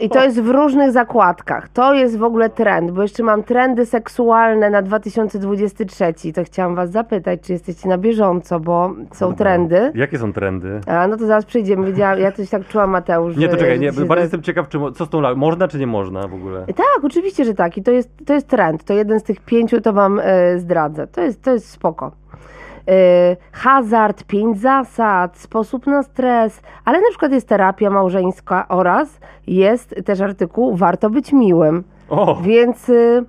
I 0.00 0.10
to 0.10 0.24
jest 0.24 0.40
w 0.40 0.48
różnych 0.48 0.92
zakładkach. 0.92 1.68
To 1.68 1.94
jest 1.94 2.18
w 2.18 2.22
ogóle 2.22 2.50
trend, 2.50 2.90
bo 2.90 3.02
jeszcze 3.02 3.22
mam 3.22 3.42
trendy 3.42 3.86
seksualne 3.86 4.70
na 4.70 4.82
2023. 4.82 6.14
To 6.34 6.44
chciałam 6.44 6.74
was 6.74 6.90
zapytać, 6.90 7.40
czy 7.40 7.52
jesteście 7.52 7.88
na 7.88 7.98
bieżąco, 7.98 8.60
bo 8.60 8.90
są 9.12 9.34
trendy. 9.34 9.92
Jakie 9.94 10.18
są 10.18 10.32
trendy? 10.32 10.80
A, 10.86 11.06
no 11.06 11.16
to 11.16 11.26
zaraz. 11.26 11.44
Wiedziałam, 11.84 12.18
ja 12.18 12.32
coś 12.32 12.50
tak 12.50 12.68
czułam, 12.68 12.90
Mateusz. 12.90 13.36
Nie, 13.36 13.48
to 13.48 13.56
czekaj, 13.56 13.80
nie, 13.80 13.92
za- 13.92 14.16
jestem 14.16 14.42
ciekaw, 14.42 14.68
czy, 14.68 14.78
co 14.94 15.04
z 15.04 15.08
tą 15.08 15.20
lalką, 15.20 15.40
można 15.40 15.68
czy 15.68 15.78
nie 15.78 15.86
można 15.86 16.28
w 16.28 16.34
ogóle? 16.34 16.66
Tak, 16.66 17.04
oczywiście, 17.04 17.44
że 17.44 17.54
tak. 17.54 17.76
I 17.78 17.82
to 17.82 17.90
jest, 17.90 18.10
to 18.26 18.34
jest 18.34 18.48
trend. 18.48 18.84
To 18.84 18.94
jeden 18.94 19.20
z 19.20 19.22
tych 19.22 19.40
pięciu, 19.40 19.80
to 19.80 19.92
wam 19.92 20.20
e, 20.22 20.58
zdradzę. 20.58 21.06
To 21.06 21.20
jest, 21.20 21.42
to 21.42 21.52
jest 21.52 21.70
spoko. 21.70 22.12
E, 22.88 23.36
hazard, 23.52 24.24
pięć 24.24 24.60
zasad, 24.60 25.38
sposób 25.38 25.86
na 25.86 26.02
stres, 26.02 26.60
ale 26.84 27.00
na 27.00 27.08
przykład 27.10 27.32
jest 27.32 27.48
terapia 27.48 27.90
małżeńska 27.90 28.68
oraz 28.68 29.20
jest 29.46 29.94
też 30.04 30.20
artykuł 30.20 30.76
Warto 30.76 31.10
być 31.10 31.32
miłym. 31.32 31.84
O! 32.08 32.36
Więc 32.42 32.88
y, 32.88 33.24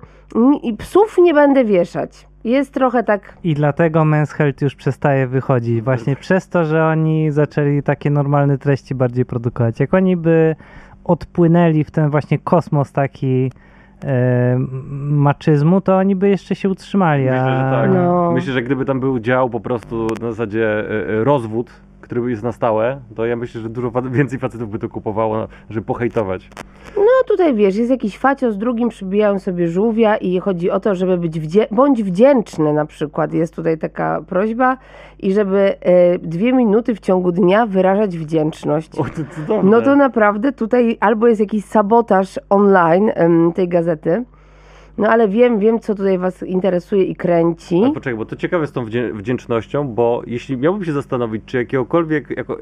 psów 0.78 1.16
nie 1.18 1.34
będę 1.34 1.64
wieszać. 1.64 2.28
Jest 2.44 2.74
trochę 2.74 3.02
tak. 3.02 3.36
I 3.44 3.54
dlatego 3.54 4.00
Men's 4.00 4.32
Health 4.32 4.62
już 4.62 4.74
przestaje 4.74 5.26
wychodzić. 5.26 5.82
Właśnie 5.82 6.16
przez 6.16 6.48
to, 6.48 6.64
że 6.64 6.84
oni 6.84 7.30
zaczęli 7.30 7.82
takie 7.82 8.10
normalne 8.10 8.58
treści 8.58 8.94
bardziej 8.94 9.24
produkować. 9.24 9.80
Jak 9.80 9.94
oni 9.94 10.16
by 10.16 10.56
odpłynęli 11.04 11.84
w 11.84 11.90
ten 11.90 12.10
właśnie 12.10 12.38
kosmos 12.38 12.92
taki 12.92 13.52
maczyzmu, 15.10 15.80
to 15.80 15.96
oni 15.96 16.16
by 16.16 16.28
jeszcze 16.28 16.54
się 16.54 16.68
utrzymali. 16.68 17.22
Myślę, 17.24 17.36
że 17.38 17.66
a- 17.66 17.70
tak. 17.70 17.90
No. 17.94 18.32
Myślę, 18.32 18.52
że 18.52 18.62
gdyby 18.62 18.84
tam 18.84 19.00
był 19.00 19.18
dział 19.20 19.50
po 19.50 19.60
prostu 19.60 20.06
na 20.20 20.30
zasadzie 20.32 20.66
e, 20.68 21.08
e, 21.20 21.24
rozwód, 21.24 21.70
który 22.00 22.30
jest 22.30 22.42
na 22.42 22.52
stałe, 22.52 23.00
to 23.16 23.26
ja 23.26 23.36
myślę, 23.36 23.60
że 23.60 23.68
dużo 23.68 23.92
więcej 24.10 24.38
facetów 24.38 24.70
by 24.70 24.78
to 24.78 24.88
kupowało, 24.88 25.48
żeby 25.70 25.86
pohejtować. 25.86 26.50
No 26.96 27.04
tutaj 27.26 27.54
wiesz, 27.54 27.76
jest 27.76 27.90
jakiś 27.90 28.18
facio 28.18 28.52
z 28.52 28.58
drugim, 28.58 28.88
przybijają 28.88 29.38
sobie 29.38 29.68
żółwia 29.68 30.16
i 30.16 30.38
chodzi 30.40 30.70
o 30.70 30.80
to, 30.80 30.94
żeby 30.94 31.18
być 31.18 31.40
wdzie- 31.40 31.66
bądź 31.70 32.02
wdzięczny 32.02 32.72
na 32.72 32.86
przykład. 32.86 33.32
Jest 33.34 33.54
tutaj 33.56 33.78
taka 33.78 34.20
prośba 34.26 34.76
i 35.20 35.32
żeby 35.32 35.74
e, 35.80 36.18
dwie 36.18 36.52
minuty 36.52 36.94
w 36.94 37.00
ciągu 37.00 37.32
dnia 37.32 37.66
wyrażać 37.66 38.18
wdzięczność. 38.18 38.98
O, 38.98 39.04
to 39.04 39.10
cudowne. 39.34 39.70
No 39.70 39.80
to 39.82 39.96
naprawdę 39.96 40.52
tutaj 40.52 40.96
albo 41.00 41.26
jest 41.28 41.40
jakiś 41.40 41.64
sabotaż 41.64 42.40
online 42.50 43.10
tej 43.54 43.68
gazety, 43.68 44.24
no 44.98 45.08
ale 45.08 45.28
wiem, 45.28 45.58
wiem 45.58 45.78
co 45.80 45.94
tutaj 45.94 46.18
was 46.18 46.42
interesuje 46.42 47.04
i 47.04 47.16
kręci. 47.16 47.80
Ale 47.84 47.92
poczekaj, 47.94 48.14
bo 48.18 48.24
to 48.24 48.36
ciekawe 48.36 48.66
z 48.66 48.72
tą 48.72 48.84
wdzię- 48.84 49.12
wdzięcznością, 49.14 49.88
bo 49.88 50.22
jeśli 50.26 50.56
miałbym 50.56 50.84
się 50.84 50.92
zastanowić, 50.92 51.42
czy 51.46 51.56
jakiegokolwiek, 51.56 52.30
jako, 52.30 52.58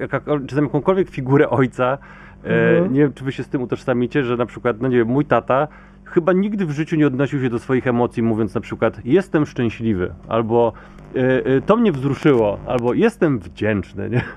czy 0.46 0.54
tam 0.56 0.64
jakąkolwiek 0.64 1.08
figurę 1.10 1.50
ojca, 1.50 1.98
e, 2.44 2.48
Mhm. 2.76 2.92
nie 2.92 3.00
wiem, 3.00 3.12
czy 3.12 3.24
wy 3.24 3.32
się 3.32 3.42
z 3.42 3.48
tym 3.48 3.62
utożsamicie, 3.62 4.22
że 4.24 4.36
na 4.36 4.46
przykład, 4.46 4.80
no 4.80 4.88
nie 4.88 4.96
wiem, 4.96 5.08
mój 5.08 5.24
tata 5.24 5.68
chyba 6.06 6.32
nigdy 6.32 6.66
w 6.66 6.70
życiu 6.70 6.96
nie 6.96 7.06
odnosił 7.06 7.40
się 7.40 7.50
do 7.50 7.58
swoich 7.58 7.86
emocji, 7.86 8.22
mówiąc 8.22 8.54
na 8.54 8.60
przykład 8.60 9.04
jestem 9.04 9.46
szczęśliwy, 9.46 10.14
albo 10.28 10.72
e, 11.16 11.46
e, 11.46 11.60
to 11.60 11.76
mnie 11.76 11.92
wzruszyło, 11.92 12.58
albo 12.66 12.94
jestem 12.94 13.38
wdzięczny, 13.38 14.10
nie? 14.10 14.22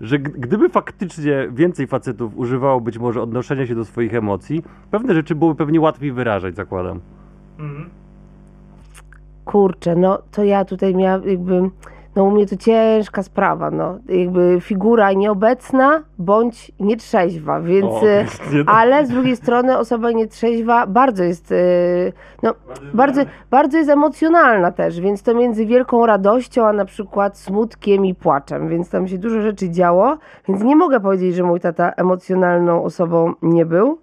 Że 0.00 0.18
gdyby 0.18 0.68
faktycznie 0.68 1.48
więcej 1.52 1.86
facetów 1.86 2.36
używało 2.36 2.80
być 2.80 2.98
może 2.98 3.22
odnoszenia 3.22 3.66
się 3.66 3.74
do 3.74 3.84
swoich 3.84 4.14
emocji, 4.14 4.62
pewne 4.90 5.14
rzeczy 5.14 5.34
byłyby 5.34 5.58
pewnie 5.58 5.80
łatwiej 5.80 6.12
wyrażać, 6.12 6.56
zakładam. 6.56 7.00
Kurczę, 9.44 9.96
no 9.96 10.22
to 10.30 10.44
ja 10.44 10.64
tutaj 10.64 10.94
miałam 10.94 11.28
jakby, 11.28 11.70
no 12.16 12.24
u 12.24 12.30
mnie 12.30 12.46
to 12.46 12.56
ciężka 12.56 13.22
sprawa, 13.22 13.70
no 13.70 13.98
jakby 14.08 14.58
figura 14.60 15.12
nieobecna 15.12 16.02
bądź 16.18 16.72
nietrzeźwa, 16.80 17.60
więc, 17.60 17.86
O, 17.86 18.00
Krystian. 18.00 18.64
ale 18.66 19.06
z 19.06 19.08
drugiej 19.08 19.36
strony 19.36 19.78
osoba 19.78 20.10
nietrzeźwa 20.10 20.86
bardzo 20.86 21.24
jest, 21.24 21.52
e, 21.52 21.56
no 22.42 22.54
bardzo, 22.94 23.20
bardzo 23.50 23.78
jest 23.78 23.90
emocjonalna 23.90 24.72
też, 24.72 25.00
więc 25.00 25.22
to 25.22 25.34
między 25.34 25.66
wielką 25.66 26.06
radością, 26.06 26.66
a 26.66 26.72
na 26.72 26.84
przykład 26.84 27.38
smutkiem 27.38 28.06
i 28.06 28.14
płaczem, 28.14 28.68
więc 28.68 28.90
tam 28.90 29.08
się 29.08 29.18
dużo 29.18 29.40
rzeczy 29.40 29.70
działo, 29.70 30.18
więc 30.48 30.62
nie 30.62 30.76
mogę 30.76 31.00
powiedzieć, 31.00 31.34
że 31.34 31.42
mój 31.42 31.60
tata 31.60 31.92
emocjonalną 31.96 32.82
osobą 32.84 33.32
nie 33.42 33.66
był, 33.66 33.98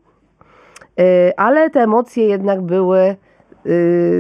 e, 0.99 1.39
ale 1.39 1.69
te 1.69 1.81
emocje 1.81 2.25
jednak 2.25 2.61
były 2.61 3.15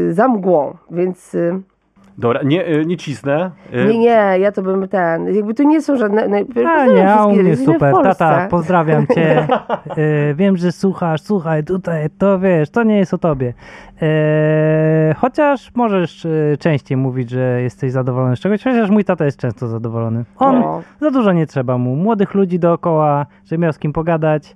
za 0.09 0.27
mgłą, 0.27 0.77
więc 0.91 1.35
Dobra, 2.17 2.43
nie, 2.43 2.67
y, 2.67 2.85
nie 2.85 2.97
cisnę. 2.97 3.51
Y, 3.73 3.85
nie, 3.85 3.99
nie, 3.99 4.39
ja 4.39 4.51
to 4.51 4.61
bym 4.61 4.87
ten, 4.87 5.35
jakby 5.35 5.53
tu 5.53 5.63
nie 5.63 5.81
są 5.81 5.97
żadne, 5.97 6.27
no, 6.27 6.37
A 6.37 6.45
pozdrawiam 6.45 6.95
nie, 6.95 7.13
a 7.13 7.25
u 7.25 7.31
mnie 7.35 7.55
super. 7.57 7.93
Tata, 8.03 8.47
pozdrawiam 8.49 9.07
cię. 9.07 9.47
E, 9.97 10.33
wiem, 10.39 10.57
że 10.57 10.71
słuchasz, 10.71 11.21
słuchaj, 11.21 11.63
tutaj, 11.63 12.09
to 12.17 12.39
wiesz, 12.39 12.69
to 12.69 12.83
nie 12.83 12.97
jest 12.97 13.13
o 13.13 13.17
tobie. 13.17 13.53
E, 14.01 15.15
chociaż 15.17 15.71
możesz 15.75 16.25
e, 16.25 16.29
częściej 16.59 16.97
mówić, 16.97 17.29
że 17.29 17.61
jesteś 17.61 17.91
zadowolony 17.91 18.35
z 18.35 18.39
czegoś, 18.39 18.63
chociaż 18.63 18.89
mój 18.89 19.03
tata 19.03 19.25
jest 19.25 19.39
często 19.39 19.67
zadowolony. 19.67 20.25
On, 20.37 20.59
No. 20.59 20.81
za 21.01 21.11
dużo 21.11 21.33
nie 21.33 21.47
trzeba 21.47 21.77
mu. 21.77 21.95
Młodych 21.95 22.33
ludzi 22.33 22.59
dookoła, 22.59 23.25
żeby 23.45 23.61
miał 23.61 23.73
z 23.73 23.79
kim 23.79 23.93
pogadać. 23.93 24.55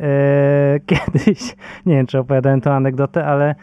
E, 0.00 0.80
kiedyś, 0.86 1.56
nie 1.86 1.94
wiem, 1.94 2.06
czy 2.06 2.18
opowiadałem 2.18 2.60
tę 2.60 2.74
anegdotę, 2.74 3.26
ale 3.26 3.54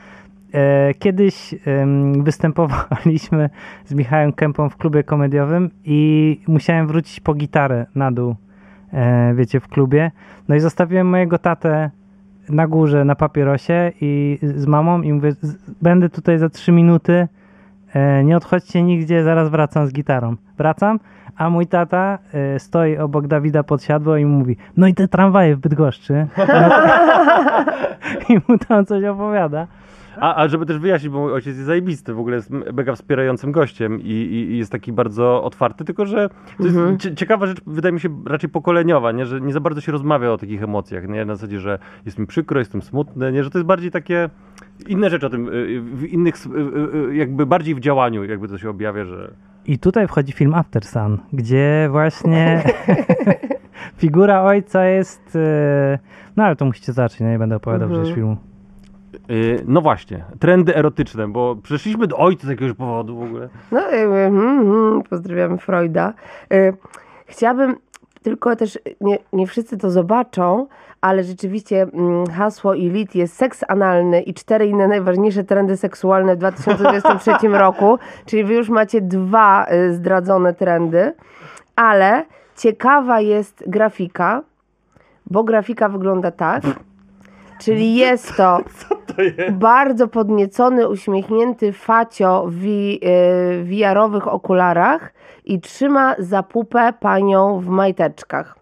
kiedyś 1.00 1.56
em, 1.66 2.24
występowaliśmy 2.24 3.50
z 3.86 3.94
Michałem 3.94 4.34
Kępą 4.34 4.70
w 4.70 4.78
klubie 4.78 5.04
komediowym 5.04 5.70
i 5.86 6.42
musiałem 6.48 6.88
wrócić 6.88 7.20
po 7.20 7.34
gitarę 7.34 7.86
na 7.96 8.12
dół, 8.12 8.36
e, 8.94 9.34
wiecie, 9.36 9.60
w 9.60 9.68
klubie. 9.68 10.12
No 10.48 10.56
i 10.56 10.60
zostawiłem 10.60 11.08
mojego 11.10 11.38
tatę 11.38 11.92
na 12.50 12.68
górze 12.68 13.06
na 13.06 13.16
papierosie 13.16 13.92
i 14.02 14.40
z 14.42 14.66
mamą 14.66 15.02
i 15.02 15.14
mówię, 15.14 15.32
"Z- 15.32 15.72
będę 15.82 16.10
tutaj 16.10 16.40
za 16.40 16.50
trzy 16.50 16.72
minuty, 16.72 17.28
e, 17.94 18.24
nie 18.24 18.38
odchodźcie 18.38 18.84
nigdzie, 18.84 19.24
zaraz 19.24 19.50
wracam 19.50 19.88
z 19.88 19.94
gitarą. 19.94 20.36
Wracam, 20.58 21.00
a 21.38 21.50
mój 21.50 21.68
tata 21.68 22.20
e, 22.34 22.60
stoi 22.60 22.98
obok 22.98 23.28
Dawida 23.28 23.64
pod 23.64 23.84
siadło 23.84 24.18
i 24.18 24.26
mówi, 24.26 24.58
no 24.78 24.88
i 24.88 24.94
te 24.94 25.08
tramwaje 25.08 25.56
w 25.56 25.60
Bydgoszczy. 25.60 26.28
I 28.30 28.34
mu 28.48 28.58
tam 28.68 28.86
coś 28.86 29.04
opowiada. 29.04 29.68
A, 30.20 30.36
a 30.36 30.48
żeby 30.48 30.66
też 30.66 30.78
wyjaśnić, 30.78 31.10
bo 31.12 31.20
mój 31.20 31.34
ojciec 31.34 31.56
jest 31.56 31.66
zajebisty, 31.68 32.14
w 32.14 32.20
ogóle 32.20 32.36
jest 32.36 32.50
mega 32.50 32.96
wspierającym 32.96 33.52
gościem 33.52 34.02
i, 34.02 34.06
i, 34.12 34.52
i 34.52 34.58
jest 34.58 34.72
taki 34.72 34.92
bardzo 34.94 35.44
otwarty, 35.44 35.86
tylko 35.86 36.06
że 36.06 36.30
to 36.58 36.64
jest 36.64 36.76
Mhm. 36.78 36.98
cie, 36.98 37.16
ciekawa 37.16 37.46
rzecz, 37.46 37.58
wydaje 37.68 37.94
mi 37.94 38.00
się 38.00 38.10
raczej 38.26 38.50
pokoleniowa, 38.50 39.12
nie? 39.12 39.26
że 39.26 39.42
nie 39.42 39.54
za 39.54 39.60
bardzo 39.60 39.82
się 39.82 39.92
rozmawia 39.92 40.32
o 40.32 40.38
takich 40.38 40.64
emocjach, 40.64 41.08
nie? 41.08 41.26
na 41.26 41.36
zasadzie, 41.36 41.60
że 41.60 41.80
jest 42.06 42.20
mi 42.20 42.28
przykro, 42.28 42.60
jestem 42.60 42.82
smutny, 42.82 43.32
nie? 43.32 43.44
że 43.44 43.50
to 43.50 43.58
jest 43.58 43.68
bardziej 43.68 43.92
takie 43.92 44.30
inne 44.88 45.10
rzeczy 45.10 45.26
o 45.26 45.30
tym, 45.30 45.48
y, 45.48 45.82
w 45.82 46.04
innych, 46.04 46.36
y, 46.46 46.50
y, 47.10 47.16
jakby 47.16 47.46
bardziej 47.46 47.76
w 47.76 47.80
działaniu, 47.80 48.24
jakby 48.24 48.48
to 48.48 48.58
się 48.58 48.70
objawia, 48.70 49.06
że... 49.06 49.32
I 49.66 49.80
tutaj 49.80 50.08
wchodzi 50.08 50.32
film 50.34 50.54
After 50.54 50.84
Sun, 50.86 51.18
gdzie 51.34 51.88
właśnie 51.92 52.64
figura 53.98 54.42
ojca 54.42 54.86
jest. 54.86 55.38
No 56.38 56.44
ale 56.44 56.56
to 56.56 56.66
musicie 56.66 56.94
zacząć, 56.94 57.20
no 57.20 57.30
nie 57.30 57.40
będę 57.40 57.56
opowiadał 57.56 57.88
Mhm. 57.88 58.02
przecież 58.02 58.16
filmu. 58.16 58.38
Y, 59.30 59.64
No 59.68 59.82
właśnie, 59.82 60.26
trendy 60.40 60.76
erotyczne, 60.76 61.28
bo 61.28 61.56
przeszliśmy 61.56 62.08
do 62.08 62.18
ojca 62.18 62.48
z 62.48 62.50
jakiegoś 62.50 62.78
powodu 62.78 63.18
w 63.18 63.24
ogóle. 63.24 63.50
No, 63.72 63.80
y, 63.80 63.92
hmm, 63.92 64.66
hmm, 64.66 65.04
pozdrawiamy 65.04 65.58
Freuda. 65.58 66.14
Y, 66.54 66.74
Chciałabym, 67.26 67.76
tylko 68.24 68.56
też 68.56 68.80
nie, 69.02 69.18
nie 69.34 69.48
wszyscy 69.48 69.78
to 69.78 69.92
zobaczą, 69.92 70.68
ale 71.02 71.24
rzeczywiście 71.24 71.82
mm, 71.82 72.28
hasło 72.28 72.76
Elite 72.76 73.20
jest 73.20 73.36
seks 73.36 73.64
analny 73.68 74.22
i 74.22 74.34
cztery 74.34 74.68
inne 74.68 74.88
najważniejsze 74.88 75.44
trendy 75.44 75.78
seksualne 75.78 76.36
w 76.36 76.40
2023 76.40 77.48
roku, 77.66 78.00
czyli 78.26 78.44
wy 78.44 78.54
już 78.54 78.70
macie 78.70 79.02
dwa 79.02 79.66
y, 79.72 79.94
zdradzone 79.94 80.54
trendy, 80.54 81.14
ale 81.76 82.26
ciekawa 82.58 83.22
jest 83.22 83.64
grafika, 83.68 84.42
bo 85.26 85.44
grafika 85.44 85.90
wygląda 85.90 86.32
tak, 86.32 86.64
czyli 87.60 87.96
jest 88.06 88.36
to 88.38 88.60
To 89.16 89.22
jest... 89.22 89.52
bardzo 89.52 90.08
podniecony, 90.08 90.90
uśmiechnięty 90.90 91.74
facio 91.74 92.46
w 92.48 92.54
wi- 92.56 93.00
y, 93.04 93.64
VR-owych 93.64 94.28
okularach 94.28 95.14
i 95.46 95.62
trzyma 95.62 96.16
za 96.20 96.44
pupę 96.44 96.94
panią 97.00 97.60
w 97.60 97.68
majteczkach. 97.68 98.56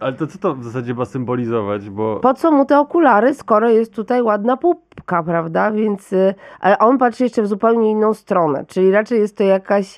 Ale 0.00 0.12
to 0.12 0.26
co 0.26 0.38
to 0.38 0.54
w 0.54 0.64
zasadzie 0.64 0.94
ma 0.94 1.04
symbolizować, 1.04 1.90
bo... 1.90 2.16
Po 2.20 2.34
co 2.34 2.50
mu 2.52 2.64
te 2.64 2.78
okulary, 2.80 3.34
skoro 3.34 3.68
jest 3.70 3.94
tutaj 3.94 4.22
ładna 4.22 4.56
pupka, 4.56 5.22
prawda? 5.22 5.70
Więc 5.70 6.12
y, 6.12 6.34
ale 6.60 6.78
on 6.78 6.98
patrzy 6.98 7.24
jeszcze 7.24 7.42
w 7.42 7.46
zupełnie 7.46 7.90
inną 7.90 8.14
stronę, 8.14 8.64
czyli 8.68 8.90
raczej 8.90 9.20
jest 9.20 9.36
to 9.36 9.44
jakaś 9.44 9.96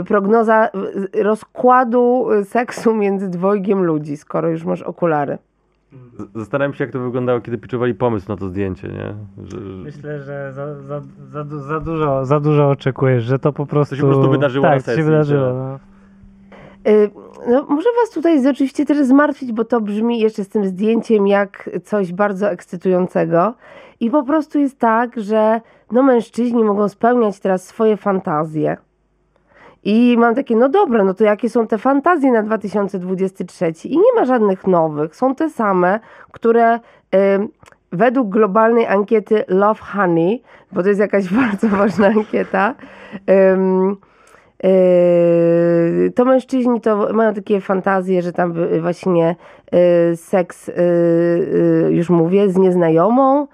y, 0.00 0.04
prognoza 0.04 0.68
y, 1.14 1.22
rozkładu 1.22 2.26
seksu 2.44 2.94
między 2.94 3.28
dwojgiem 3.28 3.84
ludzi, 3.84 4.16
skoro 4.16 4.48
już 4.48 4.64
masz 4.64 4.82
okulary. 4.82 5.38
Zastanawiam 6.34 6.74
się, 6.74 6.84
jak 6.84 6.92
to 6.92 7.00
wyglądało, 7.00 7.40
kiedy 7.40 7.58
piczowali 7.58 7.94
pomysł 7.94 8.28
na 8.28 8.36
to 8.36 8.48
zdjęcie, 8.48 8.88
nie? 8.88 9.14
Że, 9.44 9.60
że... 9.60 9.72
Myślę, 9.84 10.22
że 10.22 10.52
za, 10.52 10.82
za, 10.82 11.00
za, 11.30 11.44
za, 11.44 11.80
dużo, 11.80 12.26
za 12.26 12.40
dużo 12.40 12.70
oczekujesz, 12.70 13.24
że 13.24 13.38
to 13.38 13.52
po 13.52 13.66
prostu. 13.66 13.96
się 13.96 14.02
po 14.02 14.08
prostu 14.08 14.30
wydarzyło 14.30 14.66
tak, 14.66 14.72
na 14.72 14.78
to 14.78 14.80
się 14.80 14.86
sesji, 14.86 15.02
wydarzyło. 15.02 15.52
No. 15.52 15.78
Y, 16.90 17.10
No, 17.48 17.66
może 17.68 17.88
was 18.00 18.10
tutaj 18.10 18.48
oczywiście 18.48 18.86
też 18.86 19.06
zmartwić, 19.06 19.52
bo 19.52 19.64
to 19.64 19.80
brzmi 19.80 20.20
jeszcze 20.20 20.44
z 20.44 20.48
tym 20.48 20.64
zdjęciem 20.64 21.26
jak 21.26 21.70
coś 21.84 22.12
bardzo 22.12 22.50
ekscytującego. 22.50 23.54
I 24.00 24.10
po 24.10 24.22
prostu 24.22 24.58
jest 24.58 24.78
tak, 24.78 25.20
że 25.20 25.60
no, 25.92 26.02
mężczyźni 26.02 26.64
mogą 26.64 26.88
spełniać 26.88 27.40
teraz 27.40 27.64
swoje 27.64 27.96
fantazje. 27.96 28.76
I 29.84 30.16
mam 30.18 30.34
takie, 30.34 30.56
no 30.56 30.68
dobra, 30.68 31.04
no 31.04 31.14
to 31.14 31.24
jakie 31.24 31.50
są 31.50 31.66
te 31.66 31.78
fantazje 31.78 32.32
na 32.32 32.42
2023? 32.42 33.72
I 33.88 33.96
nie 33.96 34.12
ma 34.16 34.24
żadnych 34.24 34.66
nowych. 34.66 35.16
Są 35.16 35.34
te 35.34 35.50
same, 35.50 36.00
które 36.32 36.74
y, 36.74 36.78
według 37.92 38.28
globalnej 38.28 38.86
ankiety 38.86 39.44
Love 39.48 39.80
Honey, 39.82 40.42
bo 40.72 40.82
to 40.82 40.88
jest 40.88 41.00
jakaś 41.00 41.28
bardzo 41.42 41.68
ważna 41.68 42.06
ankieta, 42.06 42.74
ym, 43.30 43.96
Yy, 44.64 46.10
to 46.10 46.24
mężczyźni 46.24 46.80
to 46.80 47.12
mają 47.12 47.34
takie 47.34 47.60
fantazje, 47.60 48.22
że 48.22 48.32
tam 48.32 48.58
y, 48.58 48.80
właśnie 48.80 49.36
y, 50.12 50.16
seks, 50.16 50.68
y, 50.68 50.72
y, 50.72 51.92
już 51.92 52.10
mówię, 52.10 52.48
z 52.48 52.56
nieznajomą, 52.56 53.46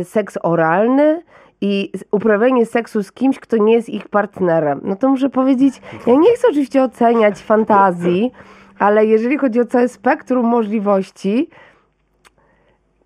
y, 0.00 0.04
seks 0.04 0.38
oralny 0.42 1.22
i 1.60 1.92
uprawianie 2.10 2.66
seksu 2.66 3.02
z 3.02 3.12
kimś, 3.12 3.38
kto 3.38 3.56
nie 3.56 3.72
jest 3.72 3.88
ich 3.88 4.08
partnerem. 4.08 4.80
No 4.84 4.96
to 4.96 5.08
muszę 5.08 5.30
powiedzieć, 5.30 5.80
ja 6.06 6.14
nie 6.14 6.34
chcę 6.34 6.48
oczywiście 6.48 6.82
oceniać 6.82 7.38
fantazji, 7.38 8.32
ale 8.78 9.06
jeżeli 9.06 9.38
chodzi 9.38 9.60
o 9.60 9.64
całe 9.64 9.88
spektrum 9.88 10.46
możliwości, 10.46 11.48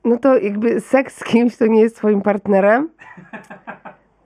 no 0.04 0.18
to 0.18 0.38
jakby 0.38 0.80
seks 0.80 1.18
z 1.18 1.24
kimś, 1.24 1.56
kto 1.56 1.66
nie 1.66 1.80
jest 1.80 1.96
swoim 1.96 2.22
partnerem, 2.22 2.88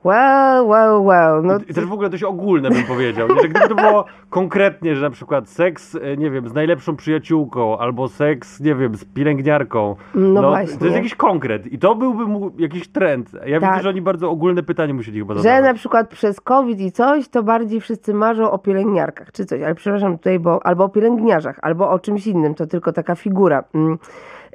Well, 0.05 0.67
well, 0.69 1.01
well. 1.05 1.43
No, 1.43 1.59
I 1.69 1.75
też 1.75 1.85
w 1.85 1.93
ogóle 1.93 2.11
dość 2.11 2.23
ogólne 2.23 2.71
bym 2.71 2.83
powiedział, 2.85 3.29
nie? 3.29 3.43
że 3.43 3.49
gdyby 3.49 3.69
to 3.69 3.75
było 3.75 4.05
konkretnie, 4.31 4.97
że 4.97 5.03
na 5.03 5.11
przykład 5.11 5.49
seks, 5.49 5.95
e, 5.95 6.17
nie 6.17 6.31
wiem, 6.31 6.49
z 6.49 6.55
najlepszą 6.55 6.97
przyjaciółką, 6.97 7.79
albo 7.79 8.09
seks, 8.09 8.61
nie 8.61 8.75
wiem, 8.75 8.95
z 8.95 9.05
pielęgniarką. 9.05 9.97
No 10.15 10.43
To 10.43 10.49
właśnie. 10.49 10.79
jest 10.87 10.97
jakiś 10.97 11.15
konkret 11.15 11.67
i 11.67 11.79
to 11.79 11.95
byłby 11.95 12.25
mu 12.27 12.51
jakiś 12.59 12.89
trend. 12.89 13.31
Ja 13.47 13.61
Tak. 13.61 13.71
widzę, 13.71 13.83
że 13.83 13.89
oni 13.89 14.03
bardzo 14.03 14.31
ogólne 14.31 14.63
pytanie 14.63 14.95
musieli 14.95 15.19
chyba 15.19 15.35
że 15.35 15.41
zadawać. 15.41 15.65
na 15.65 15.75
przykład 15.75 16.09
przez 16.09 16.41
COVID 16.41 16.81
i 16.81 16.93
coś, 16.93 17.29
to 17.29 17.43
bardziej 17.43 17.81
wszyscy 17.81 18.15
marzą 18.15 18.51
o 18.51 18.59
pielęgniarkach 18.59 19.33
czy 19.33 19.45
coś, 19.45 19.63
ale 19.63 19.75
przepraszam 19.75 20.19
tutaj, 20.19 20.39
bo 20.39 20.67
albo 20.67 20.85
o 20.85 20.89
pielęgniarzach, 20.89 21.59
albo 21.63 21.91
o 21.91 21.99
czymś 21.99 22.27
innym, 22.27 22.55
to 22.55 22.67
tylko 22.67 22.93
taka 22.93 23.15
figura. 23.15 23.65
Mm. 23.75 23.99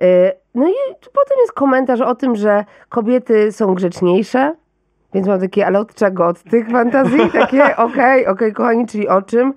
Y, 0.04 0.32
No 0.56 0.68
i 0.70 0.74
potem 1.02 1.38
jest 1.40 1.54
komentarz 1.54 2.02
o 2.02 2.16
tym, 2.16 2.36
że 2.36 2.66
kobiety 2.90 3.52
są 3.52 3.74
grzeczniejsze, 3.74 4.56
więc 5.14 5.28
mam 5.28 5.40
takie, 5.40 5.68
ale 5.68 5.80
od 5.80 5.94
czego? 5.94 6.28
Od 6.28 6.44
tych 6.44 6.70
fantazji? 6.70 7.20
Takie, 7.34 7.78
okej, 7.88 8.28
okej, 8.28 8.54
kochani, 8.54 8.86
czyli 8.88 9.08
o 9.08 9.22
czym? 9.22 9.54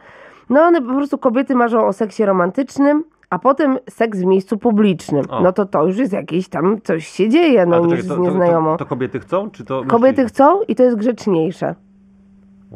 No 0.51 0.63
one 0.63 0.83
po 0.83 0.95
prostu 0.95 1.19
kobiety 1.19 1.55
marzą 1.55 1.87
o 1.87 1.93
seksie 1.93 2.25
romantycznym, 2.25 3.05
a 3.31 3.39
potem 3.39 3.79
seks 3.91 4.19
w 4.19 4.25
miejscu 4.25 4.59
publicznym. 4.59 5.25
O. 5.31 5.43
No 5.43 5.53
to 5.53 5.67
to 5.67 5.87
już 5.87 5.97
jest 5.97 6.13
jakieś 6.13 6.49
tam, 6.49 6.81
coś 6.81 7.07
się 7.07 7.29
dzieje, 7.29 7.67
no 7.67 7.79
niż 7.79 7.91
czekaj, 7.91 8.03
z 8.03 8.09
to, 8.09 8.17
to, 8.17 8.77
to, 8.79 8.87
kobiety 8.87 9.21
chcą, 9.21 9.51
czy 9.51 9.65
to 9.65 9.85
Kobiety 9.85 10.25
chcą 10.25 10.63
i 10.63 10.75
to 10.75 10.83
jest 10.83 10.97
grzeczniejsze. 10.97 11.75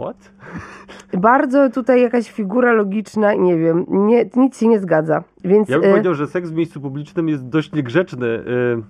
What? 0.00 0.16
Bardzo 1.20 1.70
tutaj 1.70 2.02
jakaś 2.02 2.30
figura 2.30 2.72
logiczna, 2.72 3.34
nie 3.34 3.56
wiem, 3.56 3.86
nie, 3.88 4.30
nic 4.36 4.58
się 4.58 4.68
nie 4.68 4.78
zgadza. 4.78 5.22
Więc 5.44 5.68
Ja 5.68 5.78
bym 5.78 5.88
y, 5.88 5.90
powiedział, 5.90 6.14
że 6.14 6.26
seks 6.26 6.50
w 6.50 6.54
miejscu 6.54 6.80
publicznym 6.80 7.28
jest 7.28 7.48
dość 7.48 7.72
niegrzeczny, 7.72 8.26
y, 8.26 8.82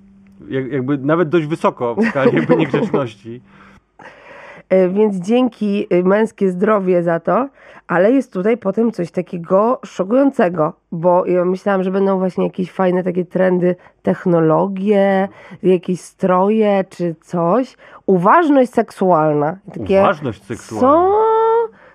jak- 0.49 0.73
jakby 0.73 0.99
nawet 0.99 1.29
dość 1.29 1.47
wysoko 1.47 1.95
w 1.95 2.05
skali 2.05 2.47
niegrzeczności. 2.59 3.41
y, 4.73 4.89
więc 4.89 5.17
dzięki 5.17 5.87
y, 5.93 6.05
męskie 6.05 6.51
zdrowie 6.51 7.03
za 7.03 7.21
to, 7.21 7.49
ale 7.87 8.13
jest 8.13 8.33
tutaj 8.33 8.57
potem 8.57 8.93
coś 8.93 9.11
takiego 9.11 9.81
szokującego, 9.85 10.73
bo 10.93 11.27
ja 11.27 11.45
myślałam, 11.45 11.83
że 11.83 11.91
będą 11.91 12.19
właśnie 12.19 12.45
jakieś 12.45 12.73
fajne 12.73 13.05
takie 13.05 13.25
trendy, 13.25 13.77
technologie, 14.03 15.29
jakieś 15.63 16.01
stroje 16.01 16.85
czy 16.91 17.15
coś. 17.23 17.77
Uważność 18.07 18.71
seksualna. 18.73 19.57
Takie, 19.79 20.01
Uważność 20.01 20.45
seksualna. 20.45 20.89
Co? 20.89 21.27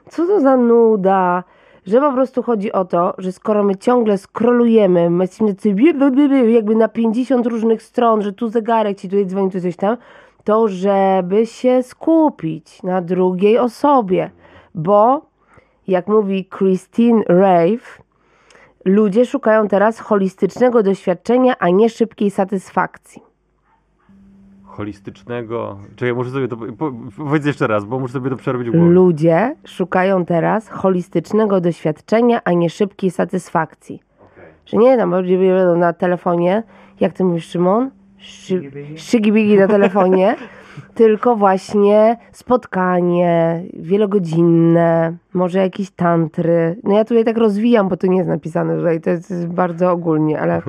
Co 0.10 0.28
to 0.28 0.40
za 0.40 0.58
nuda? 0.58 1.44
Że 1.86 2.00
po 2.02 2.14
prostu 2.14 2.44
chodzi 2.44 2.72
o 2.72 2.86
to, 2.86 3.14
że 3.18 3.32
skoro 3.32 3.64
my 3.64 3.76
ciągle 3.76 4.18
skrolujemy, 4.18 5.10
my 5.10 5.24
jesteśmy 5.24 5.56
jakby 6.52 6.76
na 6.76 6.88
50 6.88 7.48
różnych 7.48 7.84
stron, 7.84 8.22
że 8.22 8.34
tu 8.34 8.50
zegarek 8.50 8.98
ci 8.98 9.10
tutaj 9.10 9.26
dzwoni, 9.26 9.52
tu 9.52 9.62
coś 9.62 9.76
tam, 9.76 9.98
to 10.44 10.68
żeby 10.68 11.46
się 11.46 11.84
skupić 11.84 12.84
na 12.84 13.02
drugiej 13.02 13.58
osobie. 13.58 14.32
Bo, 14.76 15.22
jak 15.88 16.08
mówi 16.08 16.50
Christine 16.58 17.24
Rave, 17.28 18.02
ludzie 18.86 19.26
szukają 19.26 19.68
teraz 19.68 20.00
holistycznego 20.00 20.84
doświadczenia, 20.84 21.56
a 21.60 21.70
nie 21.70 21.90
szybkiej 21.90 22.32
satysfakcji. 22.32 23.22
Holistycznego. 24.64 25.78
Czekaj, 25.96 26.14
muszę 26.14 26.30
sobie 26.30 26.48
to. 26.48 26.58
Po, 26.78 26.92
powiedz 27.18 27.46
jeszcze 27.46 27.68
raz, 27.68 27.86
bo 27.86 28.00
muszę 28.00 28.14
sobie 28.14 28.30
to 28.30 28.36
przerobić 28.36 28.70
w 28.70 28.72
głowie. 28.72 28.90
Ludzie 28.90 29.56
szukają 29.66 30.26
teraz 30.26 30.70
holistycznego 30.70 31.62
doświadczenia, 31.62 32.42
a 32.44 32.52
nie 32.52 32.70
szybkiej 32.70 33.12
satysfakcji. 33.12 34.04
Że 34.66 34.78
nie 34.78 34.98
tam 34.98 35.12
będą 35.12 35.76
na 35.78 35.94
telefonie, 35.94 36.64
jak 37.00 37.14
ty 37.14 37.24
mówisz, 37.24 37.48
Szymon? 37.48 37.92
Szygibigi? 38.96 39.58
Na 39.58 39.68
telefonie, 39.68 40.36
tylko 40.96 41.36
właśnie 41.36 42.18
spotkanie 42.32 43.64
wielogodzinne, 43.74 45.14
może 45.34 45.60
jakieś 45.60 45.92
tantry. 45.92 46.76
No 46.84 46.98
ja 46.98 47.06
tutaj 47.06 47.26
tak 47.26 47.38
rozwijam, 47.38 47.90
bo 47.90 47.98
to 47.98 48.08
nie 48.08 48.18
jest 48.18 48.30
napisane 48.30 48.78
tutaj, 48.78 49.02
to 49.02 49.10
jest 49.10 49.48
bardzo 49.48 49.92
ogólnie, 49.92 50.40
ale... 50.40 50.62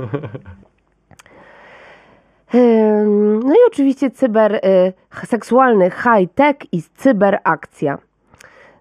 No 3.44 3.52
i 3.52 3.58
oczywiście 3.68 4.10
cyber, 4.10 4.54
y, 4.54 4.92
seksualny 5.26 5.90
high-tech 5.90 6.56
i 6.72 6.82
cyberakcja. 6.82 7.98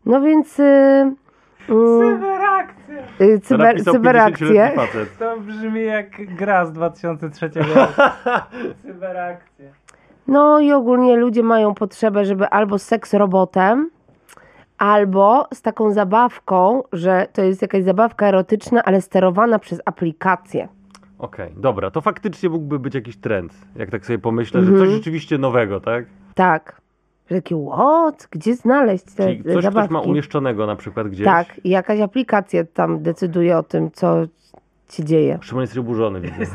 No 0.06 0.22
więc 0.22 0.60
y, 0.60 0.64
mm, 0.64 1.16
Cyberakcja! 1.70 2.81
Y, 3.22 3.39
To 3.39 3.46
cyber, 3.48 3.68
napisał 3.68 3.94
cyberakcje. 3.94 4.48
50-letni 4.48 4.76
facet. 4.76 5.18
To 5.18 5.39
brzmi 5.39 5.86
jak 5.86 6.36
gra 6.36 6.66
z 6.66 6.72
2003 6.74 7.50
roku. 7.56 8.02
Cyberakcja. 8.86 9.66
No 10.28 10.60
i 10.60 10.72
ogólnie 10.72 11.16
ludzie 11.18 11.44
mają 11.44 11.74
potrzebę, 11.74 12.26
żeby 12.26 12.48
albo 12.50 12.80
z 12.80 12.84
seks 12.84 13.14
robotem, 13.14 13.89
albo 14.78 15.48
z 15.54 15.62
taką 15.62 15.92
zabawką, 15.92 16.84
że 16.94 17.28
to 17.34 17.42
jest 17.42 17.62
jakaś 17.62 17.84
zabawka 17.84 18.28
erotyczna, 18.28 18.84
ale 18.84 19.02
sterowana 19.02 19.60
przez 19.60 19.82
aplikację. 19.86 20.68
Okej, 21.20 21.54
dobra, 21.58 21.92
to 21.92 22.02
faktycznie 22.02 22.50
mógłby 22.50 22.80
być 22.80 22.96
jakiś 22.96 23.18
trend. 23.18 23.54
Jak 23.76 23.89
tak 23.92 24.06
sobie 24.06 24.20
pomyślę, 24.20 24.62
że 24.64 24.72
Mhm. 24.72 24.86
coś 24.88 24.96
rzeczywiście 24.96 25.38
nowego, 25.38 25.80
tak? 25.80 26.06
Tak. 26.36 26.81
Że 27.32 27.42
Takie 27.42 27.56
what? 27.72 28.28
Gdzie 28.32 28.56
znaleźć 28.56 29.04
te, 29.04 29.24
Czyli 29.24 29.38
te 29.38 29.44
coś 29.44 29.52
ktoś 29.52 29.64
zabawki? 29.64 29.94
ma 29.94 30.00
umieszczonego 30.02 30.66
na 30.68 30.76
przykład 30.76 31.08
gdzieś. 31.08 31.26
Tak, 31.26 31.62
i 31.64 31.70
jakaś 31.70 32.00
aplikacja 32.00 32.64
tam 32.74 33.04
decyduje 33.04 33.58
o 33.58 33.64
tym, 33.64 33.92
co 33.92 34.22
się 34.90 35.04
dzieje. 35.04 35.38
Szymon 35.42 35.62
jest 35.62 35.78
oburzony, 35.78 36.22
widzę. 36.22 36.46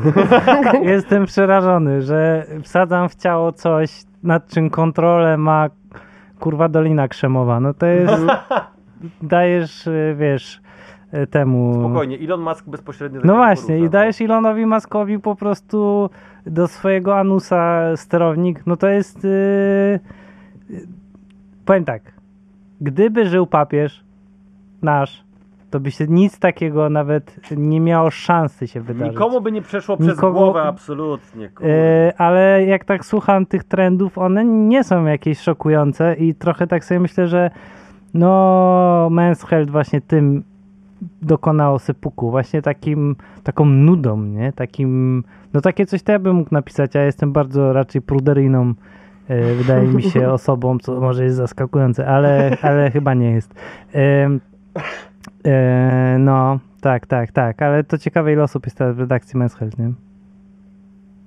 Jestem 0.93 1.27
przerażony, 1.27 2.03
że 2.03 2.47
wsadzam 2.63 3.09
w 3.09 3.15
ciało 3.15 3.53
coś, 3.53 4.05
nad 4.23 4.49
czym 4.49 4.71
kontrolę 4.71 5.37
ma 5.37 5.69
kurwa 6.41 6.69
Dolina 6.69 7.09
Krzemowa. 7.09 7.61
No 7.61 7.75
to 7.75 7.87
jest... 7.87 8.15
dajesz, 9.23 9.89
wiesz, 10.17 10.61
y, 11.15 11.27
temu... 11.27 11.75
Spokojnie, 11.81 12.19
Elon 12.19 12.41
Musk 12.41 12.69
bezpośrednio 12.69 13.21
No 13.25 13.35
właśnie, 13.37 13.67
porusza. 13.67 13.87
i 13.87 13.91
dajesz 13.91 14.21
Elonowi 14.21 14.67
Muskowi 14.67 15.19
po 15.19 15.37
prostu 15.37 16.11
do 16.47 16.69
swojego 16.69 17.19
anusa 17.19 17.81
sterownik, 17.97 18.67
no 18.67 18.77
to 18.77 18.89
jest... 18.89 19.25
Yy, 19.25 20.01
powiem 21.65 21.85
tak, 21.85 22.03
gdyby 22.81 23.29
żył 23.29 23.47
papież 23.47 24.05
nasz, 24.83 25.25
to 25.71 25.81
by 25.81 25.91
się 25.91 26.07
nic 26.09 26.39
takiego 26.39 26.91
nawet 26.91 27.51
nie 27.57 27.81
miało 27.81 28.11
szansy 28.11 28.67
się 28.69 28.81
wydarzyć. 28.81 29.13
Nikomu 29.15 29.41
by 29.41 29.53
nie 29.53 29.63
przeszło 29.63 29.97
przez 29.97 30.19
Nikogo- 30.19 30.33
głowę 30.33 30.63
absolutnie. 30.63 31.51
Yy, 31.61 32.17
ale 32.19 32.65
jak 32.65 32.85
tak 32.85 33.05
słucham 33.05 33.47
tych 33.47 33.65
trendów, 33.65 34.19
one 34.19 34.45
nie 34.45 34.85
są 34.85 35.05
jakieś 35.05 35.41
szokujące 35.41 36.15
i 36.15 36.35
trochę 36.35 36.67
tak 36.67 36.85
sobie 36.85 37.01
myślę, 37.01 37.29
że 37.29 37.51
no 38.15 39.09
Men's 39.11 39.47
Health 39.47 39.71
właśnie 39.71 40.01
tym 40.01 40.43
dokonało 41.23 41.79
sypuku, 41.79 42.31
właśnie 42.31 42.63
takim, 42.63 43.17
taką 43.43 43.65
nudą, 43.65 44.23
nie? 44.23 44.53
Takim, 44.53 45.25
no 45.53 45.61
takie 45.61 45.87
coś 45.87 46.03
to 46.03 46.13
ja 46.13 46.19
bym 46.19 46.37
mógł 46.37 46.55
napisać, 46.55 46.95
ja 46.95 47.05
jestem 47.05 47.33
bardzo 47.33 47.73
raczej 47.73 48.03
pruderyjną 48.03 48.75
wydaje 49.29 49.89
mi 49.89 50.03
się 50.03 50.29
osobą, 50.39 50.79
co 50.79 51.01
może 51.01 51.25
jest 51.25 51.37
zaskakujące, 51.37 52.07
ale, 52.07 52.57
ale 52.63 52.91
chyba 52.91 53.15
nie 53.15 53.31
jest. 53.31 53.55
Yy, 53.95 54.41
no, 56.19 56.59
tak, 56.81 57.07
tak, 57.07 57.33
tak, 57.33 57.63
ale 57.63 57.85
to 57.85 57.99
ciekawe 57.99 58.33
ile 58.33 58.43
osób 58.43 58.67
jest 58.67 58.79
teraz 58.79 58.97
w 58.97 58.99
redakcji 58.99 59.41
Men's 59.41 59.59
Health, 59.59 59.79
nie? 59.79 59.93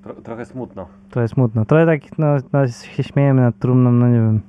Tro, 0.04 0.14
trochę 0.14 0.45
smutno. 0.45 0.88
To 1.10 1.22
jest 1.22 1.34
smutno. 1.34 1.66
Trochę 1.66 1.86
tak 1.86 2.18
no, 2.18 2.28
no, 2.54 2.68
się 2.68 3.04
śmiejemy 3.04 3.41
nad 3.41 3.60
trumną, 3.60 3.91
no 3.91 4.08
nie 4.08 4.20
wiem. 4.20 4.41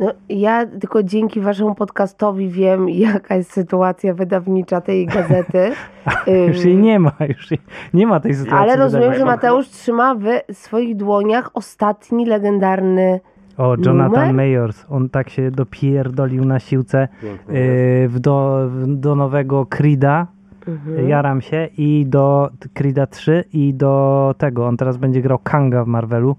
No, 0.00 0.12
ja 0.28 0.66
tylko 0.66 1.02
dzięki 1.02 1.40
waszemu 1.40 1.74
podcastowi 1.74 2.48
wiem, 2.48 2.88
jaka 3.08 3.36
jest 3.36 3.52
sytuacja 3.52 4.14
wydawnicza 4.14 4.80
tej 4.80 5.06
gazety. 5.06 5.72
Już 6.48 6.64
jej 6.64 6.76
nie 6.76 6.98
ma, 6.98 7.12
już 7.28 7.50
jej, 7.50 7.60
nie 7.94 8.06
ma 8.06 8.20
tej 8.20 8.34
sytuacji. 8.34 8.62
Ale 8.62 8.76
rozumiem, 8.76 9.14
że. 9.14 9.24
Mateusz 9.24 9.68
trzyma 9.68 10.14
w 10.14 10.54
swoich 10.56 10.96
dłoniach 10.96 11.50
ostatni 11.54 12.26
legendarny. 12.26 13.20
O, 13.58 13.76
Jonathan 13.86 14.10
numer? 14.10 14.34
Mayors, 14.34 14.84
on 14.88 15.08
tak 15.08 15.30
się 15.30 15.50
dopierdolił 15.50 16.44
na 16.44 16.58
siłce 16.58 17.08
yy, 17.22 18.08
w 18.08 18.18
do, 18.20 18.66
w, 18.68 18.86
do 18.86 19.14
nowego 19.14 19.66
Creeda, 19.66 20.26
Mhm. 20.68 21.08
jaram 21.08 21.40
się, 21.40 21.68
i 21.78 22.06
do 22.08 22.50
Creeda 22.74 23.06
3 23.06 23.44
i 23.52 23.74
do 23.74 24.34
tego, 24.38 24.66
on 24.66 24.76
teraz 24.76 24.96
będzie 24.96 25.22
grał 25.22 25.38
Kanga 25.38 25.84
w 25.84 25.86
Marvelu. 25.86 26.36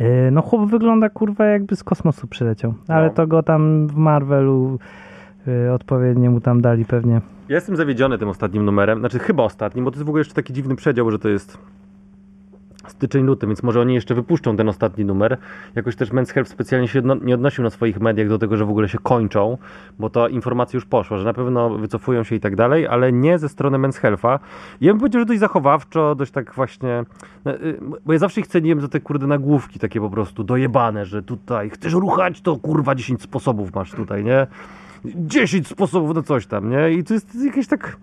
Yy, 0.00 0.30
no 0.32 0.42
chłop 0.42 0.70
wygląda 0.70 1.08
kurwa 1.08 1.44
jakby 1.46 1.76
z 1.76 1.84
kosmosu 1.84 2.26
przyleciał, 2.26 2.74
ale 2.88 3.06
No. 3.06 3.12
to 3.12 3.26
go 3.26 3.42
tam 3.42 3.86
w 3.86 3.94
Marvelu 3.96 4.78
yy, 5.46 5.72
odpowiednio 5.72 6.30
mu 6.30 6.40
tam 6.40 6.60
dali 6.60 6.84
pewnie. 6.84 7.20
Ja 7.48 7.54
jestem 7.54 7.76
zawiedziony 7.76 8.18
tym 8.18 8.28
ostatnim 8.28 8.64
numerem, 8.64 8.98
znaczy 8.98 9.18
chyba 9.18 9.42
ostatnim, 9.42 9.84
bo 9.84 9.90
to 9.90 9.94
jest 9.96 10.06
w 10.06 10.08
ogóle 10.08 10.20
jeszcze 10.20 10.34
taki 10.34 10.52
dziwny 10.52 10.76
przedział, 10.76 11.10
że 11.10 11.18
to 11.18 11.28
jest 11.28 11.58
styczeń, 12.88 13.24
luty, 13.24 13.46
więc 13.46 13.62
może 13.62 13.80
oni 13.80 13.94
jeszcze 13.94 14.14
wypuszczą 14.14 14.56
ten 14.56 14.68
ostatni 14.68 15.04
numer. 15.04 15.38
Jakoś 15.74 15.96
też 15.96 16.10
Men's 16.10 16.32
Health 16.32 16.50
specjalnie 16.50 16.88
się 16.88 17.02
nie 17.22 17.34
odnosił 17.34 17.64
na 17.64 17.70
swoich 17.70 18.00
mediach 18.00 18.28
do 18.28 18.38
tego, 18.38 18.56
że 18.56 18.64
w 18.64 18.70
ogóle 18.70 18.88
się 18.88 18.98
kończą, 18.98 19.58
bo 19.98 20.10
ta 20.10 20.28
informacja 20.28 20.76
już 20.76 20.84
poszła, 20.84 21.18
że 21.18 21.24
na 21.24 21.32
pewno 21.32 21.70
wycofują 21.70 22.24
się 22.24 22.34
i 22.36 22.40
tak 22.40 22.56
dalej, 22.56 22.86
ale 22.86 23.12
nie 23.12 23.38
ze 23.38 23.48
strony 23.48 23.78
Men's 23.78 24.00
Health'a. 24.00 24.38
Ja 24.80 24.92
bym 24.92 25.00
powiedział, 25.00 25.20
że 25.20 25.26
dość 25.26 25.40
zachowawczo, 25.40 26.14
dość 26.14 26.32
tak 26.32 26.54
właśnie, 26.54 27.04
no, 27.44 27.54
y, 27.54 27.80
bo 28.06 28.12
ja 28.12 28.18
zawsze 28.18 28.40
ich 28.40 28.46
ceniłem 28.46 28.80
za 28.80 28.88
te 28.88 29.00
kurde 29.00 29.26
nagłówki 29.26 29.78
takie 29.78 30.00
po 30.00 30.10
prostu 30.10 30.44
dojebane, 30.44 31.06
że 31.06 31.22
tutaj 31.22 31.70
chcesz 31.70 31.92
ruchać, 31.92 32.40
to 32.40 32.56
kurwa 32.56 32.94
10 32.94 33.22
sposobów 33.22 33.74
masz 33.74 33.90
tutaj, 33.90 34.24
nie? 34.24 34.46
10 35.04 35.68
sposobów 35.68 36.16
na 36.16 36.22
coś 36.22 36.46
tam, 36.46 36.70
nie? 36.70 36.92
I 36.92 37.04
to 37.04 37.14
jest 37.14 37.34
jakieś 37.44 37.66
tak... 37.66 37.96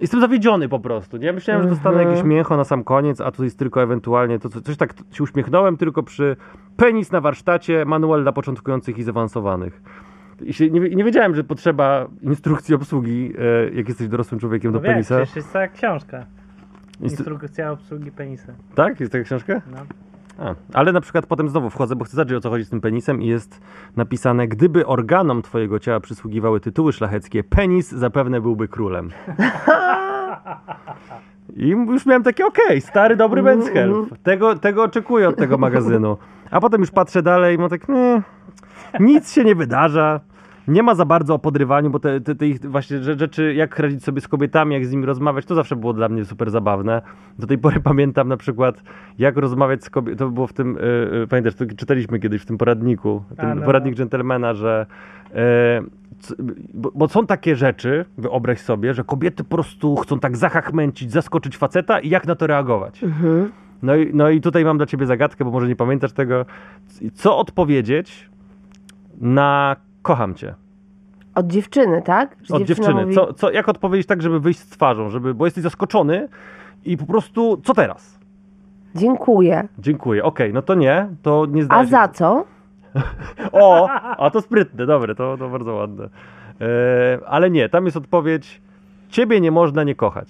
Jestem 0.00 0.20
zawiedziony 0.20 0.68
po 0.68 0.80
prostu, 0.80 1.16
nie? 1.16 1.32
Myślałem, 1.32 1.62
że 1.62 1.68
dostanę 1.68 1.96
Mhm. 1.96 2.08
jakieś 2.16 2.30
mięcho 2.30 2.56
na 2.56 2.64
sam 2.64 2.84
koniec, 2.84 3.20
a 3.20 3.30
tu 3.30 3.44
jest 3.44 3.58
tylko 3.58 3.82
ewentualnie 3.82 4.38
to, 4.38 4.48
co- 4.48 4.60
coś 4.60 4.76
tak 4.76 4.94
się 5.12 5.24
uśmiechnąłem 5.24 5.76
tylko 5.76 6.02
przy 6.02 6.36
penis 6.76 7.12
na 7.12 7.20
warsztacie, 7.20 7.84
manual 7.84 8.22
dla 8.22 8.32
początkujących 8.32 8.98
i 8.98 9.02
zaawansowanych. 9.02 9.82
I 10.42 10.52
się, 10.52 10.70
nie, 10.70 10.80
nie 10.80 11.04
wiedziałem, 11.04 11.34
że 11.34 11.44
potrzeba 11.44 12.06
instrukcji 12.22 12.74
obsługi, 12.74 13.32
e, 13.38 13.74
jak 13.74 13.88
jesteś 13.88 14.08
dorosłym 14.08 14.40
człowiekiem 14.40 14.72
do 14.72 14.78
No 14.78 14.82
wiem, 14.82 14.92
penisa. 14.92 15.16
przecież 15.16 15.36
jest 15.36 15.52
cała 15.52 15.68
książka. 15.68 16.26
Instru- 17.00 17.02
Instrukcja 17.02 17.70
obsługi 17.72 18.10
penisa. 18.12 18.52
tak? 18.74 19.00
Jest 19.00 19.12
taka 19.12 19.24
książka? 19.24 19.62
No. 19.70 19.76
A, 20.38 20.54
ale 20.72 20.92
na 20.92 21.00
przykład 21.00 21.26
potem 21.26 21.48
znowu 21.48 21.70
wchodzę, 21.70 21.96
bo 21.96 22.04
chcę 22.04 22.16
zobaczyć 22.16 22.36
o 22.36 22.40
co 22.40 22.50
chodzi 22.50 22.64
z 22.64 22.70
tym 22.70 22.80
penisem 22.80 23.22
i 23.22 23.26
jest 23.26 23.60
napisane, 23.96 24.48
gdyby 24.48 24.86
organom 24.86 25.42
twojego 25.42 25.78
ciała 25.78 26.00
przysługiwały 26.00 26.60
tytuły 26.60 26.92
szlacheckie, 26.92 27.44
penis 27.44 27.90
zapewne 27.90 28.40
byłby 28.40 28.68
królem. 28.68 29.10
I 31.56 31.68
już 31.68 32.06
miałem 32.06 32.22
takie, 32.22 32.46
okej, 32.46 32.80
stary, 32.80 33.16
dobry 33.16 33.42
Men's 33.42 33.72
Health. 33.72 34.22
Tego, 34.22 34.56
tego 34.56 34.82
oczekuję 34.82 35.28
od 35.28 35.36
tego 35.36 35.58
magazynu. 35.58 36.16
A 36.50 36.60
potem 36.60 36.80
już 36.80 36.90
patrzę 36.90 37.22
dalej 37.22 37.56
i 37.56 37.58
mam 37.58 37.70
tak, 37.70 37.88
nie, 37.88 38.22
nic 39.00 39.32
się 39.32 39.44
nie 39.44 39.54
wydarza. 39.54 40.20
Nie 40.68 40.82
ma 40.82 40.94
za 40.94 41.04
bardzo 41.04 41.34
o 41.34 41.38
podrywaniu, 41.38 41.90
bo 41.90 41.98
te, 41.98 42.20
te, 42.20 42.34
te 42.34 42.46
ich 42.46 42.60
właśnie 42.60 42.98
rze- 42.98 43.18
rzeczy, 43.18 43.54
jak 43.54 43.78
radzić 43.78 44.04
sobie 44.04 44.20
z 44.20 44.28
kobietami, 44.28 44.74
jak 44.74 44.86
z 44.86 44.92
nimi 44.92 45.06
rozmawiać, 45.06 45.46
to 45.46 45.54
zawsze 45.54 45.76
było 45.76 45.92
dla 45.92 46.08
mnie 46.08 46.24
super 46.24 46.50
zabawne. 46.50 47.02
Do 47.38 47.46
tej 47.46 47.58
pory 47.58 47.80
pamiętam 47.90 48.28
na 48.28 48.36
przykład, 48.36 48.82
jak 49.18 49.36
rozmawiać 49.36 49.84
z 49.84 49.90
kobietą, 49.90 50.18
to 50.18 50.30
było 50.30 50.46
w 50.46 50.52
tym, 50.52 50.78
yy, 51.12 51.26
pamiętasz, 51.26 51.54
to 51.54 51.66
czytaliśmy 51.66 52.18
kiedyś 52.18 52.42
w 52.42 52.46
tym 52.46 52.58
poradniku, 52.58 53.22
ten 53.36 53.50
A, 53.50 53.54
no, 53.54 53.62
poradnik 53.62 53.94
dżentelmena, 53.94 54.54
że 54.54 54.86
yy, 55.34 55.38
bo, 56.74 56.92
bo 56.94 57.08
są 57.08 57.26
takie 57.26 57.56
rzeczy, 57.56 58.04
wyobraź 58.18 58.60
sobie, 58.60 58.94
że 58.94 59.04
kobiety 59.04 59.44
po 59.44 59.50
prostu 59.50 59.96
chcą 59.96 60.18
tak 60.18 60.36
zachachmęcić, 60.36 61.12
zaskoczyć 61.12 61.56
faceta 61.56 62.00
i 62.00 62.08
jak 62.08 62.26
na 62.26 62.34
to 62.34 62.46
reagować. 62.46 63.04
Mhm. 63.04 63.50
No 63.82 63.96
i, 63.96 64.10
no 64.14 64.30
i 64.30 64.40
tutaj 64.40 64.64
mam 64.64 64.76
dla 64.76 64.86
ciebie 64.86 65.06
zagadkę, 65.06 65.44
bo 65.44 65.50
może 65.50 65.68
nie 65.68 65.76
pamiętasz 65.76 66.12
tego. 66.12 66.46
Co 67.14 67.38
odpowiedzieć 67.38 68.30
na 69.20 69.76
kocham 70.02 70.34
cię? 70.34 70.54
Od 71.34 71.46
dziewczyny, 71.46 72.02
tak? 72.02 72.36
Że 72.42 72.54
Od 72.54 72.62
dziewczyny. 72.62 73.02
mówi- 73.02 73.14
Co, 73.14 73.32
co, 73.32 73.50
jak 73.50 73.68
odpowiedzieć 73.68 74.06
tak, 74.06 74.22
żeby 74.22 74.40
wyjść 74.40 74.60
z 74.60 74.68
twarzą, 74.68 75.08
żeby, 75.10 75.34
bo 75.34 75.44
jesteś 75.44 75.62
zaskoczony 75.64 76.28
i 76.84 76.96
po 76.96 77.06
prostu 77.06 77.60
co 77.64 77.74
teraz? 77.74 78.18
Dziękuję. 78.94 79.68
Dziękuję. 79.78 80.24
Okej, 80.24 80.52
no 80.52 80.62
to 80.62 80.74
nie, 80.74 81.08
to 81.22 81.46
nie 81.46 81.62
A 81.62 81.64
zdałeś. 81.64 81.88
za 81.88 82.08
co? 82.08 82.44
O, 83.52 83.88
a 84.18 84.30
to 84.30 84.40
sprytne, 84.40 84.86
dobre, 84.86 85.14
to, 85.14 85.36
to 85.38 85.48
bardzo 85.48 85.74
ładne. 85.74 86.04
E, 86.04 86.08
ale 87.26 87.50
nie, 87.50 87.68
tam 87.68 87.84
jest 87.84 87.96
odpowiedź 87.96 88.60
ciebie 89.08 89.40
nie 89.40 89.50
można 89.50 89.84
nie 89.84 89.94
kochać. 89.94 90.28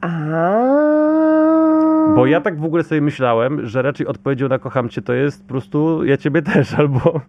A. 0.00 0.08
Bo 2.14 2.26
ja 2.26 2.40
tak 2.40 2.60
w 2.60 2.64
ogóle 2.64 2.82
sobie 2.82 3.00
myślałem, 3.00 3.66
że 3.66 3.82
raczej 3.82 4.06
odpowiedzią 4.06 4.48
na 4.48 4.58
kocham 4.58 4.88
cię 4.88 5.02
to 5.02 5.12
jest 5.12 5.42
po 5.42 5.48
prostu 5.48 6.04
ja 6.04 6.16
ciebie 6.16 6.42
też, 6.42 6.74
albo 6.78 7.20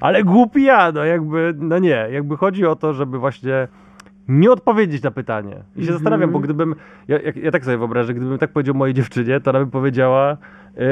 ale 0.00 0.24
głupi 0.24 0.62
ja, 0.62 0.92
no 0.92 1.04
jakby, 1.04 1.54
no 1.58 1.78
nie, 1.78 2.08
jakby 2.12 2.36
chodzi 2.36 2.66
o 2.66 2.76
to, 2.76 2.92
żeby 2.92 3.18
właśnie 3.18 3.68
nie 4.28 4.50
odpowiedzieć 4.50 5.02
na 5.02 5.10
pytanie. 5.10 5.62
I 5.76 5.86
się 5.86 5.92
zastanawiam, 5.92 6.30
bo 6.30 6.38
gdybym, 6.38 6.74
ja, 7.08 7.18
ja, 7.42 7.50
tak 7.50 7.64
sobie 7.64 7.78
wyobrażę, 7.78 8.14
gdybym 8.14 8.38
tak 8.38 8.52
powiedział 8.52 8.74
mojej 8.74 8.94
dziewczynie, 8.94 9.40
to 9.40 9.50
ona 9.50 9.60
by 9.64 9.70
powiedziała 9.70 10.36
yy, 10.76 10.84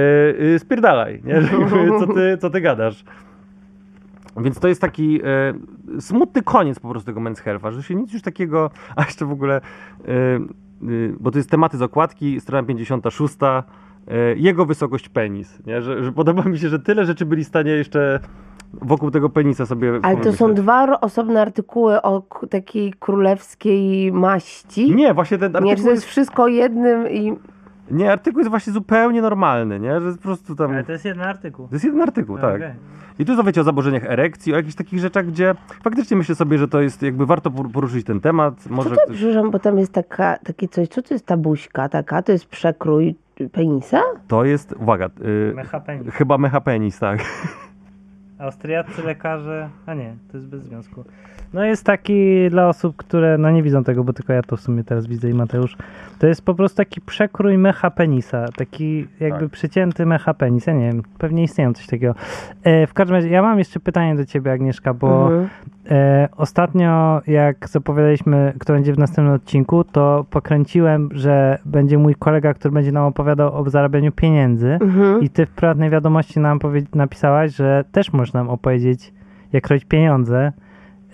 yy, 0.46 0.58
spierdalaj, 0.58 1.22
nie? 1.24 1.42
Że 1.42 1.56
jakby, 1.58 1.88
co, 1.98 2.06
ty, 2.14 2.38
co 2.40 2.50
ty 2.50 2.60
gadasz. 2.60 3.04
Więc 4.36 4.60
to 4.60 4.68
jest 4.68 4.80
taki 4.80 5.20
e, 5.24 6.00
smutny 6.00 6.42
koniec 6.42 6.80
po 6.80 6.88
prostu 6.88 7.06
tego 7.06 7.20
Men's 7.20 7.42
Health'a, 7.42 7.72
że 7.72 7.82
się 7.82 7.94
nic 7.94 8.12
już 8.12 8.22
takiego, 8.22 8.70
a 8.96 9.04
jeszcze 9.04 9.26
w 9.26 9.32
ogóle, 9.32 9.60
y, 10.00 10.40
bo 11.20 11.30
to 11.30 11.38
jest 11.38 11.50
tematy 11.50 11.76
z 11.76 11.82
okładki, 11.82 12.40
strona 12.40 12.66
56, 12.66 13.34
e, 13.42 13.60
jego 14.36 14.66
wysokość 14.66 15.08
penis, 15.08 15.66
nie? 15.66 15.82
Że, 15.82 16.04
że 16.04 16.12
podoba 16.12 16.42
mi 16.42 16.58
się, 16.58 16.68
że 16.68 16.78
tyle 16.78 17.04
rzeczy 17.04 17.26
byli 17.26 17.44
w 17.44 17.48
stanie 17.48 17.70
jeszcze 17.70 18.20
wokół 18.72 19.10
tego 19.10 19.28
penisa 19.28 19.66
sobie 19.66 20.00
Ale 20.02 20.16
to 20.16 20.32
są 20.32 20.54
dwa 20.54 21.00
osobne 21.00 21.42
artykuły 21.42 22.02
o 22.02 22.22
takiej 22.50 22.92
królewskiej 22.92 24.12
maści. 24.12 24.94
Nie, 24.94 25.14
właśnie 25.14 25.38
ten 25.38 25.52
Nie, 25.52 25.58
artykuł, 25.58 25.76
że 25.76 25.84
to 25.84 25.90
jest 25.90 26.02
jest, 26.02 26.06
wszystko 26.06 26.48
jednym 26.48 27.10
i... 27.10 27.36
nie, 27.90 28.12
artykuł 28.12 28.38
jest 28.38 28.50
właśnie 28.50 28.72
zupełnie 28.72 29.22
normalny, 29.22 29.80
nie? 29.80 30.00
Że 30.00 30.12
po 30.12 30.22
prostu 30.22 30.56
tam... 30.56 30.70
Ale 30.70 30.84
to 30.84 30.92
jest 30.92 31.04
jeden 31.04 31.24
artykuł. 31.24 31.68
To 31.68 31.74
jest 31.74 31.84
jeden 31.84 32.02
artykuł, 32.02 32.38
tak. 32.38 32.56
Okej. 32.56 32.72
I 33.18 33.24
tu 33.24 33.44
wiecie 33.44 33.60
o 33.60 33.64
zaburzeniach 33.64 34.04
erekcji, 34.04 34.52
o 34.52 34.56
jakichś 34.56 34.74
takich 34.74 34.98
rzeczach, 34.98 35.26
gdzie 35.26 35.54
faktycznie 35.82 36.16
myślę 36.16 36.34
sobie, 36.34 36.58
że 36.58 36.68
to 36.68 36.80
jest 36.80 37.02
jakby 37.02 37.26
warto 37.26 37.50
por- 37.50 37.70
poruszyć 37.70 38.06
ten 38.06 38.20
temat. 38.20 38.54
Co 38.60 38.70
Może 38.74 38.90
to, 38.90 38.96
ktoś... 38.96 39.16
przepraszam, 39.16 39.50
bo 39.50 39.58
tam 39.58 39.78
jest 39.78 39.92
taka, 39.92 40.36
takie 40.38 40.68
coś, 40.68 40.88
co 40.88 41.02
to 41.02 41.14
jest 41.14 41.26
ta 41.26 41.36
buźka 41.36 41.88
taka? 41.88 42.22
To 42.22 42.32
jest 42.32 42.46
przekrój 42.46 43.14
penisa? 43.52 44.02
To 44.28 44.44
jest, 44.44 44.72
uwaga, 44.72 45.10
y, 45.50 45.52
Mechapenis. 45.54 46.14
chyba 46.14 46.38
mechapenis, 46.38 46.98
tak. 46.98 47.24
Austriaccy 48.38 49.02
lekarze. 49.02 49.68
A 49.86 49.94
nie, 49.94 50.16
to 50.30 50.36
jest 50.36 50.48
bez 50.48 50.62
związku. 50.62 51.04
No 51.54 51.64
jest 51.64 51.84
taki 51.86 52.50
dla 52.50 52.68
osób, 52.68 52.96
które 52.96 53.38
no 53.38 53.50
nie 53.50 53.62
widzą 53.62 53.84
tego, 53.84 54.04
bo 54.04 54.12
tylko 54.12 54.32
ja 54.32 54.42
to 54.42 54.56
w 54.56 54.60
sumie 54.60 54.84
teraz 54.84 55.06
widzę 55.06 55.30
i 55.30 55.34
Mateusz. 55.34 55.76
To 56.18 56.26
jest 56.26 56.44
po 56.44 56.54
prostu 56.54 56.76
taki 56.76 57.00
przekrój 57.00 57.58
mecha 57.58 57.90
penisa. 57.90 58.46
Taki 58.56 59.06
jakby 59.20 59.40
Tak. 59.40 59.50
przycięty 59.50 60.06
mecha 60.06 60.34
penis. 60.34 60.66
Ja 60.66 60.72
nie 60.72 60.92
wiem, 60.92 61.02
pewnie 61.18 61.42
istnieją 61.42 61.72
coś 61.74 61.86
takiego. 61.86 62.14
E, 62.64 62.86
w 62.86 62.94
każdym 62.94 63.14
razie, 63.16 63.28
ja 63.28 63.42
mam 63.42 63.58
jeszcze 63.58 63.80
pytanie 63.80 64.16
do 64.16 64.24
ciebie, 64.24 64.52
Agnieszka, 64.52 64.94
bo 64.94 65.22
Mhm. 65.24 65.48
E, 65.90 66.28
ostatnio, 66.36 67.20
jak 67.26 67.68
zapowiadaliśmy, 67.68 68.52
kto 68.58 68.72
będzie 68.72 68.92
w 68.92 68.98
następnym 68.98 69.34
odcinku, 69.34 69.84
to 69.84 70.26
pokręciłem, 70.30 71.08
że 71.12 71.58
będzie 71.64 71.98
mój 71.98 72.14
kolega, 72.14 72.54
który 72.54 72.72
będzie 72.74 72.92
nam 72.92 73.04
opowiadał 73.04 73.54
o 73.54 73.70
zarabianiu 73.70 74.12
pieniędzy. 74.12 74.78
Mhm. 74.80 75.20
I 75.20 75.30
ty 75.30 75.46
w 75.46 75.50
prywatnej 75.50 75.90
wiadomości 75.90 76.40
nam 76.40 76.58
napisałaś, 76.94 77.56
że 77.56 77.84
też 77.92 78.12
możesz 78.12 78.32
nam 78.32 78.48
opowiedzieć, 78.48 79.12
jak 79.52 79.68
robić 79.68 79.84
pieniądze. 79.84 80.52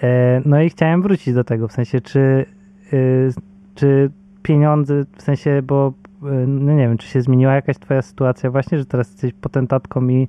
E, 0.03 0.41
no 0.45 0.61
i 0.61 0.71
chciałem 0.71 1.03
wrócić 1.03 1.35
do 1.35 1.45
tego, 1.45 1.69
w 1.69 1.73
sensie, 1.73 2.01
czy, 2.01 2.47
y, 2.93 3.31
czy 3.75 4.11
pieniądze, 4.43 4.95
w 5.17 5.23
sensie, 5.23 5.63
bo 5.63 5.93
y, 6.23 6.47
no 6.47 6.73
nie 6.73 6.89
wiem, 6.89 6.99
czy 6.99 7.09
się 7.09 7.23
zmieniła 7.23 7.55
jakaś 7.55 7.79
twoja 7.79 8.03
sytuacja 8.03 8.51
właśnie, 8.51 8.79
że 8.79 8.87
teraz 8.87 9.11
jesteś 9.11 9.33
potentatką 9.33 10.09
i 10.09 10.29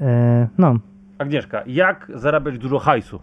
e, 0.00 0.48
no, 0.58 0.74
Agnieszka, 1.18 1.62
jak 1.66 2.12
zarabiać 2.14 2.58
dużo 2.58 2.78
hajsu? 2.78 3.20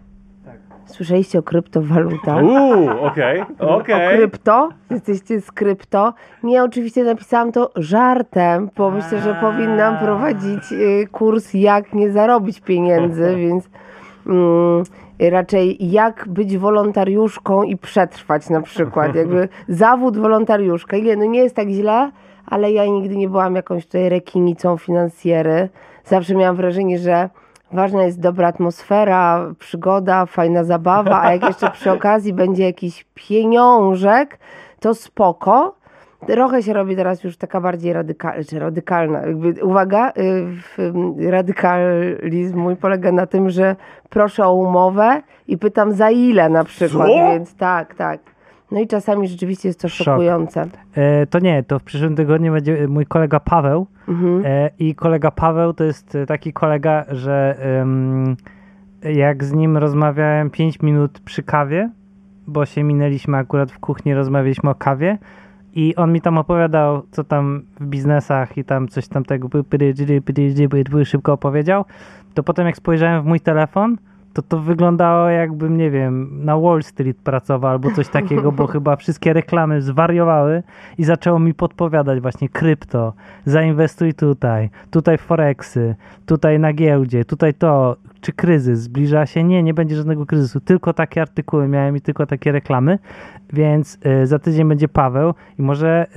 Słyszeliście 0.86 1.39
o 1.39 1.43
kryptowalutach? 1.43 2.43
Uuu, 2.43 2.89
okej, 2.89 3.43
O 3.59 3.77
okej. 3.77 4.17
krypto? 4.17 4.69
Jesteście 4.89 5.41
z 5.41 5.51
krypto? 5.51 6.13
Nie, 6.43 6.63
oczywiście 6.63 7.03
napisałam 7.03 7.51
to 7.51 7.71
żartem, 7.75 8.69
bo 8.77 8.91
myślę, 8.91 9.21
że 9.21 9.36
powinnam 9.41 9.97
prowadzić 9.97 10.71
y, 10.71 11.07
kurs 11.11 11.53
jak 11.53 11.93
nie 11.93 12.11
zarobić 12.11 12.61
pieniędzy, 12.61 13.36
więc 13.45 13.69
mm, 14.27 14.84
raczej 15.20 15.91
jak 15.91 16.28
być 16.28 16.57
wolontariuszką 16.57 17.63
i 17.63 17.78
przetrwać 17.78 18.49
na 18.49 18.61
przykład. 18.61 19.15
Jakby 19.22 19.49
zawód 19.67 20.17
wolontariuszka. 20.17 20.97
Ile? 20.97 21.15
No 21.15 21.26
nie 21.26 21.39
jest 21.39 21.55
tak 21.55 21.70
źle, 21.70 22.11
ale 22.45 22.72
ja 22.72 22.86
nigdy 22.86 23.17
nie 23.17 23.30
byłam 23.30 23.55
jakąś 23.55 23.86
tutaj 23.86 24.09
rekinicą 24.09 24.78
finansjery. 24.78 25.70
Zawsze 26.05 26.36
miałam 26.36 26.55
wrażenie, 26.55 26.99
że 26.99 27.30
ważna 27.72 28.03
jest 28.03 28.20
dobra 28.20 28.47
atmosfera, 28.47 29.51
przygoda, 29.59 30.26
fajna 30.26 30.63
zabawa, 30.63 31.22
a 31.22 31.34
jak 31.34 31.43
jeszcze 31.43 31.72
przy 31.72 31.91
okazji 31.91 32.34
będzie 32.34 32.63
jakiś 32.63 33.05
pieniążek, 33.13 34.39
to 34.80 34.95
spoko. 34.95 35.78
Trochę 36.28 36.63
się 36.63 36.74
robi 36.74 36.95
teraz 36.95 37.24
już 37.24 37.38
taka 37.38 37.61
bardziej 37.61 37.93
radykalna, 37.93 38.43
czy 38.43 38.59
radykalna. 38.59 39.20
Jakby, 39.26 39.65
uwaga, 39.65 40.09
y, 40.09 40.13
w- 40.78 41.30
radykalizm 41.30 42.59
mój 42.59 42.76
polega 42.76 43.11
na 43.11 43.26
tym, 43.28 43.49
że 43.49 43.76
proszę 44.09 44.45
o 44.47 44.53
umowę 44.53 45.22
i 45.47 45.57
pytam 45.57 45.91
za 45.93 46.09
ile 46.11 46.49
na 46.49 46.63
przykład, 46.63 47.07
Co? 47.07 47.13
więc 47.13 47.55
tak, 47.55 47.95
tak. 47.95 48.20
No 48.72 48.80
i 48.80 48.88
czasami 48.88 49.28
rzeczywiście 49.28 49.70
jest 49.70 49.82
to 49.82 49.89
Szok. 49.89 50.05
szokujące. 50.05 50.67
E, 50.95 51.26
to 51.26 51.39
nie, 51.39 51.63
to 51.63 51.80
w 51.80 51.84
przyszłym 51.84 52.15
tygodniu 52.15 52.53
będzie 52.53 52.88
mój 52.88 53.05
kolega 53.05 53.39
Paweł. 53.39 53.88
Mhm. 54.07 54.43
E, 54.45 54.70
I 54.80 54.95
kolega 54.95 55.32
Paweł 55.32 55.74
to 55.74 55.84
jest 55.84 56.15
e, 56.15 56.26
taki 56.26 56.53
kolega, 56.53 57.05
że 57.07 57.55
em, 57.82 58.36
jak 59.03 59.43
z 59.43 59.53
nim 59.53 59.78
rozmawiałem 59.78 60.49
5 60.49 60.82
minut 60.82 61.20
przy 61.20 61.43
kawie, 61.43 61.89
bo 62.47 62.65
się 62.65 62.84
minęliśmy 62.84 63.38
akurat 63.38 63.72
w 63.72 63.80
kuchni, 63.80 64.13
rozmawialiśmy 64.13 64.70
o 64.70 64.76
kawie 64.76 65.17
I 65.76 65.95
on 65.95 66.13
mi 66.13 66.22
tam 66.22 66.38
opowiadał, 66.38 67.01
co 67.11 67.24
tam 67.24 67.61
w 67.80 67.86
biznesach 67.86 68.57
i 68.57 68.63
tam 68.63 68.88
coś 68.88 69.07
tam 69.07 69.26
tego 69.26 69.49
szybko 71.05 71.34
opowiedział. 71.34 71.86
To 72.34 72.43
potem 72.43 72.65
jak 72.65 72.78
spojrzałem 72.78 73.24
w 73.24 73.26
mój 73.26 73.39
telefon, 73.39 73.97
to 74.34 74.41
to 74.41 74.59
wyglądało 74.59 75.30
jakbym, 75.30 75.78
nie 75.78 75.91
wiem, 75.91 76.45
na 76.45 76.57
Wall 76.57 76.84
Street 76.84 77.17
pracował 77.17 77.72
albo 77.72 77.91
coś 77.91 78.07
takiego, 78.07 78.51
bo 78.51 78.67
chyba 78.74 78.95
wszystkie 78.95 79.34
reklamy 79.34 79.82
zwariowały 79.82 80.63
i 80.97 81.03
zaczęło 81.03 81.39
mi 81.39 81.53
podpowiadać 81.53 82.20
właśnie 82.20 82.49
krypto, 82.49 83.13
zainwestuj 83.45 84.13
tutaj, 84.13 84.70
tutaj 84.91 85.17
forexy, 85.17 85.95
tutaj 86.26 86.59
na 86.59 86.74
giełdzie, 86.74 87.26
tutaj 87.26 87.53
to, 87.53 87.95
czy 88.22 88.34
kryzys 88.34 88.80
zbliża 88.80 89.26
się? 89.26 89.43
Nie, 89.43 89.63
nie 89.63 89.74
będzie 89.74 89.95
żadnego 89.95 90.26
kryzysu, 90.26 90.59
tylko 90.59 90.93
takie 90.93 91.22
artykuły 91.22 91.67
miałem 91.67 91.97
i 91.97 92.01
tylko 92.01 92.26
takie 92.26 92.51
reklamy, 92.51 92.99
więc 93.53 93.97
y, 94.24 94.28
za 94.28 94.39
tydzień 94.39 94.67
będzie 94.67 94.88
Paweł 94.88 95.34
i 95.59 95.61
może 95.61 96.07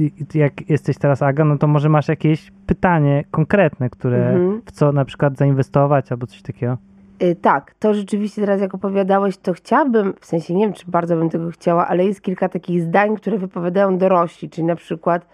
y, 0.00 0.38
jak 0.38 0.70
jesteś 0.70 0.98
teraz 0.98 1.22
Aga, 1.22 1.44
no 1.44 1.58
to 1.58 1.66
może 1.66 1.88
masz 1.88 2.08
jakieś 2.08 2.52
pytanie 2.66 3.24
konkretne, 3.30 3.90
które 3.90 4.28
Mhm. 4.28 4.62
w 4.64 4.72
co 4.72 4.92
na 4.92 5.04
przykład 5.04 5.36
zainwestować 5.36 6.12
albo 6.12 6.26
coś 6.26 6.42
takiego. 6.42 6.76
Y, 7.22 7.36
Tak, 7.42 7.74
to 7.78 7.94
rzeczywiście 7.94 8.40
teraz 8.40 8.60
jak 8.60 8.74
opowiadałeś, 8.74 9.36
to 9.36 9.52
chciałabym, 9.52 10.14
w 10.20 10.26
sensie 10.26 10.54
nie 10.54 10.64
wiem, 10.64 10.72
czy 10.72 10.90
bardzo 10.90 11.16
bym 11.16 11.30
tego 11.30 11.50
chciała, 11.50 11.88
ale 11.88 12.04
jest 12.04 12.20
kilka 12.20 12.48
takich 12.48 12.82
zdań, 12.82 13.16
które 13.16 13.38
wypowiadają 13.38 13.98
dorośli, 13.98 14.50
czyli 14.50 14.66
na 14.66 14.76
przykład 14.76 15.26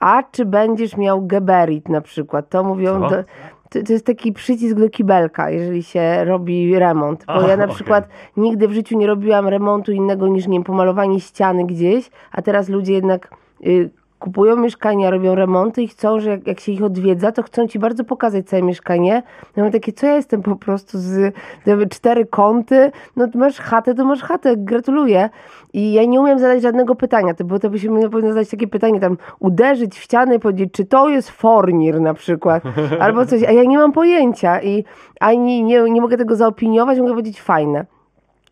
a 0.00 0.22
czy 0.22 0.44
będziesz 0.44 0.96
miał 0.96 1.26
geberit 1.26 1.88
na 1.88 2.00
przykład, 2.00 2.48
to 2.48 2.64
mówią, 2.64 3.00
do, 3.00 3.24
to, 3.70 3.82
to 3.82 3.92
jest 3.92 4.06
taki 4.06 4.32
przycisk 4.32 4.76
do 4.76 4.90
kibelka, 4.90 5.50
jeżeli 5.50 5.82
się 5.82 6.24
robi 6.24 6.78
remont, 6.78 7.24
bo 7.26 7.48
ja 7.48 7.56
na 7.56 7.68
przykład 7.68 8.08
nigdy 8.36 8.68
w 8.68 8.72
życiu 8.72 8.98
nie 8.98 9.06
robiłam 9.06 9.48
remontu 9.48 9.92
innego 9.92 10.28
niż, 10.28 10.46
nie 10.46 10.52
wiem, 10.52 10.64
pomalowanie 10.64 11.20
ściany 11.20 11.66
gdzieś, 11.66 12.10
a 12.32 12.42
teraz 12.42 12.68
ludzie 12.68 12.92
jednak 12.92 13.30
y, 13.66 13.90
kupują 14.24 14.56
mieszkania, 14.56 15.10
robią 15.10 15.34
remonty 15.34 15.82
i 15.82 15.88
chcą, 15.88 16.20
że 16.20 16.30
jak, 16.30 16.46
jak 16.46 16.60
się 16.60 16.72
ich 16.72 16.82
odwiedza, 16.82 17.32
to 17.32 17.42
chcą 17.42 17.68
ci 17.68 17.78
bardzo 17.78 18.04
pokazać 18.04 18.46
całe 18.46 18.62
mieszkanie. 18.62 19.22
Ja 19.56 19.62
mam 19.62 19.72
takie, 19.72 19.92
co 19.92 20.06
ja 20.06 20.14
jestem 20.16 20.42
po 20.42 20.56
prostu 20.56 20.98
z 20.98 21.34
jakby 21.66 21.86
cztery 21.86 22.26
kąty, 22.26 22.92
no 23.16 23.28
to 23.28 23.38
masz 23.38 23.58
chatę, 23.58 23.94
to 23.94 24.04
masz 24.04 24.22
chatę, 24.22 24.56
gratuluję. 24.56 25.30
I 25.72 25.92
ja 25.92 26.04
nie 26.04 26.20
umiem 26.20 26.38
zadać 26.38 26.62
żadnego 26.62 26.94
pytania, 26.94 27.34
to, 27.34 27.44
bo 27.44 27.58
to 27.58 27.70
by 27.70 27.78
się 27.78 28.10
powinno 28.10 28.32
zadać 28.32 28.48
takie 28.48 28.66
pytanie, 28.66 29.00
tam 29.00 29.16
uderzyć 29.38 29.94
w 29.94 30.02
ścianę 30.02 30.34
i 30.34 30.40
powiedzieć, 30.40 30.72
czy 30.72 30.84
to 30.84 31.08
jest 31.08 31.30
fornir 31.30 32.00
na 32.00 32.14
przykład, 32.14 32.62
albo 33.00 33.26
coś, 33.26 33.42
a 33.42 33.52
ja 33.52 33.64
nie 33.64 33.78
mam 33.78 33.92
pojęcia 33.92 34.62
i 34.62 34.84
ani 35.20 35.64
nie, 35.64 35.82
nie 35.82 36.00
mogę 36.00 36.16
tego 36.16 36.36
zaopiniować, 36.36 36.98
mogę 36.98 37.10
powiedzieć 37.10 37.40
fajne. 37.40 37.86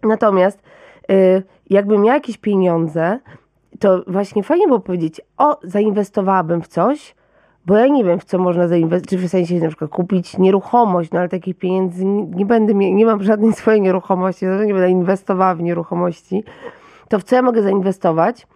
Natomiast 0.03 0.62
y, 1.11 1.43
jakbym 1.70 2.03
miała 2.03 2.14
jakieś 2.14 2.39
pieniądze, 2.39 3.18
to 3.83 4.03
właśnie 4.07 4.43
fajnie 4.43 4.66
było 4.66 4.80
powiedzieć, 4.80 5.20
o, 5.39 5.59
zainwestowałabym 5.62 6.62
w 6.62 6.68
coś, 6.68 7.14
bo 7.66 7.76
ja 7.76 7.87
nie 7.87 8.05
wiem, 8.05 8.20
w 8.20 8.24
co 8.24 8.39
można 8.39 8.68
zainwestować, 8.68 9.11
czy 9.11 9.18
w 9.18 9.30
sensie 9.30 9.55
na 9.55 9.68
przykład 9.68 9.91
kupić 9.91 10.39
nieruchomość, 10.39 11.11
no 11.11 11.18
ale 11.18 11.28
takich 11.28 11.59
pieniędzy 11.59 12.05
nie, 12.05 12.26
nie 12.26 12.47
będę, 12.47 12.74
mie- 12.74 12.95
nie 12.95 13.07
mam 13.07 13.22
żadnej 13.22 13.53
swojej 13.62 13.80
nieruchomości, 13.80 14.47
nie 14.47 14.74
będę 14.74 14.91
inwestowała 14.91 15.55
w 15.55 15.62
nieruchomości, 15.62 16.45
to 17.09 17.18
w 17.18 17.24
co 17.24 17.37
ja 17.37 17.43
mogę 17.43 17.62
zainwestować? 17.62 18.47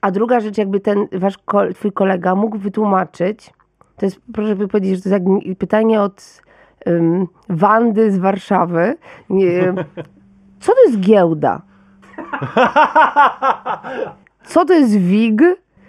A 0.00 0.10
druga 0.10 0.40
rzecz, 0.40 0.58
jakby 0.58 0.80
ten 0.80 1.08
wasz, 1.12 1.38
twój 1.74 1.92
kolega 1.92 2.34
mógł 2.34 2.58
wytłumaczyć, 2.58 3.50
to 3.96 4.06
jest, 4.06 4.20
proszę 4.34 4.56
by 4.56 4.68
powiedzieć, 4.68 4.96
że 4.96 5.02
to 5.02 5.08
jest 5.08 5.24
jak 5.48 5.58
pytanie 5.58 6.00
od 6.00 6.42
um, 6.86 7.26
Wandy 7.48 8.12
z 8.12 8.18
Warszawy. 8.18 8.96
Nie, 9.30 9.74
co 10.60 10.72
to 10.72 10.82
jest 10.86 11.00
giełda? 11.00 11.62
Co 14.44 14.64
to 14.64 14.74
jest 14.74 14.98
WIG? 14.98 15.42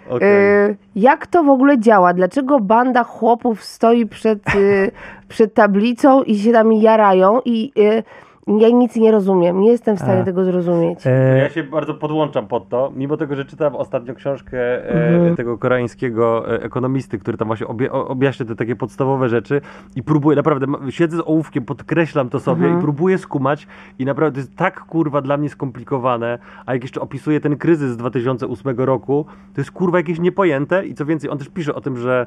Okej. 0.08 0.28
E, 0.28 0.74
jak 0.96 1.26
to 1.26 1.44
w 1.44 1.48
ogóle 1.48 1.78
działa? 1.78 2.14
Dlaczego 2.14 2.60
banda 2.60 3.04
chłopów 3.04 3.64
stoi 3.64 4.06
przed, 4.06 4.48
e, 4.48 4.52
przed 5.28 5.54
tablicą 5.54 6.22
i 6.22 6.38
się 6.38 6.52
tam 6.52 6.72
jarają 6.72 7.40
i 7.44 7.72
e, 7.78 8.02
ja 8.46 8.68
nic 8.68 8.96
nie 8.96 9.10
rozumiem. 9.12 9.60
Nie 9.60 9.70
jestem 9.70 9.96
w 9.96 10.00
stanie 10.00 10.20
A. 10.20 10.24
tego 10.24 10.44
zrozumieć. 10.44 11.06
E, 11.06 11.38
Ja 11.38 11.48
się 11.50 11.62
bardzo 11.62 11.94
podłączam 11.94 12.46
pod 12.46 12.68
to, 12.68 12.92
mimo 12.96 13.16
tego, 13.16 13.36
że 13.36 13.44
czytałem 13.44 13.76
ostatnio 13.76 14.14
książkę 14.14 14.58
e, 14.58 15.14
Mhm. 15.14 15.36
tego 15.36 15.58
koreańskiego 15.58 16.54
e, 16.54 16.62
ekonomisty, 16.62 17.18
który 17.18 17.38
tam 17.38 17.46
właśnie 17.48 17.66
objaśnia 17.92 18.46
te 18.46 18.56
takie 18.56 18.76
podstawowe 18.76 19.28
rzeczy 19.28 19.60
i 19.96 20.02
próbuję, 20.02 20.36
naprawdę, 20.36 20.66
siedzę 20.90 21.16
z 21.16 21.20
ołówkiem, 21.20 21.64
podkreślam 21.64 22.28
to 22.28 22.40
sobie 22.40 22.62
Mhm. 22.64 22.78
i 22.78 22.82
próbuję 22.82 23.18
skumać 23.18 23.66
i 23.98 24.04
naprawdę 24.04 24.34
to 24.34 24.40
jest 24.40 24.56
tak 24.56 24.80
kurwa 24.80 25.20
dla 25.20 25.36
mnie 25.36 25.48
skomplikowane, 25.48 26.38
a 26.66 26.72
jak 26.72 26.82
jeszcze 26.82 27.00
opisuje 27.00 27.40
ten 27.40 27.56
kryzys 27.56 27.90
z 27.90 27.96
2008 27.96 28.76
roku, 28.80 29.26
to 29.54 29.60
jest 29.60 29.70
kurwa 29.70 29.98
jakieś 29.98 30.18
niepojęte 30.20 30.86
i 30.86 30.94
co 30.94 31.06
więcej, 31.06 31.30
on 31.30 31.38
też 31.38 31.48
pisze 31.48 31.74
o 31.74 31.80
tym, 31.80 31.96
że, 31.96 32.26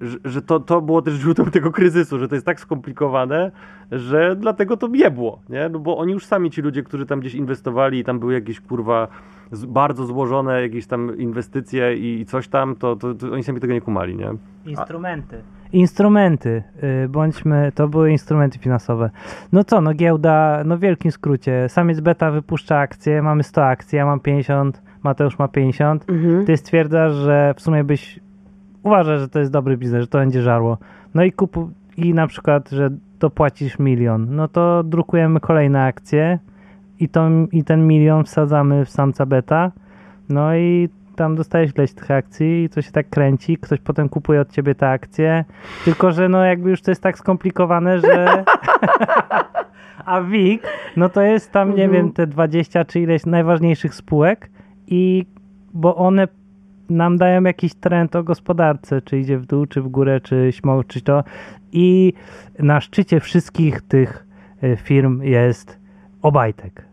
że, 0.00 0.18
że 0.24 0.42
to, 0.42 0.60
to 0.60 0.80
było 0.80 1.02
też 1.02 1.14
źródłem 1.14 1.50
tego 1.50 1.70
kryzysu, 1.72 2.18
że 2.18 2.28
to 2.28 2.34
jest 2.34 2.46
tak 2.46 2.60
skomplikowane, 2.60 3.50
że 3.92 4.36
dlatego 4.36 4.76
to 4.76 4.85
jebło, 4.94 5.38
nie? 5.48 5.68
No 5.68 5.78
bo 5.78 5.98
oni 5.98 6.12
już 6.12 6.26
sami, 6.26 6.50
ci 6.50 6.62
ludzie, 6.62 6.82
którzy 6.82 7.06
tam 7.06 7.20
gdzieś 7.20 7.34
inwestowali 7.34 7.98
i 7.98 8.04
tam 8.04 8.18
były 8.18 8.34
jakieś 8.34 8.60
kurwa 8.60 9.08
z, 9.52 9.64
bardzo 9.64 10.06
złożone 10.06 10.62
jakieś 10.62 10.86
tam 10.86 11.18
inwestycje 11.18 11.96
i, 11.96 12.20
i 12.20 12.26
coś 12.26 12.48
tam, 12.48 12.76
to, 12.76 12.96
to, 12.96 13.14
to 13.14 13.32
oni 13.32 13.42
sami 13.42 13.60
tego 13.60 13.72
nie 13.72 13.80
kumali, 13.80 14.16
nie? 14.16 14.30
Instrumenty. 14.66 15.42
Instrumenty, 15.72 16.62
y, 17.04 17.08
bądźmy, 17.08 17.72
to 17.74 17.88
były 17.88 18.10
instrumenty 18.10 18.58
finansowe. 18.58 19.10
No 19.52 19.64
co, 19.64 19.80
no 19.80 19.94
giełda, 19.94 20.62
no 20.64 20.76
w 20.76 20.80
wielkim 20.80 21.12
skrócie, 21.12 21.68
samiec 21.68 22.00
beta 22.00 22.30
wypuszcza 22.30 22.78
akcje, 22.78 23.22
mamy 23.22 23.42
100 23.42 23.64
akcji, 23.64 23.96
ja 23.96 24.06
mam 24.06 24.20
50, 24.20 24.82
Mateusz 25.02 25.38
ma 25.38 25.48
50. 25.48 26.10
Mhm. 26.10 26.46
Ty 26.46 26.56
stwierdzasz, 26.56 27.12
że 27.12 27.54
w 27.56 27.60
sumie 27.60 27.84
byś 27.84 28.20
uważasz, 28.82 29.20
że 29.20 29.28
to 29.28 29.38
jest 29.38 29.52
dobry 29.52 29.76
biznes, 29.76 30.00
że 30.00 30.06
to 30.06 30.18
będzie 30.18 30.42
żarło. 30.42 30.78
No 31.14 31.24
i 31.24 31.32
kupu, 31.32 31.70
i 31.96 32.14
na 32.14 32.26
przykład, 32.26 32.70
że 32.70 32.90
dopłacisz 33.20 33.78
milion, 33.78 34.26
no 34.30 34.48
to 34.48 34.82
drukujemy 34.82 35.40
kolejne 35.40 35.82
akcje 35.84 36.38
i, 37.00 37.08
to, 37.08 37.28
i 37.52 37.64
ten 37.64 37.86
milion 37.86 38.24
wsadzamy 38.24 38.84
w 38.84 38.90
samca 38.90 39.26
beta, 39.26 39.72
no 40.28 40.56
i 40.56 40.88
tam 41.16 41.36
dostajesz 41.36 41.70
ileś 41.76 41.92
tych 41.92 42.10
akcji 42.10 42.64
i 42.64 42.68
to 42.68 42.82
się 42.82 42.92
tak 42.92 43.08
kręci, 43.10 43.56
ktoś 43.58 43.80
potem 43.80 44.08
kupuje 44.08 44.40
od 44.40 44.52
ciebie 44.52 44.74
te 44.74 44.90
akcje, 44.90 45.44
tylko 45.84 46.12
że 46.12 46.28
no 46.28 46.44
jakby 46.44 46.70
już 46.70 46.82
to 46.82 46.90
jest 46.90 47.02
tak 47.02 47.18
skomplikowane, 47.18 48.00
że 48.00 48.44
a 50.06 50.20
WIG, 50.22 50.62
no 50.96 51.08
to 51.08 51.22
jest 51.22 51.52
tam, 51.52 51.68
nie 51.74 51.84
Mhm. 51.84 51.90
wiem, 51.92 52.12
te 52.12 52.26
20 52.26 52.84
czy 52.84 53.00
ileś 53.00 53.26
najważniejszych 53.26 53.94
spółek 53.94 54.50
i 54.86 55.26
bo 55.74 55.96
one 55.96 56.28
nam 56.90 57.16
dają 57.16 57.42
jakiś 57.42 57.74
trend 57.74 58.16
o 58.16 58.22
gospodarce, 58.22 59.02
czy 59.02 59.18
idzie 59.18 59.38
w 59.38 59.46
dół, 59.46 59.66
czy 59.66 59.82
w 59.82 59.88
górę, 59.88 60.20
czy 60.20 60.48
śmał, 60.52 60.82
czy 60.82 61.00
to 61.00 61.24
i 61.72 62.12
na 62.58 62.80
szczycie 62.80 63.20
wszystkich 63.20 63.80
tych 63.80 64.26
y, 64.62 64.76
firm 64.76 65.22
jest 65.22 65.78
Obajtek. 66.22 66.84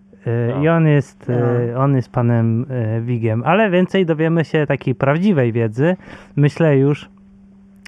No. 0.49 0.63
I 0.63 0.67
on 0.67 0.87
jest, 0.87 1.29
y, 1.29 1.77
on 1.77 1.95
jest 1.95 2.11
panem 2.11 2.65
Wigiem, 3.01 3.43
ale 3.45 3.69
więcej 3.69 4.05
dowiemy 4.05 4.45
się 4.45 4.65
takiej 4.67 4.95
prawdziwej 4.95 5.51
wiedzy, 5.51 5.95
myślę 6.35 6.77
już, 6.77 7.09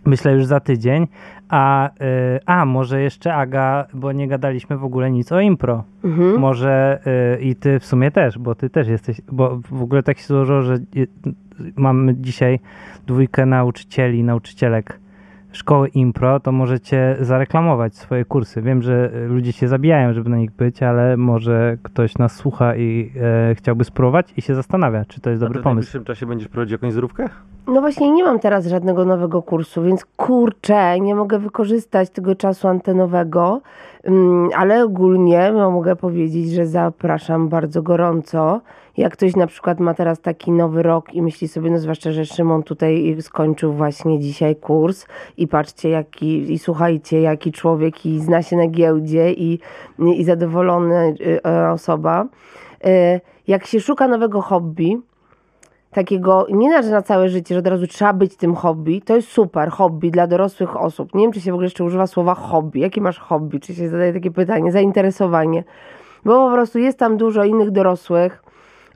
myślę 0.06 0.34
już 0.34 0.45
za 0.45 0.60
tydzień, 0.60 1.08
a, 1.49 1.89
y, 1.89 2.39
a 2.45 2.66
może 2.66 3.01
jeszcze 3.01 3.36
Aga, 3.36 3.86
bo 3.93 4.12
nie 4.12 4.28
gadaliśmy 4.28 4.78
w 4.78 4.84
ogóle 4.84 5.12
nic 5.12 5.32
o 5.32 5.39
impro. 5.39 5.84
Mhm. 6.03 6.39
Może 6.39 6.99
y, 7.38 7.41
i 7.41 7.56
ty 7.56 7.80
w 7.80 7.86
sumie 7.86 8.12
też, 8.12 8.38
bo 8.38 8.56
ty 8.56 8.70
też 8.70 8.88
jesteś, 8.88 9.22
bo 9.32 9.60
w 9.72 9.82
ogóle 9.82 10.03
tak 10.03 10.18
się 10.18 10.28
złożyło, 10.28 10.62
że 10.62 10.78
mamy 11.76 12.16
dzisiaj 12.16 12.60
dwójkę 13.08 13.45
nauczycieli, 13.45 14.24
nauczycielek 14.24 14.99
szkoły 15.51 15.88
impro, 15.88 16.39
to 16.39 16.51
możecie 16.51 17.18
zareklamować 17.20 17.95
swoje 17.95 18.26
kursy. 18.26 18.62
Wiem, 18.62 18.82
że 18.82 19.12
ludzie 19.28 19.51
się 19.51 19.68
zabijają, 19.68 20.14
żeby 20.14 20.30
na 20.30 20.38
nich 20.38 20.51
być, 20.51 20.84
ale 20.84 21.18
może 21.18 21.78
ktoś 21.84 22.18
nas 22.18 22.36
słucha 22.36 22.76
i 22.76 23.12
e, 23.51 23.56
chciałby 23.56 23.84
spróbować 23.84 24.34
i 24.38 24.41
się 24.41 24.56
zastanawia, 24.56 25.06
czy 25.06 25.22
to 25.22 25.30
jest 25.30 25.43
A 25.43 25.45
dobry 25.45 25.58
ty 25.58 25.62
w 25.62 25.64
pomysł. 25.64 25.76
najbliższym 25.76 26.03
czasie 26.03 26.26
będziesz 26.26 26.47
prowadzić 26.47 26.72
jakąś 26.72 26.93
zdrówkę? 26.93 27.30
No 27.68 27.82
właśnie 27.82 28.12
nie 28.12 28.24
mam 28.24 28.39
teraz 28.39 28.68
żadnego 28.68 29.06
nowego 29.06 29.41
kursu, 29.41 29.84
więc 29.84 30.06
kurczę, 30.06 30.99
nie 30.99 31.16
mogę 31.16 31.39
wykorzystać 31.39 32.10
tego 32.10 32.36
czasu 32.36 32.68
antenowego, 32.68 33.62
Mm, 34.06 34.49
ale 34.56 34.84
ogólnie 34.84 35.51
no, 35.53 35.72
mogę 35.72 35.95
powiedzieć, 35.95 36.51
że 36.51 36.66
zapraszam 36.66 37.49
bardzo 37.49 37.82
gorąco. 37.82 38.62
Jak 38.98 39.14
ktoś 39.14 39.36
na 39.36 39.48
przykład 39.48 39.80
ma 39.80 39.93
teraz 39.93 40.22
taki 40.22 40.52
nowy 40.52 40.84
rok 40.84 41.14
i 41.14 41.22
myśli 41.22 41.48
sobie, 41.48 41.72
no 41.72 41.80
zwłaszcza, 41.80 42.12
że 42.12 42.26
Szymon 42.26 42.64
tutaj 42.64 43.18
skończył 43.22 43.74
właśnie 43.74 44.20
dzisiaj 44.20 44.56
kurs 44.56 45.06
i 45.38 45.48
patrzcie 45.48 45.89
jaki, 45.89 46.54
i 46.54 46.60
słuchajcie 46.60 47.22
jaki 47.22 47.52
człowiek 47.52 48.06
i 48.06 48.20
zna 48.20 48.41
się 48.41 48.56
na 48.58 48.68
giełdzie 48.68 49.32
i, 49.32 49.60
i 50.00 50.24
zadowolona 50.24 51.04
y, 51.06 51.41
osoba. 51.72 52.26
Y, 52.86 53.22
Jak 53.48 53.66
się 53.66 53.80
szuka 53.80 54.08
nowego 54.08 54.41
hobby, 54.41 54.98
takiego, 55.91 56.48
nie 56.50 56.70
na, 56.70 56.82
na 56.82 57.02
całe 57.02 57.30
życie, 57.30 57.56
że 57.56 57.60
od 57.60 57.68
razu 57.68 57.88
trzeba 57.88 58.14
być 58.14 58.36
tym 58.38 58.56
hobby, 58.56 59.02
to 59.02 59.16
jest 59.16 59.28
super, 59.28 59.70
hobby 59.70 60.12
dla 60.12 60.28
dorosłych 60.28 60.82
osób. 60.82 61.16
Nie 61.16 61.22
wiem, 61.22 61.32
czy 61.32 61.41
się 61.41 61.52
w 61.52 61.54
ogóle 61.54 61.66
jeszcze 61.66 61.84
używa 61.84 62.08
słowa 62.08 62.36
hobby. 62.36 62.80
Jakie 62.80 63.02
masz 63.02 63.20
hobby? 63.20 63.60
Czy 63.60 63.76
się 63.76 63.89
zadaje 63.89 64.14
takie 64.14 64.32
pytanie? 64.32 64.72
Zainteresowanie. 64.72 65.64
Bo 66.26 66.48
po 66.48 66.54
prostu 66.54 66.80
jest 66.80 67.00
tam 67.00 67.18
dużo 67.18 67.43
innych 67.43 67.72
dorosłych, 67.72 68.43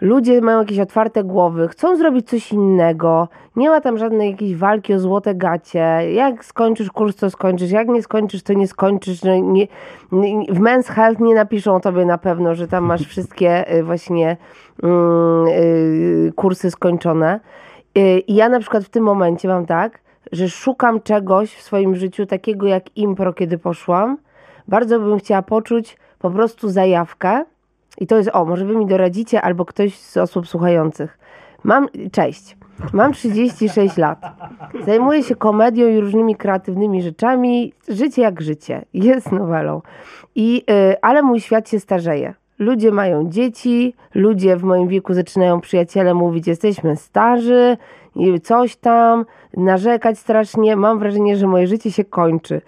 ludzie 0.01 0.41
mają 0.41 0.59
jakieś 0.59 0.79
otwarte 0.79 1.23
głowy, 1.23 1.67
chcą 1.67 1.97
zrobić 1.97 2.29
coś 2.29 2.51
innego, 2.51 3.27
nie 3.55 3.69
ma 3.69 3.81
tam 3.81 3.97
żadnej 3.97 4.31
jakiejś 4.31 4.55
walki 4.55 4.93
o 4.93 4.99
złote 4.99 5.35
gacie, 5.35 6.13
jak 6.13 6.45
skończysz 6.45 6.89
kurs, 6.89 7.15
to 7.15 7.29
skończysz, 7.29 7.71
jak 7.71 7.87
nie 7.87 8.03
skończysz, 8.03 8.43
to 8.43 8.53
nie 8.53 8.67
skończysz, 8.67 9.23
no 9.23 9.35
nie, 9.35 9.67
w 10.49 10.59
Men's 10.59 10.87
Health 10.87 11.19
nie 11.19 11.35
napiszą 11.35 11.79
tobie 11.79 12.05
na 12.05 12.17
pewno, 12.17 12.55
że 12.55 12.67
tam 12.67 12.83
masz 12.83 13.01
wszystkie 13.01 13.73
y, 13.73 13.83
właśnie 13.83 14.37
mm, 14.83 15.47
y, 15.47 16.31
kursy 16.35 16.71
skończone. 16.71 17.39
Y, 17.97 18.19
I 18.19 18.35
ja 18.35 18.49
na 18.49 18.59
przykład 18.59 18.83
w 18.83 18.89
tym 18.89 19.03
momencie 19.03 19.47
mam 19.47 19.65
tak, 19.65 19.99
że 20.31 20.49
szukam 20.49 21.01
czegoś 21.01 21.55
w 21.55 21.61
swoim 21.61 21.95
życiu 21.95 22.25
takiego 22.25 22.67
jak 22.67 22.97
impro, 22.97 23.33
kiedy 23.33 23.57
poszłam. 23.57 24.17
Bardzo 24.67 24.99
bym 24.99 25.19
chciała 25.19 25.41
poczuć 25.41 25.97
po 26.19 26.31
prostu 26.31 26.69
zajawkę. 26.69 27.45
I 27.99 28.07
to 28.07 28.17
jest, 28.17 28.29
o, 28.33 28.45
może 28.45 28.65
wy 28.65 28.75
mi 28.75 28.85
doradzicie, 28.85 29.41
albo 29.41 29.65
ktoś 29.65 29.99
z 29.99 30.17
osób 30.17 30.47
słuchających. 30.47 31.19
Mam, 31.63 31.87
cześć, 32.11 32.57
mam 32.93 33.13
36 33.13 33.97
lat. 33.97 34.19
Zajmuję 34.85 35.23
się 35.23 35.35
komedią 35.35 35.87
i 35.87 35.99
różnymi 35.99 36.35
kreatywnymi 36.35 37.01
rzeczami. 37.01 37.73
Życie 37.87 38.21
jak 38.21 38.41
życie. 38.41 38.85
Jest 38.93 39.31
nowelą. 39.31 39.81
I, 40.35 40.63
y, 40.91 41.01
ale 41.01 41.21
mój 41.21 41.39
świat 41.39 41.69
się 41.69 41.79
starzeje. 41.79 42.33
Ludzie 42.59 42.91
mają 42.91 43.29
dzieci, 43.29 43.95
ludzie 44.15 44.57
w 44.57 44.63
moim 44.63 44.87
wieku 44.87 45.13
zaczynają 45.13 45.61
przyjaciele 45.61 46.13
mówić, 46.13 46.47
jesteśmy 46.47 46.95
starzy, 46.95 47.77
coś 48.43 48.75
tam, 48.75 49.25
narzekać 49.57 50.19
strasznie. 50.19 50.75
Mam 50.75 50.99
wrażenie, 50.99 51.35
że 51.35 51.47
moje 51.47 51.67
życie 51.67 51.91
się 51.91 52.05
kończy. 52.05 52.61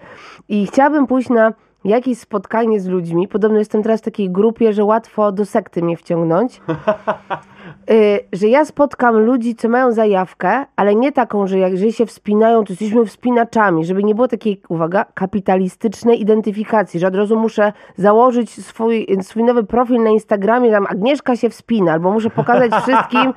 I 0.48 0.66
chciałabym 0.66 1.06
pójść 1.06 1.28
na 1.28 1.52
jakieś 1.84 2.18
spotkanie 2.18 2.80
z 2.80 2.86
ludźmi. 2.86 3.28
Podobno 3.28 3.58
jestem 3.58 3.82
teraz 3.82 4.00
w 4.00 4.04
takiej 4.04 4.30
grupie, 4.30 4.72
że 4.72 4.84
łatwo 4.84 5.32
do 5.32 5.46
sekty 5.46 5.82
mnie 5.82 5.96
wciągnąć. 5.96 6.60
Y, 7.90 8.20
że 8.32 8.48
ja 8.48 8.64
spotkam 8.64 9.18
ludzi, 9.18 9.54
co 9.54 9.68
mają 9.68 9.92
zajawkę, 9.92 10.66
ale 10.76 10.94
nie 10.94 11.12
taką, 11.12 11.46
że 11.46 11.58
jak 11.58 11.72
się 11.90 12.06
wspinają, 12.06 12.64
to 12.64 12.72
jesteśmy 12.72 13.06
wspinaczami, 13.06 13.84
żeby 13.84 14.04
nie 14.04 14.14
było 14.14 14.28
takiej, 14.28 14.60
uwaga, 14.68 15.04
kapitalistycznej 15.14 16.20
identyfikacji, 16.20 17.00
że 17.00 17.06
od 17.06 17.14
razu 17.14 17.38
muszę 17.38 17.72
założyć 17.96 18.66
swój, 18.66 19.06
swój 19.22 19.44
nowy 19.44 19.64
profil 19.64 20.02
na 20.02 20.10
Instagramie, 20.10 20.70
tam 20.70 20.86
Agnieszka 20.86 21.36
się 21.36 21.50
wspina, 21.50 21.92
albo 21.92 22.10
muszę 22.10 22.30
pokazać 22.30 22.72
wszystkim 22.82 23.34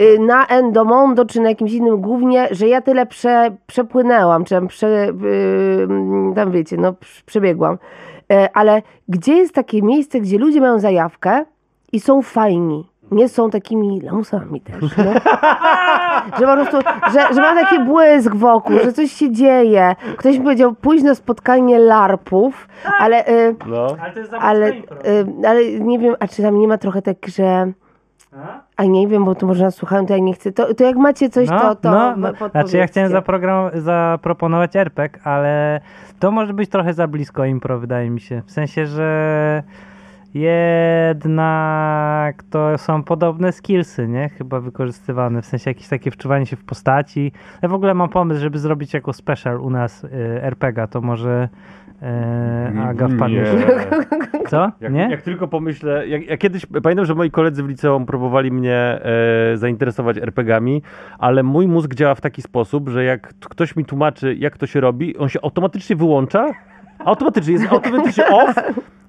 y, 0.00 0.18
na 0.18 0.46
Endomondo, 0.46 1.24
czy 1.24 1.40
na 1.40 1.48
jakimś 1.48 1.72
innym 1.72 2.00
głównie, 2.00 2.48
że 2.50 2.68
ja 2.68 2.80
tyle 2.80 3.06
prze, 3.06 3.56
przepłynęłam, 3.66 4.44
czy 4.44 4.54
tam, 4.54 4.68
prze, 4.68 4.88
yy, 4.88 6.34
tam 6.34 6.50
wiecie, 6.50 6.76
no 6.76 6.94
przebiegłam. 7.26 7.78
Yy, 8.28 8.52
ale 8.52 8.82
gdzie 9.08 9.34
jest 9.34 9.54
takie 9.54 9.82
miejsce, 9.82 10.20
gdzie 10.20 10.38
ludzie 10.38 10.60
mają 10.60 10.78
zajawkę 10.78 11.44
i 11.92 12.00
są 12.00 12.22
fajni? 12.22 12.89
Nie 13.10 13.28
są 13.28 13.50
takimi 13.50 14.00
lamusami 14.00 14.60
też. 14.60 14.80
No. 14.96 15.04
że 16.38 16.46
po 16.46 16.52
prostu, 16.54 16.76
że, 17.12 17.34
że 17.34 17.40
ma 17.40 17.54
taki 17.54 17.78
błysk 17.84 18.34
wokół, 18.34 18.78
że 18.84 18.92
coś 18.92 19.12
się 19.12 19.32
dzieje. 19.32 19.96
Ktoś 20.16 20.38
mi 20.38 20.44
powiedział, 20.44 20.74
pójść 20.74 21.04
na 21.04 21.14
spotkanie 21.14 21.78
larpów, 21.78 22.68
ale... 23.00 23.28
Y, 23.28 23.56
No. 23.66 23.96
Ale 24.02 24.12
to 24.12 24.20
jest 24.20 24.34
ale, 24.34 24.68
y, 24.68 24.82
ale 25.48 25.64
nie 25.80 25.98
wiem, 25.98 26.14
a 26.20 26.28
czy 26.28 26.42
tam 26.42 26.58
nie 26.58 26.68
ma 26.68 26.78
trochę 26.78 27.02
tak, 27.02 27.16
że... 27.28 27.72
A 28.76 28.84
nie 28.84 29.08
wiem, 29.08 29.24
bo 29.24 29.34
to 29.34 29.46
może 29.46 29.64
nas 29.64 29.74
słuchają, 29.74 30.06
to 30.06 30.12
ja 30.12 30.18
nie 30.18 30.32
chcę. 30.34 30.52
To, 30.52 30.74
to 30.74 30.84
jak 30.84 30.96
macie 30.96 31.30
coś, 31.30 31.48
to, 31.48 31.74
to 31.74 31.90
no, 31.90 32.16
no. 32.16 32.32
Znaczy 32.50 32.76
ja 32.76 32.86
chciałem 32.86 33.12
zaprogram- 33.12 33.78
zaproponować 33.80 34.76
RPG, 34.76 35.20
ale 35.24 35.80
to 36.18 36.30
może 36.30 36.54
być 36.54 36.70
trochę 36.70 36.94
za 36.94 37.06
blisko 37.06 37.44
impro, 37.44 37.78
wydaje 37.78 38.10
mi 38.10 38.20
się. 38.20 38.42
W 38.46 38.50
sensie, 38.50 38.86
że 38.86 39.62
jednak 40.34 42.42
to 42.50 42.78
są 42.78 43.02
podobne 43.02 43.52
skillsy, 43.52 44.08
nie? 44.08 44.28
Chyba 44.28 44.60
wykorzystywane, 44.60 45.42
w 45.42 45.46
sensie 45.46 45.70
jakieś 45.70 45.88
takie 45.88 46.10
wczuwanie 46.10 46.46
się 46.46 46.56
w 46.56 46.64
postaci. 46.64 47.32
Ja 47.62 47.68
w 47.68 47.74
ogóle 47.74 47.94
mam 47.94 48.08
pomysł, 48.08 48.40
żeby 48.40 48.58
zrobić 48.58 48.94
jako 48.94 49.12
special 49.12 49.60
u 49.60 49.70
nas 49.70 50.04
y, 50.04 50.08
RPG, 50.42 50.86
to 50.86 51.00
może 51.00 51.48
y, 52.02 52.80
Aga 52.80 53.08
wpadnie. 53.08 53.36
Nie. 53.36 53.46
Co? 54.50 54.72
Jak, 54.80 54.92
nie? 54.92 55.08
jak 55.10 55.22
tylko 55.22 55.48
pomyślę, 55.48 56.08
jak, 56.08 56.26
ja 56.26 56.36
kiedyś 56.36 56.66
pamiętam, 56.82 57.04
że 57.04 57.14
moi 57.14 57.30
koledzy 57.30 57.62
w 57.62 57.68
liceum 57.68 58.06
próbowali 58.06 58.52
mnie 58.52 58.76
e, 58.76 59.56
zainteresować 59.56 60.16
RPGami, 60.16 60.82
ale 61.18 61.42
mój 61.42 61.68
mózg 61.68 61.94
działa 61.94 62.14
w 62.14 62.20
taki 62.20 62.42
sposób, 62.42 62.88
że 62.88 63.04
jak 63.04 63.34
ktoś 63.38 63.76
mi 63.76 63.84
tłumaczy, 63.84 64.34
jak 64.34 64.58
to 64.58 64.66
się 64.66 64.80
robi, 64.80 65.16
on 65.16 65.28
się 65.28 65.38
automatycznie 65.42 65.96
wyłącza, 65.96 66.46
automatycznie, 67.04 67.52
jest 67.52 67.72
automatycznie 67.72 68.26
off 68.26 68.54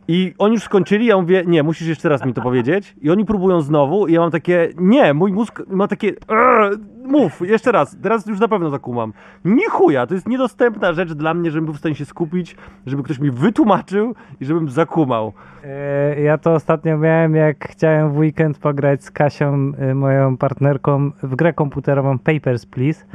i 0.08 0.34
oni 0.38 0.54
już 0.54 0.64
skończyli, 0.64 1.06
ja 1.06 1.18
mówię, 1.18 1.44
nie, 1.48 1.64
musisz 1.64 1.88
jeszcze 1.88 2.10
raz 2.10 2.26
mi 2.26 2.34
to 2.34 2.42
powiedzieć 2.42 2.96
i 3.02 3.10
oni 3.10 3.26
próbują 3.26 3.62
znowu 3.62 4.08
i 4.08 4.14
ja 4.14 4.20
mam 4.20 4.32
takie, 4.32 4.70
nie, 4.78 5.14
mój 5.14 5.32
mózg 5.34 5.62
ma 5.68 5.88
takie, 5.88 6.08
"Eee, 6.08 6.72
mów, 7.06 7.42
jeszcze 7.50 7.72
raz, 7.72 7.98
teraz 8.04 8.26
już 8.26 8.40
na 8.40 8.48
pewno 8.48 8.70
zakumam. 8.70 9.14
Nie 9.46 9.70
chuja, 9.70 10.08
to 10.08 10.14
jest 10.14 10.28
niedostępna 10.28 10.94
rzecz 10.94 11.14
dla 11.14 11.34
mnie, 11.34 11.52
żebym 11.52 11.66
był 11.66 11.74
w 11.74 11.78
stanie 11.78 11.96
się 11.96 12.06
skupić, 12.06 12.56
żeby 12.86 13.04
ktoś 13.04 13.20
mi 13.20 13.32
wytłumaczył 13.32 14.16
i 14.42 14.46
żebym 14.46 14.70
zakumał. 14.70 15.34
E, 15.64 16.22
Ja 16.22 16.38
to 16.38 16.54
ostatnio 16.54 16.98
miałem, 16.98 17.36
jak 17.36 17.68
chciałem 17.70 18.12
w 18.12 18.18
weekend 18.18 18.58
pograć 18.58 19.04
z 19.04 19.12
Kasią, 19.12 19.72
e, 19.78 19.94
moją 19.96 20.38
partnerką, 20.38 21.12
w 21.24 21.36
grę 21.36 21.54
komputerową 21.54 22.20
Papers, 22.20 22.66
Please. 22.66 23.06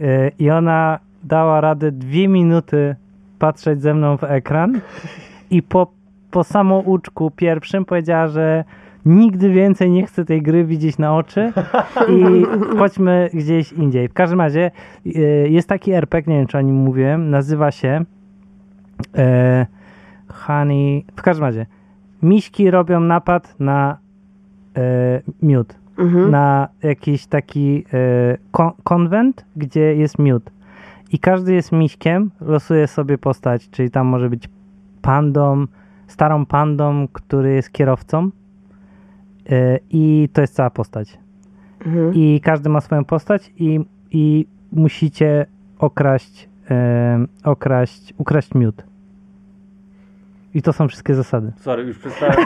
E, 0.00 0.30
I 0.38 0.50
ona 0.50 0.98
dała 1.24 1.60
radę 1.60 1.92
dwie 1.92 2.28
minuty 2.28 2.96
patrzeć 3.38 3.82
ze 3.82 3.94
mną 3.94 4.16
w 4.16 4.24
ekran 4.24 4.80
i 5.50 5.62
po, 5.62 5.92
po 6.30 6.44
samouczku 6.44 7.30
pierwszym 7.30 7.84
powiedziała, 7.84 8.28
że 8.28 8.64
nigdy 9.06 9.50
więcej 9.50 9.90
nie 9.90 10.06
chcę 10.06 10.24
tej 10.24 10.42
gry 10.42 10.64
widzieć 10.64 10.98
na 10.98 11.16
oczy 11.16 11.52
i 12.08 12.46
chodźmy 12.78 13.30
gdzieś 13.34 13.72
indziej. 13.72 14.08
W 14.08 14.12
każdym 14.12 14.40
razie 14.40 14.70
e, 15.06 15.20
jest 15.48 15.68
taki 15.68 15.92
RPG, 15.92 16.32
nie 16.32 16.38
wiem 16.38 16.46
czy 16.46 16.58
o 16.58 16.60
nim 16.60 16.76
mówiłem, 16.76 17.30
nazywa 17.30 17.70
się 17.70 18.04
e, 19.16 19.66
Honey... 20.28 21.04
W 21.16 21.22
każdym 21.22 21.44
razie 21.44 21.66
miśki 22.22 22.70
robią 22.70 23.00
napad 23.00 23.60
na 23.60 23.98
e, 24.76 25.20
miód. 25.42 25.74
Mhm. 25.98 26.30
Na 26.30 26.68
jakiś 26.82 27.26
taki 27.26 27.84
e, 27.92 28.36
kon- 28.50 28.72
konwent, 28.84 29.44
gdzie 29.56 29.94
jest 29.94 30.18
miód. 30.18 30.50
I 31.12 31.18
każdy 31.18 31.54
jest 31.54 31.72
miśkiem, 31.72 32.30
losuje 32.40 32.86
sobie 32.86 33.18
postać, 33.18 33.70
czyli 33.70 33.90
tam 33.90 34.06
może 34.06 34.30
być 34.30 34.48
pandą, 35.02 35.66
starą 36.10 36.46
pandą, 36.46 37.08
który 37.12 37.54
jest 37.54 37.70
kierowcą. 37.70 38.30
E, 39.50 39.78
I 39.90 40.28
to 40.32 40.40
jest 40.40 40.54
cała 40.54 40.70
postać. 40.70 41.18
Mhm. 41.86 42.14
I 42.14 42.40
każdy 42.44 42.68
ma 42.68 42.80
swoją 42.80 43.04
postać 43.04 43.52
i, 43.56 43.80
i 44.10 44.46
musicie 44.72 45.46
okraść, 45.78 46.48
e, 46.70 47.26
okraść, 47.44 48.14
ukraść 48.18 48.54
miód. 48.54 48.82
I 50.54 50.62
to 50.62 50.72
są 50.72 50.88
wszystkie 50.88 51.14
zasady. 51.14 51.52
Sorry, 51.64 51.82
już 51.82 51.98
przestałem. 51.98 52.36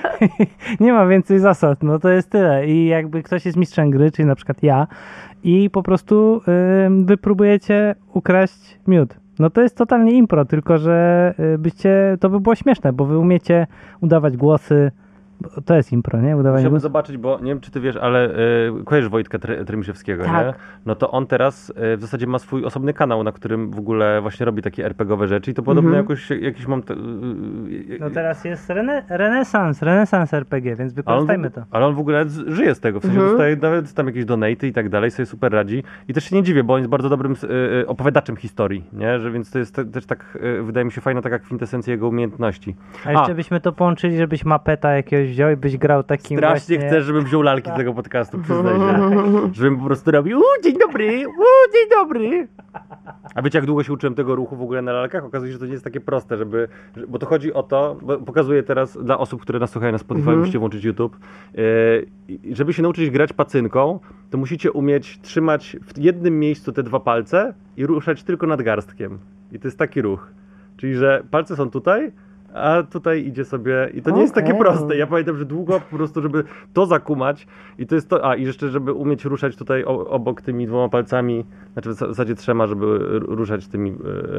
Nie 0.80 0.92
ma 0.92 1.06
więcej 1.06 1.38
zasad, 1.38 1.82
no 1.82 1.98
to 1.98 2.08
jest 2.08 2.30
tyle. 2.30 2.66
I 2.66 2.86
jakby 2.86 3.22
ktoś 3.22 3.46
jest 3.46 3.56
mistrzem 3.58 3.90
gry, 3.90 4.10
czyli 4.10 4.28
na 4.28 4.34
przykład 4.34 4.62
ja, 4.62 4.86
i 5.44 5.70
po 5.70 5.82
prostu 5.82 6.40
ym, 6.86 7.06
wy 7.06 7.16
próbujecie 7.16 7.94
ukraść 8.12 8.78
miód. 8.86 9.23
No 9.38 9.50
to 9.50 9.60
jest 9.60 9.76
totalnie 9.76 10.12
impro, 10.12 10.44
tylko 10.44 10.78
że 10.78 11.34
y, 11.54 11.58
byście, 11.58 12.16
to 12.20 12.30
by 12.30 12.40
było 12.40 12.54
śmieszne, 12.54 12.92
bo 12.92 13.04
wy 13.04 13.18
umiecie 13.18 13.66
udawać 14.00 14.36
głosy. 14.36 14.90
Bo 15.40 15.48
To 15.64 15.74
jest 15.74 15.92
impro, 15.92 16.20
nie? 16.20 16.36
Udawanie 16.36 16.62
Chciałbym 16.62 16.80
zobaczyć, 16.80 17.16
bo 17.16 17.38
nie 17.40 17.46
wiem, 17.50 17.60
czy 17.60 17.70
ty 17.70 17.80
wiesz, 17.80 17.96
ale 17.96 18.30
y, 18.30 18.84
kojarzysz 18.84 19.10
Wojtka 19.10 19.38
Tremiszewskiego, 19.66 20.24
Tak. 20.24 20.46
nie? 20.46 20.52
No 20.86 20.94
to 20.94 21.10
on 21.10 21.26
teraz 21.26 21.70
y, 21.70 21.96
w 21.96 22.00
zasadzie 22.00 22.26
ma 22.26 22.38
swój 22.38 22.64
osobny 22.64 22.92
kanał, 22.92 23.24
na 23.24 23.32
którym 23.32 23.70
w 23.70 23.78
ogóle 23.78 24.20
właśnie 24.20 24.46
robi 24.46 24.62
takie 24.62 24.84
RPGowe 24.84 25.28
rzeczy 25.28 25.50
i 25.50 25.54
to 25.54 25.62
podobno 25.62 25.90
Mhm. 25.90 26.04
jakoś, 26.04 26.30
jakiś 26.30 26.66
mam... 26.66 26.82
Te, 26.82 26.94
y, 26.94 26.96
y, 26.96 27.98
No 28.00 28.10
teraz 28.10 28.44
jest 28.44 28.70
rene, 28.70 29.04
renesans, 29.08 29.82
renesans 29.82 30.34
RPG, 30.34 30.76
więc 30.76 30.92
wykorzystajmy 30.92 31.50
to. 31.50 31.62
ale 31.70 31.86
on 31.86 31.94
w 31.94 31.98
ogóle 31.98 32.28
z, 32.28 32.48
żyje 32.48 32.74
z 32.74 32.80
tego, 32.80 33.00
w 33.00 33.02
sensie 33.02 33.16
Mhm. 33.18 33.30
dostaje 33.32 33.56
nawet 33.56 33.94
tam 33.94 34.06
jakieś 34.06 34.24
donaty 34.24 34.66
i 34.66 34.72
tak 34.72 34.88
dalej, 34.88 35.10
sobie 35.10 35.26
super 35.26 35.52
radzi. 35.52 35.82
I 36.08 36.14
też 36.14 36.24
się 36.24 36.36
nie 36.36 36.42
dziwię, 36.42 36.64
bo 36.64 36.74
on 36.74 36.78
jest 36.80 36.90
bardzo 36.90 37.08
dobrym 37.08 37.32
y, 37.32 37.36
y, 37.82 37.86
opowiadaczem 37.86 38.36
historii, 38.36 38.84
nie? 38.92 39.20
Że 39.20 39.30
więc 39.30 39.50
to 39.50 39.58
jest 39.58 39.74
te, 39.74 39.84
też 39.84 40.06
tak, 40.06 40.38
y, 40.58 40.62
wydaje 40.62 40.84
mi 40.84 40.92
się, 40.92 41.00
fajna 41.00 41.22
taka 41.22 41.38
kwintesencja 41.38 41.92
jego 41.92 42.08
umiejętności. 42.08 42.76
A 43.04 43.12
jeszcze 43.12 43.32
A. 43.32 43.34
byśmy 43.34 43.60
to 43.60 43.72
połączyli, 43.72 44.16
żebyś 44.16 44.44
mapeta 44.44 44.90
jakiegoś 44.92 45.23
wziął 45.30 45.50
i 45.50 45.56
byś 45.56 45.76
grał 45.76 46.02
takim 46.02 46.38
Strasznie 46.38 46.76
właśnie... 46.76 46.88
chcę, 46.90 47.02
żebym 47.02 47.24
wziął 47.24 47.42
lalki 47.42 47.70
z 47.70 47.74
tego 47.76 47.94
podcastu, 47.94 48.38
przyznaj 48.42 48.74
się. 48.74 49.00
Żebym 49.52 49.78
po 49.78 49.84
prostu 49.84 50.10
robił, 50.10 50.36
uuu, 50.36 50.46
dzień 50.64 50.78
dobry, 50.78 51.06
uuu, 51.28 51.44
dzień 51.72 51.90
dobry. 51.90 52.48
A 53.34 53.42
wiecie, 53.42 53.58
jak 53.58 53.66
długo 53.66 53.82
się 53.82 53.92
uczyłem 53.92 54.14
tego 54.14 54.34
ruchu 54.34 54.56
w 54.56 54.62
ogóle 54.62 54.82
na 54.82 54.92
lalkach? 54.92 55.24
Okazuje 55.24 55.50
się, 55.50 55.52
że 55.52 55.58
to 55.58 55.66
nie 55.66 55.72
jest 55.72 55.84
takie 55.84 56.00
proste, 56.00 56.36
żeby, 56.36 56.68
że- 56.96 57.06
bo 57.06 57.18
to 57.18 57.26
chodzi 57.26 57.52
o 57.52 57.62
to, 57.62 57.96
bo 58.02 58.18
pokazuję 58.18 58.62
teraz 58.62 58.98
dla 59.04 59.18
osób, 59.18 59.42
które 59.42 59.58
nas 59.58 59.70
słuchają 59.70 59.92
na 59.92 59.98
Spotify, 59.98 60.24
Mhm. 60.28 60.38
musicie 60.38 60.58
włączyć 60.58 60.84
YouTube. 60.84 61.16
Yy, 61.54 62.54
żeby 62.54 62.72
się 62.72 62.82
nauczyć 62.82 63.10
grać 63.10 63.32
pacynką, 63.32 64.00
to 64.30 64.38
musicie 64.38 64.72
umieć 64.72 65.20
trzymać 65.22 65.76
w 65.94 65.98
jednym 65.98 66.38
miejscu 66.38 66.72
te 66.72 66.82
dwa 66.82 67.00
palce 67.00 67.54
i 67.76 67.86
ruszać 67.86 68.22
tylko 68.22 68.46
nadgarstkiem. 68.46 69.18
I 69.52 69.58
to 69.58 69.68
jest 69.68 69.78
taki 69.78 70.02
ruch. 70.02 70.30
Czyli, 70.76 70.94
że 70.94 71.22
palce 71.30 71.56
są 71.56 71.70
tutaj, 71.70 72.12
a 72.54 72.82
tutaj 72.82 73.26
idzie 73.26 73.44
sobie 73.44 73.90
i 73.94 74.02
to 74.02 74.10
nie 74.10 74.22
jest 74.22 74.34
takie 74.34 74.54
proste. 74.54 74.96
Ja 74.96 75.06
pamiętam, 75.06 75.38
że 75.38 75.44
długo 75.44 75.80
po 75.90 75.96
prostu, 75.96 76.22
żeby 76.22 76.44
to 76.72 76.86
zakumać 76.86 77.46
i 77.78 77.86
to 77.86 77.94
jest 77.94 78.08
to, 78.08 78.28
a 78.28 78.36
i 78.36 78.42
jeszcze, 78.44 78.68
żeby 78.68 78.92
umieć 78.92 79.24
ruszać 79.24 79.56
tutaj 79.56 79.84
obok 79.84 80.42
tymi 80.42 80.66
dwoma 80.66 80.88
palcami, 80.88 81.44
znaczy 81.72 81.90
w 81.90 81.94
zasadzie 81.94 82.34
trzema, 82.34 82.66
żeby 82.66 82.98
ruszać 83.18 83.68
tymi 83.68 83.90
e, 83.90 83.94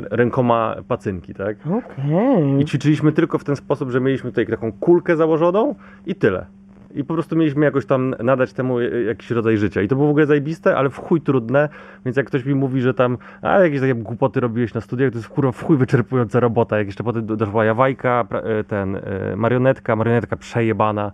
rękoma 0.10 0.76
pacynki, 0.88 1.34
tak? 1.34 1.58
Okej. 1.66 2.62
I 2.62 2.66
ćwiczyliśmy 2.66 3.12
tylko 3.12 3.38
w 3.38 3.44
ten 3.44 3.56
sposób, 3.56 3.90
że 3.90 4.02
mieliśmy 4.02 4.32
tutaj 4.32 4.48
taką 4.48 4.72
kulkę 4.72 5.16
założoną 5.16 5.76
i 6.06 6.16
tyle. 6.16 6.46
I 6.96 7.04
po 7.04 7.14
prostu 7.14 7.36
mieliśmy 7.36 7.66
jakoś 7.66 7.86
tam 7.86 8.16
nadać 8.24 8.54
temu 8.54 8.80
e, 8.80 9.02
jakiś 9.04 9.32
rodzaj 9.32 9.58
życia. 9.58 9.82
I 9.82 9.88
to 9.88 9.96
było 9.96 10.08
w 10.08 10.12
ogóle 10.12 10.26
zajebiste, 10.26 10.78
ale 10.78 10.90
w 10.90 10.98
chuj 10.98 11.22
trudne. 11.22 11.70
Więc 12.06 12.18
jak 12.18 12.26
ktoś 12.28 12.46
mi 12.46 12.56
mówi, 12.56 12.82
że 12.82 12.94
tam 12.94 13.18
a 13.42 13.60
jakieś 13.60 13.80
takie 13.80 13.96
głupoty 13.96 14.40
robiłeś 14.40 14.74
na 14.74 14.82
studiach, 14.82 15.12
to 15.12 15.18
jest 15.18 15.30
kurwa 15.30 15.52
w 15.52 15.64
chuj 15.64 15.78
wyczerpująca 15.78 16.40
robota. 16.40 16.78
Jak 16.78 16.88
jeszcze 16.88 17.04
potem 17.04 17.26
do- 17.26 17.36
doszła 17.36 17.66
jawajka, 17.66 18.26
e, 18.32 18.64
ten, 18.64 18.96
e, 18.96 19.02
marionetka, 19.36 19.96
marionetka 19.96 20.38
przejebana. 20.38 21.12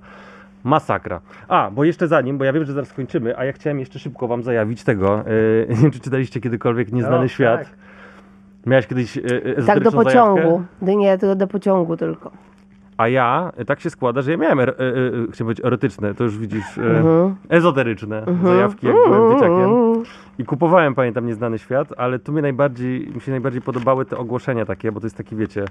Masakra. 0.64 1.22
A, 1.48 1.72
bo 1.72 1.84
jeszcze 1.84 2.08
zanim, 2.08 2.38
bo 2.38 2.44
ja 2.46 2.54
wiem, 2.54 2.66
że 2.66 2.74
zaraz 2.74 2.90
skończymy, 2.90 3.38
a 3.38 3.46
ja 3.46 3.52
chciałem 3.54 3.80
jeszcze 3.80 4.00
szybko 4.00 4.28
wam 4.28 4.44
zajawić 4.44 4.84
tego. 4.84 5.24
nie 5.70 5.76
wiem, 5.76 5.92
czy 5.92 6.00
czytaliście 6.00 6.42
kiedykolwiek 6.42 6.92
Nieznany 6.92 7.26
O, 7.26 7.28
Świat. 7.28 7.60
tak. 7.60 7.70
Miałeś 8.66 8.88
kiedyś 8.88 9.18
e, 9.18 9.22
Tak, 9.66 9.80
do 9.80 9.92
pociągu. 9.92 10.42
zajawkę? 10.42 10.96
Nie, 10.96 11.18
to 11.18 11.36
do 11.36 11.48
pociągu 11.48 11.98
tylko. 11.98 12.32
A 12.98 13.08
ja, 13.08 13.52
e, 13.58 13.66
tak 13.66 13.80
się 13.80 13.90
składa, 13.90 14.22
że 14.22 14.32
ja 14.32 14.38
miałem, 14.38 14.60
er, 14.60 14.70
e, 14.70 14.74
e, 14.74 14.76
chciałem 15.32 15.46
powiedzieć 15.46 15.66
erotyczne, 15.66 16.14
to 16.14 16.24
już 16.24 16.38
widzisz, 16.38 16.78
e, 16.78 16.82
Mhm. 16.98 17.36
ezoteryczne 17.50 18.26
zajawki, 18.44 18.88
jak 18.88 18.96
byłem 18.96 19.34
dzieciakiem. 19.34 19.70
I 20.40 20.46
kupowałem, 20.46 20.96
pamiętam, 20.96 21.26
Nieznany 21.26 21.60
Świat, 21.60 21.94
ale 21.98 22.20
tu 22.20 22.32
mnie 22.32 22.42
najbardziej, 22.42 23.08
mi 23.16 23.22
się 23.22 23.32
najbardziej 23.32 23.62
podobały 23.62 24.06
te 24.06 24.18
ogłoszenia 24.18 24.66
takie, 24.66 24.92
bo 24.92 25.00
to 25.00 25.06
jest 25.06 25.18
taki, 25.18 25.36
wiecie, 25.36 25.66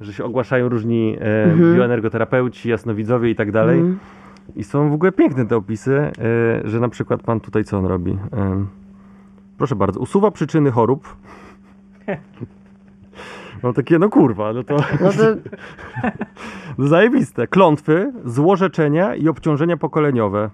że 0.00 0.12
się 0.12 0.24
ogłaszają 0.24 0.68
różni 0.68 1.16
e, 1.20 1.74
bioenergoterapeuci, 1.76 2.68
jasnowidzowie 2.68 3.30
i 3.30 3.34
tak 3.34 3.52
dalej. 3.52 3.82
I 4.56 4.64
są 4.64 4.90
w 4.90 4.92
ogóle 4.92 5.12
piękne 5.12 5.46
te 5.46 5.56
opisy, 5.56 5.94
e, 5.96 6.12
że 6.68 6.80
na 6.80 6.88
przykład 6.88 7.22
pan 7.22 7.40
tutaj 7.40 7.64
co 7.64 7.78
on 7.78 7.86
robi? 7.86 8.10
E, 8.32 8.64
proszę 9.58 9.76
bardzo, 9.76 10.00
usuwa 10.00 10.30
przyczyny 10.30 10.70
chorób. 10.70 11.16
No 13.62 13.72
takie, 13.72 13.98
no 13.98 14.08
kurwa, 14.08 14.52
no 14.52 14.64
to... 14.64 14.76
No 15.00 15.12
to 15.12 15.36
No 16.78 16.86
zajebiste. 16.88 17.46
Klątwy, 17.46 18.12
złorzeczenia 18.24 19.14
i 19.14 19.28
obciążenia 19.28 19.76
pokoleniowe. 19.76 20.50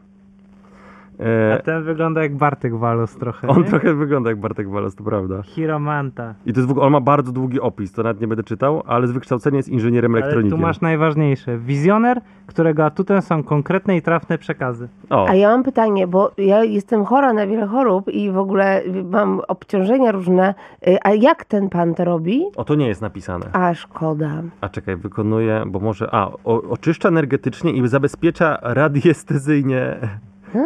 A 1.23 1.55
E, 1.57 1.62
ten 1.62 1.83
wygląda 1.83 2.23
jak 2.23 2.37
Bartek 2.37 2.77
Walos 2.77 3.16
trochę. 3.16 3.49
on 3.49 3.59
nie? 3.62 3.64
trochę 3.64 3.95
wygląda 3.95 4.31
jak 4.31 4.41
Bartek 4.41 4.70
Walas, 4.70 4.95
to 4.95 5.05
prawda. 5.05 5.43
Chiromanta. 5.43 6.35
I 6.47 6.53
to 6.53 6.61
jest 6.61 6.68
w 6.68 6.70
ogóle, 6.70 6.87
on 6.87 6.93
ma 6.93 7.01
bardzo 7.01 7.33
długi 7.33 7.61
opis, 7.61 7.93
to 7.93 8.03
nawet 8.03 8.20
nie 8.20 8.27
będę 8.29 8.43
czytał, 8.43 8.83
ale 8.87 9.07
z 9.07 9.12
wykształcenia 9.12 9.57
jest 9.57 9.68
inżynierem 9.68 10.12
Ale 10.14 10.23
tu 10.23 10.27
elektronikiem. 10.27 10.61
masz 10.61 10.81
najważniejsze. 10.81 11.59
Wizjoner, 11.59 12.20
którego 12.47 12.85
atutem 12.85 13.23
są 13.23 13.43
konkretne 13.43 13.97
i 13.97 14.03
trafne 14.03 14.39
przekazy. 14.39 14.89
O, 15.11 15.29
A 15.29 15.35
ja 15.35 15.49
mam 15.49 15.62
pytanie, 15.62 16.07
bo 16.07 16.31
ja 16.39 16.64
jestem 16.64 17.05
chora 17.05 17.33
na 17.33 17.47
wiele 17.47 17.66
chorób 17.66 18.09
i 18.09 18.31
w 18.31 18.39
ogóle 18.39 18.83
mam 19.11 19.41
obciążenia 19.49 20.12
różne. 20.12 20.55
Y, 20.89 20.99
A 21.05 21.11
jak 21.11 21.45
ten 21.45 21.68
pan 21.68 21.95
to 21.95 22.05
robi? 22.05 22.43
o, 22.57 22.64
to 22.64 22.75
nie 22.75 22.89
jest 22.89 23.03
napisane. 23.03 23.47
A 23.53 23.75
szkoda. 23.75 24.31
A 24.61 24.68
czekaj, 24.68 24.97
wykonuje, 24.97 25.62
bo 25.66 25.81
może, 25.81 26.09
a, 26.14 26.27
o, 26.45 26.62
oczyszcza 26.62 27.09
energetycznie 27.09 27.73
i 27.73 27.89
zabezpiecza 27.89 28.59
radiestezyjnie 28.62 29.97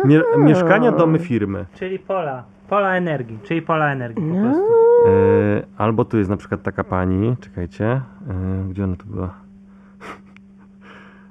mie, 0.04 0.22
mieszkania, 0.38 0.92
domy, 0.92 1.18
firmy. 1.18 1.66
Czyli 1.74 1.98
pola. 1.98 2.44
Pola 2.68 2.96
energii. 2.96 3.38
Czyli 3.42 3.62
pola 3.62 3.92
energii 3.92 4.32
po 4.32 4.40
prostu. 4.40 4.72
E, 5.06 5.62
albo 5.76 6.04
tu 6.04 6.18
jest 6.18 6.30
na 6.30 6.36
przykład 6.36 6.62
taka 6.62 6.84
pani, 6.84 7.36
czekajcie, 7.40 7.86
e, 7.86 8.02
gdzie 8.70 8.84
ona 8.84 8.96
tu 8.96 9.06
była? 9.06 9.34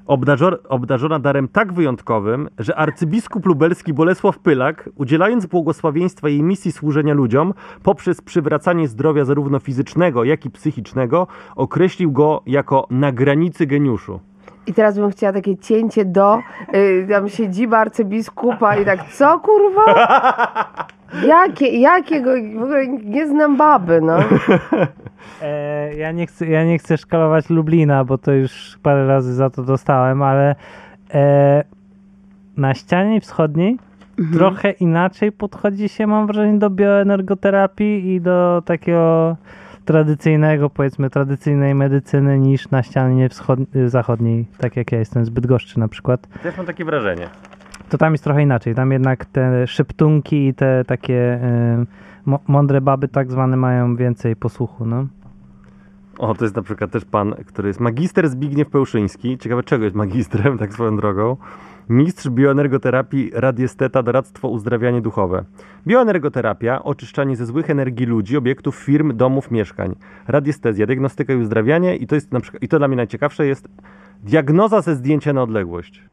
Obdarzor, 0.05 0.61
obdarzona 0.69 1.19
darem 1.19 1.47
tak 1.47 1.73
wyjątkowym, 1.73 2.49
że 2.59 2.75
arcybiskup 2.75 3.45
lubelski 3.45 3.93
Bolesław 3.93 4.39
Pylak, 4.39 4.89
udzielając 4.95 5.45
błogosławieństwa 5.45 6.29
jej 6.29 6.43
misji 6.43 6.71
służenia 6.71 7.13
ludziom, 7.13 7.53
poprzez 7.83 8.21
przywracanie 8.21 8.87
zdrowia 8.87 9.25
zarówno 9.25 9.59
fizycznego, 9.59 10.23
jak 10.23 10.45
i 10.45 10.49
psychicznego, 10.49 11.27
określił 11.55 12.11
go 12.11 12.41
jako 12.45 12.87
na 12.89 13.11
granicy 13.11 13.65
geniuszu. 13.65 14.19
I 14.67 14.73
teraz 14.73 14.99
bym 14.99 15.11
chciała 15.11 15.33
takie 15.33 15.57
cięcie 15.57 16.05
do 16.05 16.39
y, 16.75 17.07
tam 17.09 17.29
siedziba 17.29 17.77
arcybiskupa 17.77 18.77
i 18.77 18.85
tak, 18.85 18.99
co 19.09 19.39
kurwa? 19.39 19.85
Jakie, 21.27 21.67
jakiego, 21.67 22.31
w 22.59 22.63
ogóle 22.63 22.87
nie 22.87 23.27
znam 23.27 23.57
baby, 23.57 24.01
no. 24.01 24.17
E, 25.41 25.95
ja, 25.95 26.11
nie 26.11 26.27
chcę, 26.27 26.45
ja 26.45 26.65
nie 26.65 26.77
chcę 26.77 26.97
szkalować 26.97 27.49
Lublina, 27.49 28.03
bo 28.03 28.17
to 28.17 28.31
już 28.31 28.79
parę 28.83 29.07
razy 29.07 29.33
za 29.33 29.49
to 29.49 29.63
dostałem, 29.63 30.21
ale 30.21 30.55
e, 31.13 31.63
na 32.57 32.73
ścianie 32.73 33.21
wschodniej 33.21 33.77
trochę 34.33 34.71
inaczej 34.71 35.31
podchodzi 35.31 35.89
się, 35.89 36.07
mam 36.07 36.27
wrażenie, 36.27 36.59
do 36.59 36.69
bioenergoterapii 36.69 38.13
i 38.13 38.21
do 38.21 38.61
takiego 38.65 39.35
tradycyjnego, 39.85 40.69
powiedzmy, 40.69 41.09
tradycyjnej 41.09 41.75
medycyny 41.75 42.39
niż 42.39 42.69
na 42.69 42.83
ścianie 42.83 43.29
zachodniej, 43.85 44.45
tak 44.57 44.75
jak 44.75 44.91
ja 44.91 44.99
jestem 44.99 45.25
z 45.25 45.29
Bydgoszczy 45.29 45.79
na 45.79 45.87
przykład. 45.87 46.27
Też 46.43 46.57
mam 46.57 46.65
takie 46.65 46.85
wrażenie. 46.85 47.29
To 47.89 47.97
tam 47.97 48.11
jest 48.11 48.23
trochę 48.23 48.41
inaczej. 48.41 48.75
Tam 48.75 48.91
jednak 48.91 49.25
te 49.25 49.67
szeptunki 49.67 50.47
i 50.47 50.53
te 50.53 50.85
takie 50.85 51.39
y, 52.27 52.37
mądre 52.47 52.81
baby 52.81 53.07
tak 53.07 53.31
zwane 53.31 53.57
mają 53.57 53.95
więcej 53.95 54.35
posłuchu, 54.35 54.85
no. 54.85 55.07
O, 56.17 56.35
to 56.35 56.45
jest 56.45 56.55
na 56.55 56.61
przykład 56.61 56.91
też 56.91 57.05
pan, 57.05 57.35
który 57.45 57.67
jest 57.67 57.79
magister 57.79 58.29
Zbigniew 58.29 58.69
Pełszyński. 58.69 59.37
Ciekawe, 59.37 59.63
czego 59.63 59.83
jest 59.83 59.95
magistrem, 59.95 60.57
tak 60.57 60.73
swoją 60.73 60.97
drogą. 60.97 61.37
Mistrz 61.89 62.29
bioenergoterapii, 62.29 63.31
radiesteta, 63.33 64.03
doradztwo, 64.03 64.47
uzdrawianie 64.47 65.01
duchowe. 65.01 65.43
Bioenergoterapia, 65.87 66.83
oczyszczanie 66.83 67.35
ze 67.35 67.45
złych 67.45 67.69
energii 67.69 68.05
ludzi, 68.05 68.37
obiektów, 68.37 68.75
firm, 68.75 69.17
domów, 69.17 69.51
mieszkań. 69.51 69.95
Radiestezja, 70.27 70.85
diagnostyka 70.85 71.33
i 71.33 71.35
uzdrawianie 71.35 71.95
i 71.95 72.07
to 72.07 72.15
jest 72.15 72.31
na 72.31 72.39
przykład, 72.39 72.63
i 72.63 72.67
to 72.67 72.77
dla 72.77 72.87
mnie 72.87 72.97
najciekawsze 72.97 73.47
jest 73.47 73.67
diagnoza 74.23 74.81
ze 74.81 74.95
zdjęcia 74.95 75.33
na 75.33 75.43
odległość. 75.43 76.03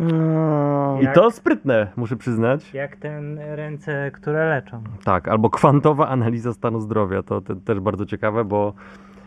no. 0.00 0.98
I 1.00 1.04
Jak- 1.04 1.14
to 1.14 1.30
sprytne, 1.30 1.86
muszę 1.96 2.16
przyznać. 2.16 2.74
Jak 2.74 2.96
ten 2.96 3.38
ręce, 3.38 4.10
które 4.14 4.48
leczą. 4.48 4.82
Tak, 5.04 5.28
albo 5.28 5.50
kwantowa 5.50 6.08
analiza 6.08 6.52
stanu 6.52 6.80
zdrowia. 6.80 7.22
To, 7.22 7.40
te- 7.40 7.56
też 7.56 7.80
bardzo 7.80 8.06
ciekawe, 8.06 8.44
bo 8.44 8.72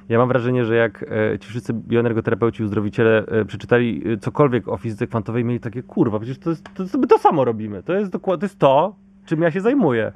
ja 0.09 0.17
mam 0.17 0.27
wrażenie, 0.27 0.65
że 0.65 0.75
jak 0.75 1.05
e, 1.33 1.39
ci 1.39 1.49
wszyscy 1.49 1.73
bioenergoterapeuci, 1.73 2.63
uzdrowiciele 2.63 3.25
e, 3.27 3.45
przeczytali 3.45 4.03
e, 4.13 4.17
cokolwiek 4.17 4.67
o 4.67 4.77
fizyce 4.77 5.07
kwantowej, 5.07 5.45
mieli 5.45 5.59
takie, 5.59 5.83
kurwa, 5.83 6.19
przecież 6.19 6.39
to, 6.39 6.49
jest, 6.49 6.63
to, 6.73 6.85
to, 6.85 7.07
to 7.07 7.17
samo 7.17 7.45
robimy. 7.45 7.83
To 7.83 7.93
jest, 7.93 8.11
to 8.11 8.37
jest 8.41 8.59
to, 8.59 8.95
czym 9.25 9.41
ja 9.41 9.51
się 9.51 9.61
zajmuję. 9.61 10.11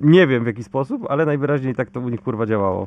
Nie 0.00 0.26
wiem 0.26 0.44
w 0.44 0.46
jaki 0.46 0.64
sposób, 0.64 1.06
ale 1.08 1.26
najwyraźniej 1.26 1.74
tak 1.74 1.90
to 1.90 2.00
u 2.00 2.08
nich 2.08 2.20
kurwa 2.22 2.46
działało. 2.46 2.86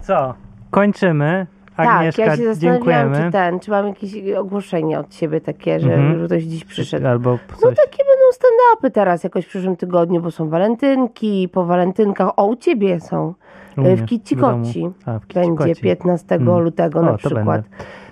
Co? 0.00 0.34
Kończymy. 0.70 1.46
Agnieszka, 1.76 2.22
tak, 2.22 2.30
ja 2.30 2.36
się 2.36 2.44
zastanawiałam, 2.54 2.84
dziękujemy. 3.12 3.26
czy 3.26 3.32
ten, 3.32 3.60
czy 3.60 3.70
mam 3.70 3.86
jakieś 3.86 4.32
ogłoszenie 4.36 4.98
od 4.98 5.08
ciebie 5.08 5.40
takie, 5.40 5.80
że, 5.80 5.94
Mhm. 5.94 6.18
że 6.20 6.26
ktoś 6.26 6.42
dziś 6.42 6.64
przyszedł. 6.64 7.06
Albo 7.06 7.30
No 7.30 7.38
coś. 7.56 7.76
takie 7.76 7.98
będą 8.04 8.24
stand-upy 8.34 8.90
teraz 8.90 9.24
jakoś 9.24 9.44
w 9.44 9.48
przyszłym 9.48 9.76
tygodniu, 9.76 10.20
bo 10.20 10.30
są 10.30 10.48
walentynki, 10.48 11.48
po 11.52 11.64
walentynkach. 11.64 12.30
O, 12.36 12.46
u 12.46 12.56
ciebie 12.56 13.00
są. 13.00 13.34
E, 13.78 13.80
mnie 13.80 13.96
W 13.96 14.04
Kicikoci. 14.06 14.90
A, 15.06 15.18
w 15.18 15.26
będzie 15.26 15.50
Kicikoci. 15.64 15.82
15 15.82 16.34
Mm. 16.34 16.58
lutego 16.58 16.98
O, 17.00 17.02
na 17.02 17.16
przykład. 17.16 17.44
będę. 17.46 17.68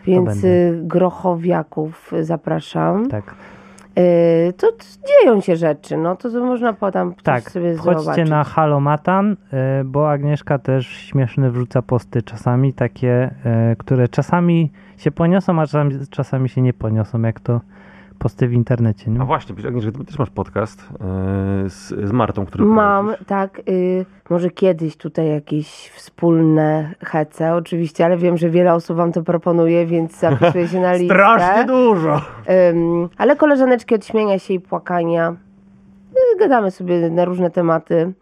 Więc 0.06 0.44
y, 0.44 0.80
grochowiaków 0.84 2.12
zapraszam. 2.22 3.08
Tak. 3.08 3.34
Y, 3.98 4.52
To, 4.56 4.66
dzieją 5.08 5.40
się 5.40 5.56
rzeczy, 5.56 5.96
no 5.96 6.16
to, 6.16 6.30
to 6.30 6.44
można 6.44 6.72
potem 6.72 7.14
Tak, 7.22 7.50
sobie 7.50 7.76
chodźcie 7.76 8.00
zobaczyć. 8.00 8.30
na 8.30 8.44
Halomatan, 8.44 9.32
y, 9.80 9.84
bo 9.84 10.10
Agnieszka 10.10 10.58
też 10.58 10.86
śmieszne 10.86 11.50
wrzuca 11.50 11.82
posty 11.82 12.22
czasami, 12.22 12.72
takie, 12.72 13.30
y, 13.72 13.76
które 13.76 14.08
czasami 14.08 14.70
się 14.96 15.10
poniosą, 15.10 15.60
a 15.60 15.66
czasami, 15.66 15.94
czasami 16.10 16.48
się 16.48 16.62
nie 16.62 16.72
poniosą, 16.72 17.22
jak 17.22 17.40
to 17.40 17.60
posty 18.18 18.48
w 18.48 18.52
internecie. 18.52 19.10
Nie? 19.10 19.20
A 19.20 19.24
właśnie, 19.24 19.54
przecież 19.54 19.68
Agnieszka, 19.68 19.92
ty 19.92 20.04
też 20.04 20.18
masz 20.18 20.30
podcast 20.30 20.88
e, 20.92 20.94
z, 21.70 21.88
z 22.08 22.12
Martą, 22.12 22.46
który 22.46 22.64
Mam, 22.64 23.04
prowadzisz. 23.06 23.26
tak, 23.26 23.60
y, 23.68 24.06
może 24.30 24.50
kiedyś 24.50 24.96
tutaj 24.96 25.28
jakieś 25.28 25.68
wspólne 25.90 26.94
hece, 27.04 27.54
oczywiście, 27.54 28.04
ale 28.04 28.16
wiem, 28.16 28.36
że 28.36 28.50
wiele 28.50 28.74
osób 28.74 28.96
wam 28.96 29.12
to 29.12 29.22
proponuje, 29.22 29.86
więc 29.86 30.18
zapisuję 30.18 30.68
się 30.68 30.80
na 30.80 30.92
listę. 30.98 31.14
Strasznie 31.14 31.64
dużo! 31.64 32.20
Ym, 32.70 33.08
ale 33.18 33.36
koleżaneczki 33.36 33.94
od 33.94 34.06
śmienia 34.06 34.38
się 34.38 34.54
i 34.54 34.60
płakania. 34.60 35.36
y, 36.34 36.38
Gadamy 36.38 36.70
sobie 36.70 37.10
na 37.10 37.24
różne 37.24 37.50
tematy. 37.50 38.12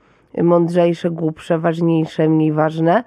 Mądrzejsze, 0.42 1.10
głupsze, 1.10 1.58
ważniejsze, 1.58 2.28
mniej 2.28 2.52
ważne. 2.52 3.04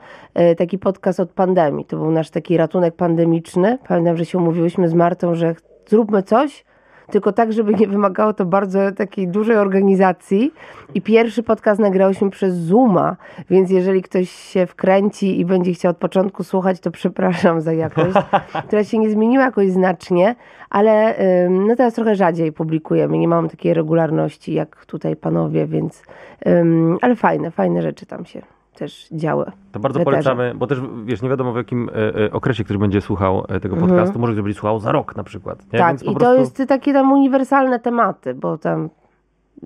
Y, 0.52 0.56
Taki 0.56 0.78
podcast 0.78 1.20
od 1.20 1.30
pandemii. 1.32 1.86
To 1.86 1.98
był 1.98 2.12
nasz 2.12 2.30
taki 2.30 2.58
ratunek 2.58 2.96
pandemiczny. 2.96 3.78
Pamiętam, 3.88 4.18
że 4.18 4.26
się 4.26 4.38
umówiłyśmy 4.38 4.90
z 4.90 4.94
Martą, 4.94 5.36
że 5.36 5.56
zróbmy 5.88 6.24
coś, 6.24 6.66
tylko 7.12 7.32
tak, 7.32 7.54
żeby 7.54 7.74
nie 7.74 7.88
wymagało 7.88 8.34
to 8.34 8.46
bardzo 8.46 8.92
takiej 8.92 9.28
dużej 9.28 9.58
organizacji. 9.58 10.54
I 10.94 11.02
pierwszy 11.02 11.44
podcast 11.44 11.80
nagrałyśmy 11.80 12.30
przez 12.30 12.56
Zooma, 12.56 13.16
więc 13.50 13.72
jeżeli 13.72 14.02
ktoś 14.02 14.30
się 14.30 14.66
wkręci 14.66 15.40
i 15.40 15.46
będzie 15.46 15.74
chciał 15.74 15.92
od 15.92 15.98
początku 15.98 16.44
słuchać, 16.44 16.80
to 16.80 16.92
przepraszam 16.92 17.62
za 17.62 17.74
jakość, 17.74 18.16
która 18.68 18.84
się 18.84 18.98
nie 18.98 19.10
zmieniła 19.10 19.44
jakoś 19.44 19.72
znacznie, 19.72 20.36
ale 20.70 21.20
ym, 21.46 21.68
no 21.68 21.76
teraz 21.76 21.94
trochę 21.94 22.16
rzadziej 22.16 22.52
publikujemy, 22.52 23.18
nie 23.18 23.28
mam 23.28 23.50
takiej 23.50 23.74
regularności 23.74 24.54
jak 24.54 24.86
tutaj 24.86 25.16
panowie, 25.16 25.68
więc 25.68 26.04
ym, 26.48 26.98
ale 27.02 27.16
fajne, 27.16 27.52
fajne 27.52 27.82
rzeczy 27.82 28.06
tam 28.06 28.26
się 28.26 28.59
też 28.80 29.08
działy. 29.12 29.46
To 29.72 29.80
bardzo 29.80 30.00
polecamy, 30.00 30.54
bo 30.56 30.68
też 30.68 30.82
wiesz, 31.06 31.22
nie 31.22 31.30
wiadomo 31.30 31.54
w 31.54 31.56
jakim 31.56 31.90
e, 31.90 32.26
e, 32.26 32.32
okresie 32.32 32.64
ktoś 32.64 32.78
będzie 32.78 33.02
słuchał 33.02 33.46
e, 33.50 33.60
tego 33.60 33.76
podcastu. 33.76 34.20
Może 34.20 34.34
ktoś 34.34 34.44
będzie 34.44 34.60
słuchał 34.60 34.80
za 34.80 34.92
rok 34.92 35.16
na 35.16 35.24
przykład. 35.24 35.60
Nie? 35.74 35.80
Mhm. 35.80 35.82
Tak, 35.82 35.90
Więc 35.90 36.02
i 36.02 36.16
prostu, 36.16 36.36
to 36.36 36.62
jest 36.62 36.70
takie 36.70 36.94
tam 36.94 37.12
uniwersalne 37.12 37.80
tematy, 37.80 38.34
bo 38.34 38.58
tam 38.58 38.90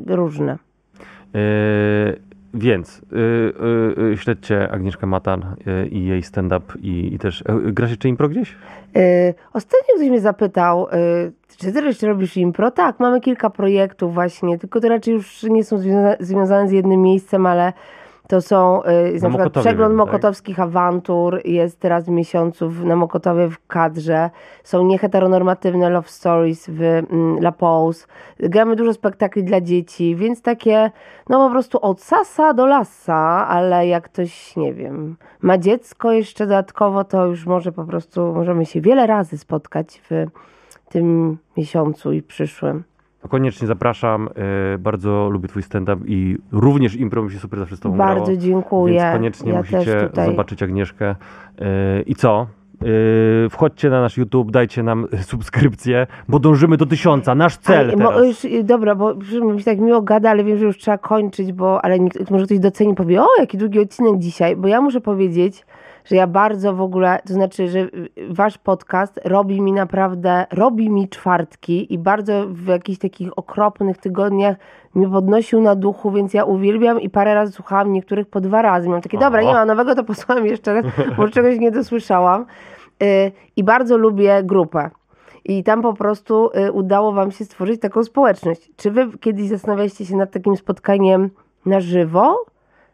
różne. 0.08 0.58
E, 1.36 1.40
więc 2.54 3.02
e, 4.14 4.18
śledźcie 4.18 4.72
Agnieszkę 4.72 5.08
Matan 5.08 5.56
i 5.92 6.06
jej 6.06 6.24
stand-up 6.24 6.74
i, 6.82 7.14
i 7.14 7.20
też... 7.20 7.44
Grasz 7.64 7.90
jeszcze 7.90 8.10
impro 8.10 8.30
gdzieś? 8.30 8.56
Ostatnio 9.54 9.96
ktoś 9.96 10.10
mnie 10.10 10.20
zapytał, 10.22 10.88
czy 11.58 11.72
ty 11.72 11.86
jeszcze 11.86 12.08
robisz 12.08 12.38
impro? 12.38 12.72
Tak, 12.72 13.00
mamy 13.00 13.22
kilka 13.22 13.50
projektów 13.50 14.14
właśnie, 14.14 14.60
tylko 14.60 14.80
to 14.80 14.90
raczej 14.90 15.14
już 15.14 15.44
nie 15.44 15.64
są 15.64 15.78
związa- 15.78 16.16
związane 16.20 16.68
z 16.68 16.72
jednym 16.72 17.02
miejscem, 17.02 17.46
ale 17.46 17.74
to 18.28 18.42
są 18.42 18.82
jest 19.12 19.24
Na 19.24 19.30
na 19.30 19.36
przykład 19.36 19.64
przegląd 19.64 19.92
wiem, 19.92 20.00
tak? 20.00 20.08
mokotowskich 20.08 20.60
awantur, 20.60 21.42
jest 21.46 21.80
teraz 21.80 22.06
w 22.06 22.10
miesiącu 22.10 22.70
w, 22.70 22.86
na 22.86 22.96
Mokotowie 22.96 23.50
w 23.50 23.68
kadrze, 23.68 24.30
są 24.64 24.86
nieheteronormatywne 24.86 25.90
love 25.90 26.08
stories 26.08 26.70
w 26.70 26.82
mm, 26.82 27.38
La 27.38 27.52
Pose, 27.52 28.08
gramy 28.40 28.76
dużo 28.76 28.94
spektakli 28.94 29.44
dla 29.44 29.62
dzieci, 29.62 30.16
więc 30.16 30.42
takie 30.42 30.92
no 31.30 31.48
po 31.48 31.52
prostu 31.52 31.80
od 31.82 32.02
sasa 32.02 32.54
do 32.54 32.66
lasa, 32.66 33.48
ale 33.48 33.88
jak 33.88 34.04
ktoś, 34.04 34.56
nie 34.56 34.74
wiem, 34.74 35.16
ma 35.42 35.58
dziecko 35.58 36.12
jeszcze 36.12 36.48
dodatkowo, 36.48 37.04
to 37.04 37.26
już 37.26 37.46
może 37.46 37.72
po 37.72 37.84
prostu 37.84 38.34
możemy 38.34 38.66
się 38.66 38.82
wiele 38.82 39.08
razy 39.08 39.38
spotkać 39.38 40.02
w 40.10 40.26
tym 40.90 41.38
miesiącu 41.58 42.12
i 42.12 42.22
przyszłym. 42.22 42.84
To 43.24 43.30
Koniecznie 43.30 43.68
zapraszam. 43.68 44.30
E, 44.74 44.78
bardzo 44.78 45.30
lubię 45.30 45.48
twój 45.48 45.64
stand-up 45.64 46.02
i 46.06 46.38
również 46.52 46.96
impro 46.96 47.24
mi 47.24 47.32
się 47.32 47.40
super 47.40 47.60
zawsze 47.60 47.78
z 47.78 47.80
tobą 47.80 47.98
Bardzo 47.98 48.26
grało. 48.26 48.40
dziękuję. 48.40 49.00
Więc 49.00 49.14
koniecznie 49.16 49.52
ja 49.52 49.58
musicie 49.58 50.10
zobaczyć 50.26 50.64
Agnieszkę. 50.64 51.16
Yy, 51.60 51.66
I 52.02 52.16
co? 52.16 52.48
Yy, 52.82 53.50
wchodźcie 53.50 53.90
na 53.90 54.02
nasz 54.02 54.18
YouTube, 54.18 54.52
dajcie 54.52 54.84
nam 54.84 55.08
subskrypcję, 55.32 56.08
bo 56.28 56.40
dążymy 56.40 56.78
do 56.78 56.86
tysiąca. 56.86 57.36
Nasz 57.36 57.58
cel 57.58 57.80
Ale, 57.80 57.98
teraz. 57.98 58.26
już, 58.26 58.46
y, 58.46 58.64
dobra, 58.64 58.96
bo 58.96 59.16
mi 59.54 59.60
się 59.60 59.66
tak 59.66 59.80
miło 59.80 60.02
gada, 60.02 60.30
ale 60.30 60.44
wiem, 60.44 60.58
że 60.58 60.66
już 60.66 60.78
trzeba 60.78 60.98
kończyć, 60.98 61.54
bo 61.54 61.86
ale 61.86 62.00
nikt, 62.00 62.32
może 62.32 62.46
ktoś 62.46 62.60
doceni 62.60 62.96
powie, 62.96 63.22
o 63.22 63.28
jaki 63.40 63.58
długi 63.58 63.80
odcinek 63.80 64.20
dzisiaj, 64.20 64.56
bo 64.56 64.68
ja 64.68 64.82
muszę 64.82 65.02
powiedzieć, 65.02 65.66
że 66.06 66.16
ja 66.16 66.28
bardzo 66.28 66.74
w 66.74 66.82
ogóle, 66.82 67.20
to 67.28 67.34
znaczy, 67.34 67.68
że 67.68 67.88
wasz 68.30 68.58
podcast 68.58 69.20
robi 69.26 69.62
mi 69.62 69.74
naprawdę, 69.74 70.46
robi 70.52 70.90
mi 70.90 71.10
czwartki 71.10 71.94
i 71.94 71.98
bardzo 71.98 72.48
w 72.48 72.68
jakichś 72.68 73.00
takich 73.00 73.38
okropnych 73.38 73.98
tygodniach 73.98 74.58
mnie 74.96 75.10
podnosił 75.10 75.62
na 75.62 75.76
duchu, 75.76 76.12
więc 76.12 76.34
ja 76.34 76.44
uwielbiam 76.44 77.02
i 77.02 77.10
parę 77.10 77.34
razy 77.34 77.52
słuchałam 77.52 77.94
niektórych 77.94 78.28
po 78.28 78.42
dwa 78.42 78.62
razy. 78.62 78.90
Mam 78.90 79.02
takie, 79.02 79.18
dobra, 79.18 79.42
nie 79.42 79.54
ma 79.54 79.66
nowego, 79.66 79.96
to 79.96 80.04
posłucham 80.04 80.46
jeszcze 80.46 80.74
raz, 80.74 80.86
bo 81.18 81.28
czegoś 81.28 81.60
nie 81.60 81.72
dosłyszałam. 81.72 82.46
Y, 83.04 83.32
I 83.56 83.64
bardzo 83.64 83.98
lubię 83.98 84.44
grupę. 84.44 84.90
I 85.46 85.64
tam 85.64 85.82
po 85.82 85.94
prostu 85.94 86.50
y, 86.68 86.72
udało 86.72 87.12
wam 87.12 87.32
się 87.32 87.46
stworzyć 87.46 87.82
taką 87.82 88.04
społeczność. 88.04 88.72
Czy 88.76 88.92
wy 88.92 89.18
kiedyś 89.18 89.48
zastanawialiście 89.48 90.06
się 90.06 90.16
nad 90.16 90.32
takim 90.32 90.58
spotkaniem 90.58 91.30
na 91.66 91.80
żywo? 91.80 92.46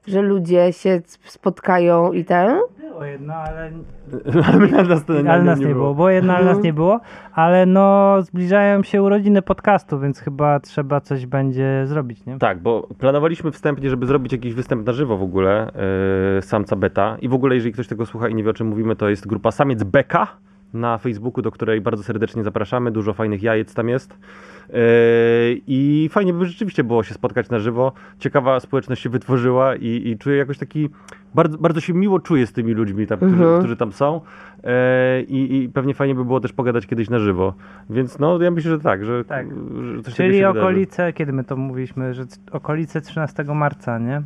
Że 0.08 0.22
ludzie 0.22 0.74
się 0.74 1.02
spotkają 1.26 2.14
i 2.14 2.26
ten? 2.26 2.60
Było 3.00 3.12
jedno, 3.12 3.34
ale, 3.34 3.72
Ale 4.54 4.68
nas, 4.68 5.04
ale 5.30 5.44
nas 5.44 5.60
nie 5.60 5.66
było. 5.66 5.94
Było 5.94 6.10
jedno, 6.10 6.34
ale 6.34 6.46
nas 6.46 6.64
nie 6.64 6.74
było. 6.74 7.00
Ale 7.34 7.66
no, 7.66 8.16
zbliżają 8.22 8.84
się 8.84 9.04
urodziny 9.04 9.42
podcastu, 9.42 10.00
więc 10.00 10.20
chyba 10.20 10.60
trzeba 10.60 11.02
coś 11.02 11.26
będzie 11.26 11.84
zrobić, 11.86 12.26
nie? 12.26 12.38
Tak, 12.38 12.60
bo 12.60 12.88
planowaliśmy 12.98 13.52
wstępnie, 13.52 13.90
żeby 13.90 14.06
zrobić 14.06 14.32
jakiś 14.32 14.54
występ 14.54 14.86
na 14.86 14.94
żywo 14.94 15.18
w 15.18 15.24
ogóle, 15.24 15.72
yy, 16.36 16.42
Samca 16.42 16.76
Beta. 16.76 17.18
I 17.22 17.30
w 17.30 17.34
ogóle, 17.34 17.56
jeżeli 17.56 17.74
ktoś 17.74 17.88
tego 17.88 18.06
słucha 18.06 18.28
i 18.28 18.36
nie 18.36 18.44
wie 18.44 18.50
o 18.50 18.54
czym 18.54 18.68
mówimy, 18.68 18.96
to 18.96 19.10
jest 19.10 19.28
grupa 19.28 19.52
Samiec 19.52 19.84
Beka 19.84 20.28
na 20.74 20.98
Facebooku, 20.98 21.42
do 21.42 21.52
której 21.52 21.82
bardzo 21.82 22.04
serdecznie 22.04 22.44
zapraszamy. 22.44 22.92
Dużo 22.92 23.14
fajnych 23.14 23.44
jajec 23.44 23.74
tam 23.74 23.90
jest. 23.90 24.18
Yy, 24.70 24.78
I 25.68 26.10
fajnie 26.12 26.34
by 26.34 26.46
rzeczywiście 26.46 26.84
było 26.84 27.04
się 27.04 27.14
spotkać 27.14 27.50
na 27.50 27.60
żywo. 27.60 27.92
Ciekawa 28.20 28.60
społeczność 28.60 29.02
się 29.02 29.10
wytworzyła 29.10 29.76
i, 29.76 30.02
i 30.06 30.18
czuję 30.18 30.38
jakoś 30.38 30.58
taki. 30.58 30.90
Bardzo, 31.36 31.58
bardzo 31.58 31.82
się 31.82 31.94
miło 31.94 32.20
czuję 32.20 32.48
z 32.48 32.54
tymi 32.54 32.74
ludźmi, 32.74 33.08
tam, 33.08 33.18
którzy, 33.18 33.34
Mhm. 33.34 33.60
którzy 33.60 33.76
tam 33.78 33.92
są. 33.94 34.22
Yy, 34.64 34.70
i, 35.22 35.64
I 35.64 35.70
pewnie 35.70 35.94
fajnie 35.94 36.16
by 36.16 36.26
było 36.26 36.40
też 36.40 36.54
pogadać 36.54 36.88
kiedyś 36.88 37.10
na 37.10 37.20
żywo. 37.20 37.54
Więc 37.90 38.20
no, 38.20 38.42
ja 38.42 38.52
myślę, 38.52 38.72
że 38.72 38.80
tak, 38.80 39.06
że, 39.06 39.26
Tak. 39.26 39.48
że 39.96 40.02
coś 40.04 40.14
Czyli 40.14 40.34
się 40.38 40.48
wydarzy. 40.48 40.60
okolice, 40.60 41.14
kiedy 41.14 41.34
my 41.34 41.44
to 41.44 41.56
mówiliśmy, 41.58 42.14
że 42.14 42.26
okolice 42.52 43.02
13 43.02 43.44
marca, 43.44 44.00
nie? 44.00 44.22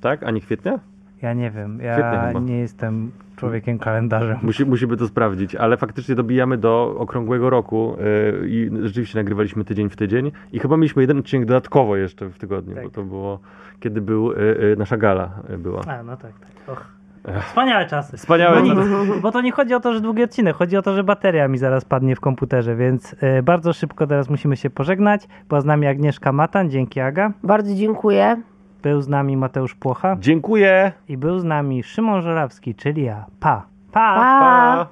Tak, 0.00 0.22
a 0.22 0.30
nie 0.30 0.40
kwietnia? 0.40 0.78
Ja 1.22 1.32
nie 1.32 1.50
wiem, 1.50 1.80
ja 1.80 2.32
nie 2.40 2.58
jestem 2.58 3.10
człowiekiem 3.36 3.78
kalendarzem. 3.78 4.38
Musi, 4.42 4.64
musimy 4.64 4.96
to 4.96 5.06
sprawdzić, 5.06 5.54
ale 5.54 5.76
faktycznie 5.76 6.14
dobijamy 6.14 6.58
do 6.58 6.96
okrągłego 6.98 7.50
roku 7.50 7.96
yy, 8.42 8.48
i 8.48 8.70
rzeczywiście 8.82 9.18
nagrywaliśmy 9.18 9.64
tydzień 9.64 9.90
w 9.90 9.96
tydzień 9.96 10.32
i 10.52 10.58
chyba 10.58 10.76
mieliśmy 10.76 11.02
jeden 11.02 11.18
odcinek 11.18 11.48
dodatkowo 11.48 11.96
jeszcze 11.96 12.28
w 12.28 12.38
tygodniu, 12.38 12.74
Tak. 12.74 12.84
bo 12.84 12.90
to 12.90 13.02
było 13.02 13.38
kiedy 13.80 14.00
był 14.00 14.32
yy, 14.32 14.56
yy, 14.60 14.76
nasza 14.78 14.96
gala 14.96 15.30
była. 15.58 15.80
A, 15.86 16.02
no 16.02 16.16
tak, 16.16 16.32
tak. 16.38 16.68
Och. 16.68 17.00
Wspaniałe 17.48 17.86
czasy. 17.86 18.16
Wspaniałe 18.16 18.62
nic, 18.62 18.74
czasy. 18.74 19.20
Bo 19.22 19.32
to 19.32 19.40
nie 19.40 19.52
chodzi 19.52 19.74
o 19.74 19.80
to, 19.80 19.92
że 19.92 20.00
długi 20.00 20.22
odcinek, 20.22 20.56
chodzi 20.56 20.76
o 20.76 20.82
to, 20.82 20.94
że 20.94 21.04
bateria 21.04 21.48
mi 21.48 21.58
zaraz 21.58 21.84
padnie 21.84 22.16
w 22.16 22.20
komputerze, 22.20 22.76
więc 22.76 23.12
y, 23.12 23.42
bardzo 23.42 23.72
szybko 23.72 24.06
teraz 24.06 24.30
musimy 24.30 24.56
się 24.56 24.70
pożegnać. 24.70 25.28
Była 25.48 25.60
z 25.60 25.64
nami 25.64 25.86
Agnieszka 25.86 26.32
Matan, 26.32 26.70
dzięki 26.70 27.00
Aga. 27.00 27.32
Bardzo 27.42 27.74
dziękuję. 27.74 28.36
Był 28.82 29.00
z 29.02 29.08
nami 29.08 29.36
Mateusz 29.36 29.74
Płocha 29.74 30.16
Dziękuję! 30.20 30.92
i 31.08 31.16
był 31.16 31.38
z 31.38 31.44
nami 31.44 31.82
Szymon 31.82 32.22
Żorawski, 32.22 32.74
czyli 32.74 33.02
ja. 33.02 33.26
Pa! 33.40 33.66
Pa! 33.92 34.14
Pa! 34.14 34.86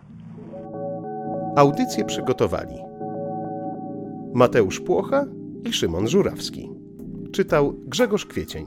Audycję 1.57 2.05
przygotowali 2.05 2.75
Mateusz 4.35 4.81
Płocha 4.81 5.25
i 5.65 5.73
Szymon 5.73 6.09
Żurawski. 6.09 6.71
Czytał 7.33 7.75
Grzegorz 7.87 8.27
Kwiecień. 8.27 8.67